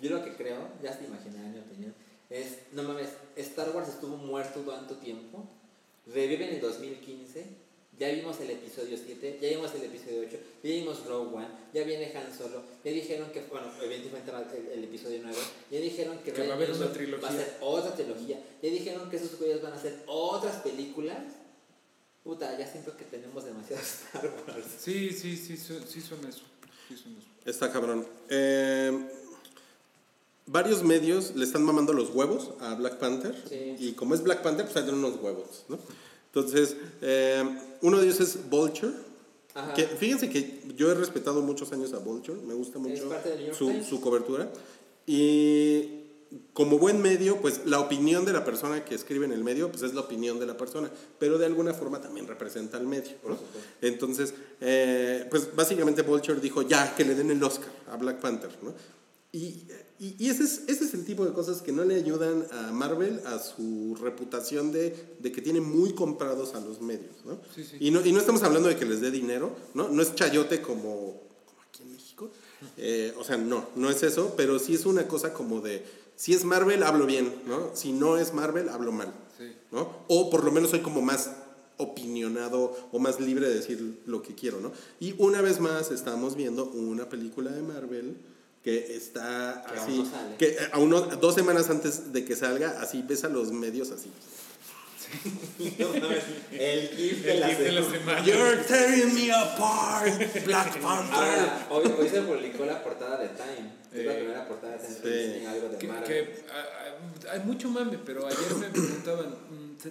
[0.00, 1.94] yo lo que creo, ya te imaginarán mi opinión,
[2.30, 5.48] es, no mames, Star Wars estuvo muerto tanto tiempo,
[6.06, 7.46] revive en el 2015,
[7.98, 9.97] ya vimos el episodio 7, ya vimos el episodio 8, ya
[10.88, 14.84] vimos Rogue One, ya viene Han Solo, ya dijeron que, bueno, evidentemente va el, el
[14.84, 15.36] episodio 9,
[15.70, 17.28] ya dijeron que, Que va a haber una trilogía.
[17.28, 21.18] va a ser otra trilogía, ya dijeron que esos güeyes van a hacer otras películas.
[22.24, 23.82] Puta, ya siento que tenemos demasiado
[24.12, 24.64] Star Wars.
[24.78, 26.42] Sí, sí, sí, su- sí son eso.
[26.88, 27.26] Sí son eso.
[27.44, 28.06] Está cabrón.
[28.28, 29.08] Eh,
[30.46, 33.34] varios medios le están mamando los huevos a Black Panther.
[33.48, 33.76] Sí.
[33.78, 35.78] Y como es Black Panther, pues hay unos huevos, ¿no?
[36.26, 37.42] Entonces, eh,
[37.80, 38.92] uno de ellos es Vulture.
[39.74, 43.10] Que, fíjense que yo he respetado muchos años a Vulture, me gusta mucho
[43.52, 44.50] su, su cobertura.
[45.06, 45.98] Y
[46.52, 49.82] como buen medio, pues la opinión de la persona que escribe en el medio, pues
[49.82, 53.12] es la opinión de la persona, pero de alguna forma también representa al medio.
[53.26, 53.38] ¿no?
[53.80, 58.50] Entonces, eh, pues básicamente Vulture dijo ya que le den el Oscar a Black Panther,
[58.62, 58.74] ¿no?
[59.32, 59.64] Y,
[60.00, 62.72] y, y ese, es, ese es el tipo de cosas que no le ayudan a
[62.72, 67.38] Marvel a su reputación de, de que tiene muy comprados a los medios, ¿no?
[67.54, 67.76] Sí, sí.
[67.80, 69.88] Y, no y no estamos hablando de que les dé dinero, ¿no?
[69.88, 72.30] No es chayote como, como aquí en México.
[72.76, 75.84] Eh, o sea, no, no es eso, pero sí es una cosa como de,
[76.16, 77.70] si es Marvel, hablo bien, ¿no?
[77.74, 79.52] Si no es Marvel, hablo mal, Sí.
[79.70, 80.04] ¿no?
[80.08, 81.30] O por lo menos soy como más
[81.76, 84.72] opinionado o más libre de decir lo que quiero, ¿no?
[85.00, 88.16] Y una vez más estamos viendo una película de Marvel
[88.62, 90.36] que está Que aún así, no sale.
[90.36, 93.90] que eh, a uno, dos semanas antes de que salga, así ves a los medios
[93.90, 94.10] así.
[95.78, 95.88] No
[96.52, 98.24] el GIF de El la de la semana.
[98.24, 101.14] You're tearing me apart, Black Panther.
[101.14, 103.72] Ahora, hoy, hoy se publicó la portada de Time.
[103.90, 105.02] Es la primera portada de Time sí.
[105.02, 109.34] que tiene algo de Que, que, ah, ah, hay mucho mame, pero ayer me preguntaban,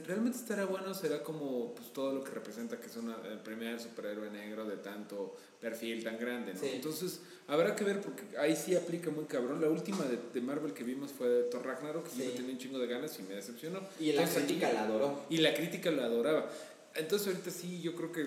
[0.05, 3.79] realmente estará bueno, será como pues, todo lo que representa que es una, el primer
[3.79, 6.59] superhéroe negro de tanto perfil tan grande, ¿no?
[6.59, 6.69] Sí.
[6.73, 9.61] Entonces, habrá que ver porque ahí sí aplica muy cabrón.
[9.61, 12.29] La última de, de Marvel que vimos fue de Thor Ragnarok, que yo Sí.
[12.29, 13.79] le tenía un chingo de ganas y me decepcionó.
[13.99, 15.25] Y la Entonces, crítica la adoró.
[15.29, 16.49] y la crítica la adoraba.
[16.95, 18.25] Entonces ahorita sí, yo creo que,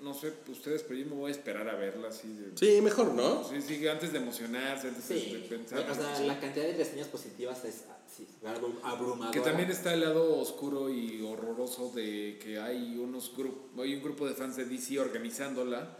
[0.00, 2.56] no sé, ustedes, pero yo me voy a esperar a verla así de...
[2.56, 3.44] Sí, mejor, ¿no?
[3.48, 5.88] Sí, sí, antes de emocionarse, antes de- Sí, de pensar.
[5.90, 7.84] o sea, la cantidad de reseñas positivas es
[8.16, 9.30] sí, abru- abrumadora.
[9.30, 13.32] Que también está el lado oscuro y horroroso de que hay unos
[13.78, 15.98] hay un grupo de fans de DC organizándola,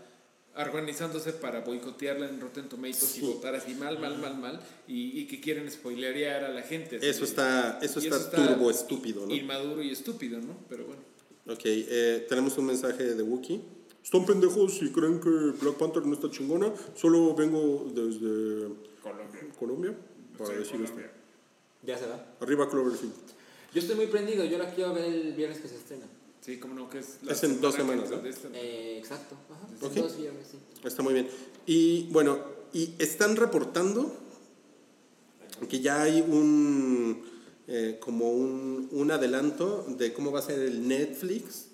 [0.56, 3.20] organizándose para boicotearla en Rotten Tomatoes Sí.
[3.24, 6.96] y votar así mal, mal, mal, mal, y, y que quieren spoilerear a la gente.
[6.96, 9.34] así Eso está, eso y está turbo estúpido, ¿no?
[9.34, 10.56] Inmaduro y estúpido, ¿no?
[10.68, 11.00] Pero bueno.
[11.48, 13.60] Ok, eh, tenemos un mensaje de Wookie.
[14.04, 15.28] Están pendejos si creen que
[15.60, 16.72] Black Panther no está chingona.
[16.96, 18.68] Solo vengo desde
[19.02, 19.40] Colombia.
[19.58, 19.94] Colombia
[20.36, 21.06] para Sí, decir Colombia.
[21.06, 21.21] esto.
[21.82, 22.24] Ya se va.
[22.40, 23.12] Arriba Cloverfield.
[23.74, 26.04] Yo estoy muy prendido, yo la quiero ver el viernes que se estrena.
[26.40, 27.18] Sí, como no, que es...
[27.28, 28.50] Es en dos semana semanas, ¿no?
[28.54, 29.36] Eh, exacto.
[29.50, 29.86] Ajá.
[29.86, 29.92] Ok.
[29.94, 30.58] Dos viernes, sí.
[30.84, 31.28] Está muy bien.
[31.66, 32.38] Y bueno,
[32.72, 34.14] y están reportando
[35.68, 37.24] que ya hay un
[37.68, 41.68] eh, como un, un adelanto de cómo va a ser el Netflix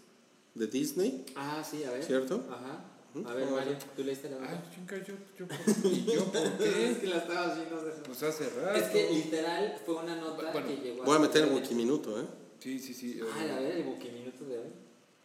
[0.54, 2.04] de Disney, Ah, sí, a ver.
[2.04, 2.44] ¿cierto?
[2.50, 2.84] Ajá.
[3.24, 4.70] A ver, ¿Cómo va a Mario, tú leíste la Ay, nota.
[4.74, 6.90] chinga, yo, yo, ¿por- ¿y yo por qué?
[6.92, 7.82] Es que la estaba haciendo.
[8.06, 8.78] Pues hace rato.
[8.78, 12.24] Es que literal fue una nota Bueno, que llegó Voy a meter el Wikiminuto, ¿eh?
[12.60, 13.18] Sí, sí, sí.
[13.18, 14.66] eh, Ah, a ver, el buquiminuto de hoy.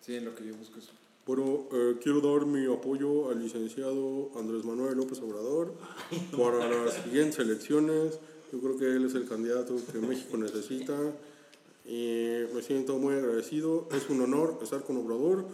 [0.01, 0.91] Sí, en lo que yo busco eso.
[1.25, 5.73] Bueno, eh, quiero dar mi apoyo al licenciado Andrés Manuel López Obrador
[6.37, 8.19] para las siguientes elecciones.
[8.51, 10.93] Yo creo que él es el candidato que México necesita.
[11.85, 13.87] Y me siento muy agradecido.
[13.91, 15.45] Es un honor estar con Obrador.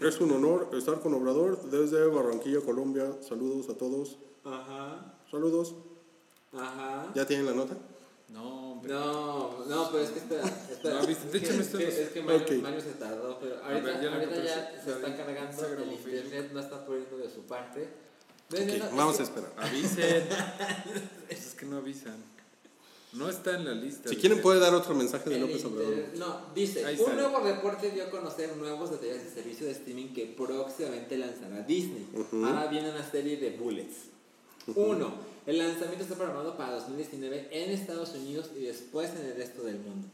[0.00, 3.10] Es un honor estar con Obrador desde Barranquilla, Colombia.
[3.26, 4.18] Saludos a todos.
[4.44, 5.14] Ajá.
[5.30, 5.74] Saludos.
[6.52, 7.10] Ajá.
[7.14, 7.74] ¿Ya tienen la nota?
[8.28, 8.92] No, hombre.
[8.92, 11.00] No, no, pero es que espera, espera.
[11.00, 12.22] No, viste, de Es hecho que- me estoy- Es que, es que
[12.58, 16.50] Mario, se tardó, pero ahorita, ver, ya la ahorita ya se está cargando, el internet
[16.52, 17.88] no está poniendo de su parte.
[18.50, 19.52] No, es vamos que- a esperar.
[19.56, 20.24] Avisen.
[21.30, 22.16] Es que no avisan.
[23.14, 24.08] No está en la lista.
[24.10, 25.92] Si quieren puede dar otro mensaje de el López Obrador.
[25.94, 27.22] inter- No, dice, Ahí un sale.
[27.22, 32.06] nuevo reporte dio a conocer nuevos detalles del servicio de streaming que próximamente lanzará Disney.
[32.32, 33.96] Ahora viene una serie de bullets.
[34.74, 35.14] Uno,
[35.46, 39.78] el lanzamiento está programado para 2019 en Estados Unidos y después en el resto del
[39.78, 40.06] mundo.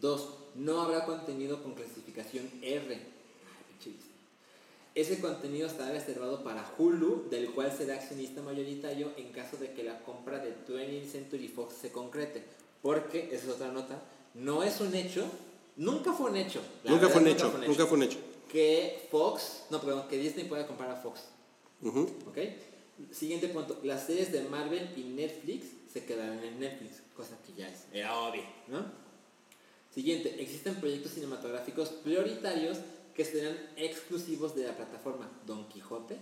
[0.00, 2.94] Dos, no habrá contenido con clasificación R.
[2.94, 3.96] Ay.
[4.94, 9.82] Ese contenido estará reservado para Hulu, del cual será accionista mayoritario en caso de que
[9.82, 12.44] la compra de 20th Century Fox se concrete.
[12.80, 14.00] Porque, esa es otra nota,
[14.34, 15.24] no es un hecho,
[15.76, 16.60] nunca fue un hecho.
[16.84, 18.18] Nunca fue un verdad, hecho, nunca fue un hecho.
[18.48, 21.22] Que Fox, no, perdón, que Disney pueda comprar a Fox.
[21.82, 22.02] Ujú.
[22.28, 22.38] ¿Ok?
[23.10, 23.80] Siguiente punto.
[23.82, 28.16] Las series de Marvel y Netflix se quedarán en Netflix, cosa que ya es, era
[28.16, 28.84] obvio, ¿no?
[29.92, 30.40] Siguiente.
[30.40, 32.78] Existen proyectos cinematográficos prioritarios
[33.14, 36.18] que serán exclusivos de la plataforma Don Quijote,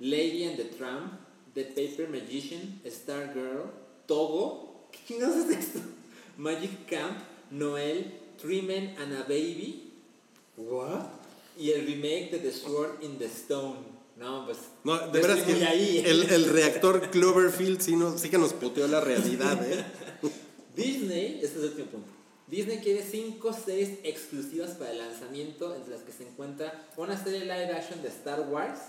[0.00, 1.12] Lady and the Tramp,
[1.54, 3.70] The Paper Magician, Stargirl,
[4.06, 5.80] Togo, ¿qué chingados es esto?
[6.36, 7.18] Magic Camp,
[7.50, 9.92] Noel, Three Men and a Baby,
[10.56, 11.06] ¿what?
[11.58, 14.00] Y el remake de The Sword in the Stone.
[14.16, 14.58] No, pues.
[14.84, 16.02] No, veras que ahí.
[16.06, 19.84] el reactor Cloverfield sí, no, sí que nos puteó la realidad, ¿eh?
[20.76, 22.19] Disney, este es el último punto.
[22.50, 27.42] Disney quiere cinco series exclusivas para el lanzamiento, entre las que se encuentra una serie
[27.42, 28.80] live action de Star Wars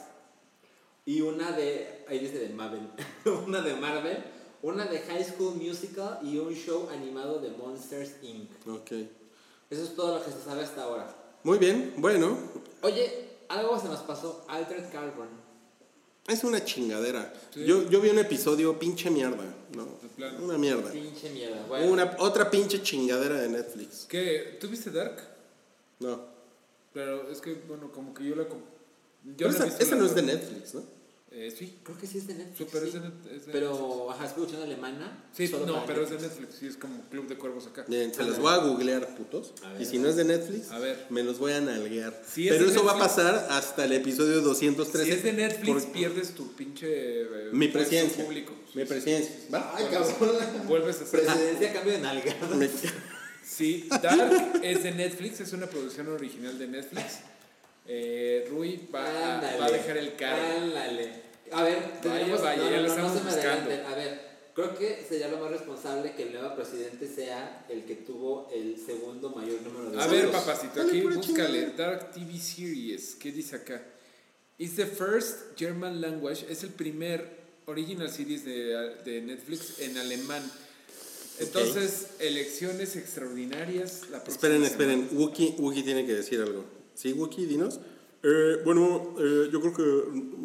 [1.06, 2.90] y una de, ahí dice de Marvel,
[3.46, 4.18] una de Marvel,
[4.64, 8.50] una de High School Musical y un show animado de Monsters Inc.
[8.68, 8.92] Ok.
[9.70, 11.16] Eso es todo lo que se sabe hasta ahora.
[11.44, 12.36] Muy bien, bueno,
[12.82, 15.30] Oye, algo se nos pasó, Altered Carbon.
[16.28, 17.32] es una chingadera.
[17.54, 17.64] Sí.
[17.66, 19.44] Yo, yo vi un episodio pinche mierda,
[19.76, 19.88] ¿no?
[20.30, 20.92] Una mierda.
[20.92, 21.66] Pinche mierda.
[21.68, 24.06] Bueno, Una, otra pinche chingadera de Netflix.
[24.10, 24.58] ¿Qué?
[24.60, 25.18] ¿Tú viste Dark?
[26.00, 26.22] No.
[26.94, 28.44] Pero es que, bueno, como que yo la...
[28.44, 28.52] Yo
[29.38, 30.84] Pero no he esa, visto esa la- no es de Netflix, ¿no?
[31.34, 31.78] Eh, sí.
[31.82, 32.58] creo que sí es de Netflix.
[32.58, 33.00] Super, es sí.
[33.00, 35.24] de Net- es de Pero, ajá, es producción alemana.
[35.34, 36.40] Sí, solo no, pero es de Netflix.
[36.42, 37.86] Netflix, sí, es como Club de Cuervos acá.
[37.88, 39.54] Bien, se los voy a googlear, putos.
[39.64, 41.06] A ver, y si no es de Netflix, A ver.
[41.10, 42.22] me los voy a nalguear.
[42.36, 45.06] Pero eso va a Netflix- pasar hasta el episodio 213.
[45.10, 47.22] Si es de Netflix, por- pierdes tu pinche...
[47.22, 48.26] eh, mi puesto presidencia.
[48.26, 48.54] público.
[48.74, 49.34] Mi presidencia.
[49.54, 49.74] ¿Va?
[49.76, 50.68] Ay, cabrón.
[50.68, 51.22] Vuelves a ser...
[51.22, 52.68] Presidencia a cambio de nalgada.
[53.44, 57.20] Sí, Dark es de Netflix, es una producción original de Netflix.
[57.88, 60.44] Eh, Rui va, a- Ándale, va a dejar el cargo.
[60.64, 61.10] Ándale.
[61.52, 63.70] A ver, tenemos, vaya, no, ya no, lo no, no estamos se me buscando.
[63.72, 63.86] adelanten.
[63.92, 64.22] A ver,
[64.54, 68.78] creo que sería lo más responsable que el nuevo presidente sea el que tuvo el
[68.78, 71.72] segundo mayor número de A ver, papacito, aquí búscale.
[71.76, 73.16] Dark TV Series.
[73.16, 73.82] ¿Qué dice acá?
[74.58, 76.46] It's the first German language.
[76.50, 80.44] Es el primer original series de, de Netflix en alemán.
[81.40, 84.02] Entonces, elecciones extraordinarias.
[84.12, 84.94] La próxima Esperen, semana.
[84.94, 85.10] esperen.
[85.20, 86.64] Wookie, Wookie tiene que decir algo.
[87.02, 87.48] ¿Sí, Wookie?
[87.48, 87.80] Dinos.
[88.22, 89.82] Eh, bueno, eh, yo creo que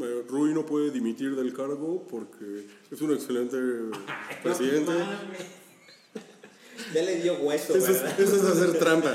[0.07, 3.59] eh, Rui no puede dimitir del cargo porque es un excelente
[4.43, 4.93] presidente.
[6.95, 8.21] Ya le dio hueso, Eso es, ¿verdad?
[8.21, 9.13] eso es hacer trampa.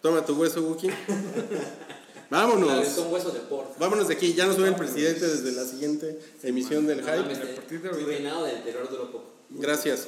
[0.00, 0.90] Toma tu hueso, Wookie.
[2.30, 2.96] Vámonos.
[2.96, 3.72] De porfa.
[3.80, 4.32] Vámonos de aquí.
[4.34, 7.34] Ya nos ve el presidente desde la siguiente emisión del Hype.
[7.56, 8.06] partir de tu ahorita.
[8.10, 9.24] reinado del terror duró poco.
[9.50, 10.06] Gracias.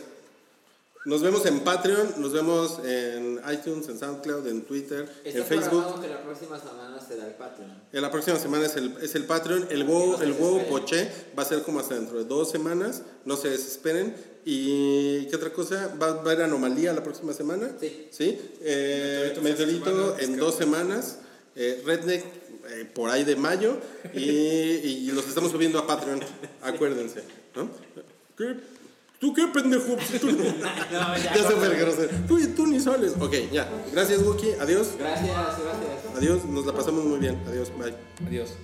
[1.07, 5.71] Nos vemos en Patreon, nos vemos en iTunes, en SoundCloud, en Twitter, Está en Facebook.
[5.71, 7.73] programado que la próxima semana será el Patreon.
[7.93, 9.69] En la próxima semana es el, es el Patreon.
[9.71, 11.09] El huevo, el huevo poché
[11.39, 13.03] va a ser como hasta dentro de dos semanas.
[13.25, 14.17] No se desesperen.
[14.45, 15.95] ¿Y qué otra cosa?
[16.01, 17.71] ¿Va, va a haber anomalía la próxima semana?
[17.81, 18.09] Sí.
[18.11, 18.41] ¿Sí?
[18.63, 21.19] Eh, Meteorito en dos semanas.
[21.55, 22.25] Eh, Redneck
[22.69, 23.77] eh, por ahí de mayo.
[24.13, 26.19] Y, y los estamos subiendo a Patreon.
[26.63, 27.23] Acuérdense.
[27.55, 27.71] ¿no?
[29.19, 29.97] ¿Tú qué, pendejo?
[30.21, 31.57] Tú- No, ya, Ya se corta.
[31.57, 32.13] fue el grosero.
[32.29, 33.15] Tú, tú ni sales.
[33.21, 33.69] Ok, ya.
[33.93, 34.53] Gracias, Wookie.
[34.61, 34.95] Adiós.
[34.99, 36.17] Gracias, gracias.
[36.17, 36.45] Adiós.
[36.45, 37.43] Nos la pasamos muy bien.
[37.49, 37.73] Adiós.
[37.79, 37.95] Bye.
[38.27, 38.55] Adiós.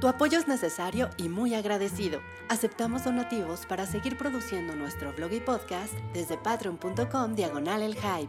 [0.00, 2.20] Tu apoyo es necesario y muy agradecido.
[2.48, 8.28] Aceptamos donativos para seguir produciendo nuestro blog y podcast desde patreon.com diagonal el hype.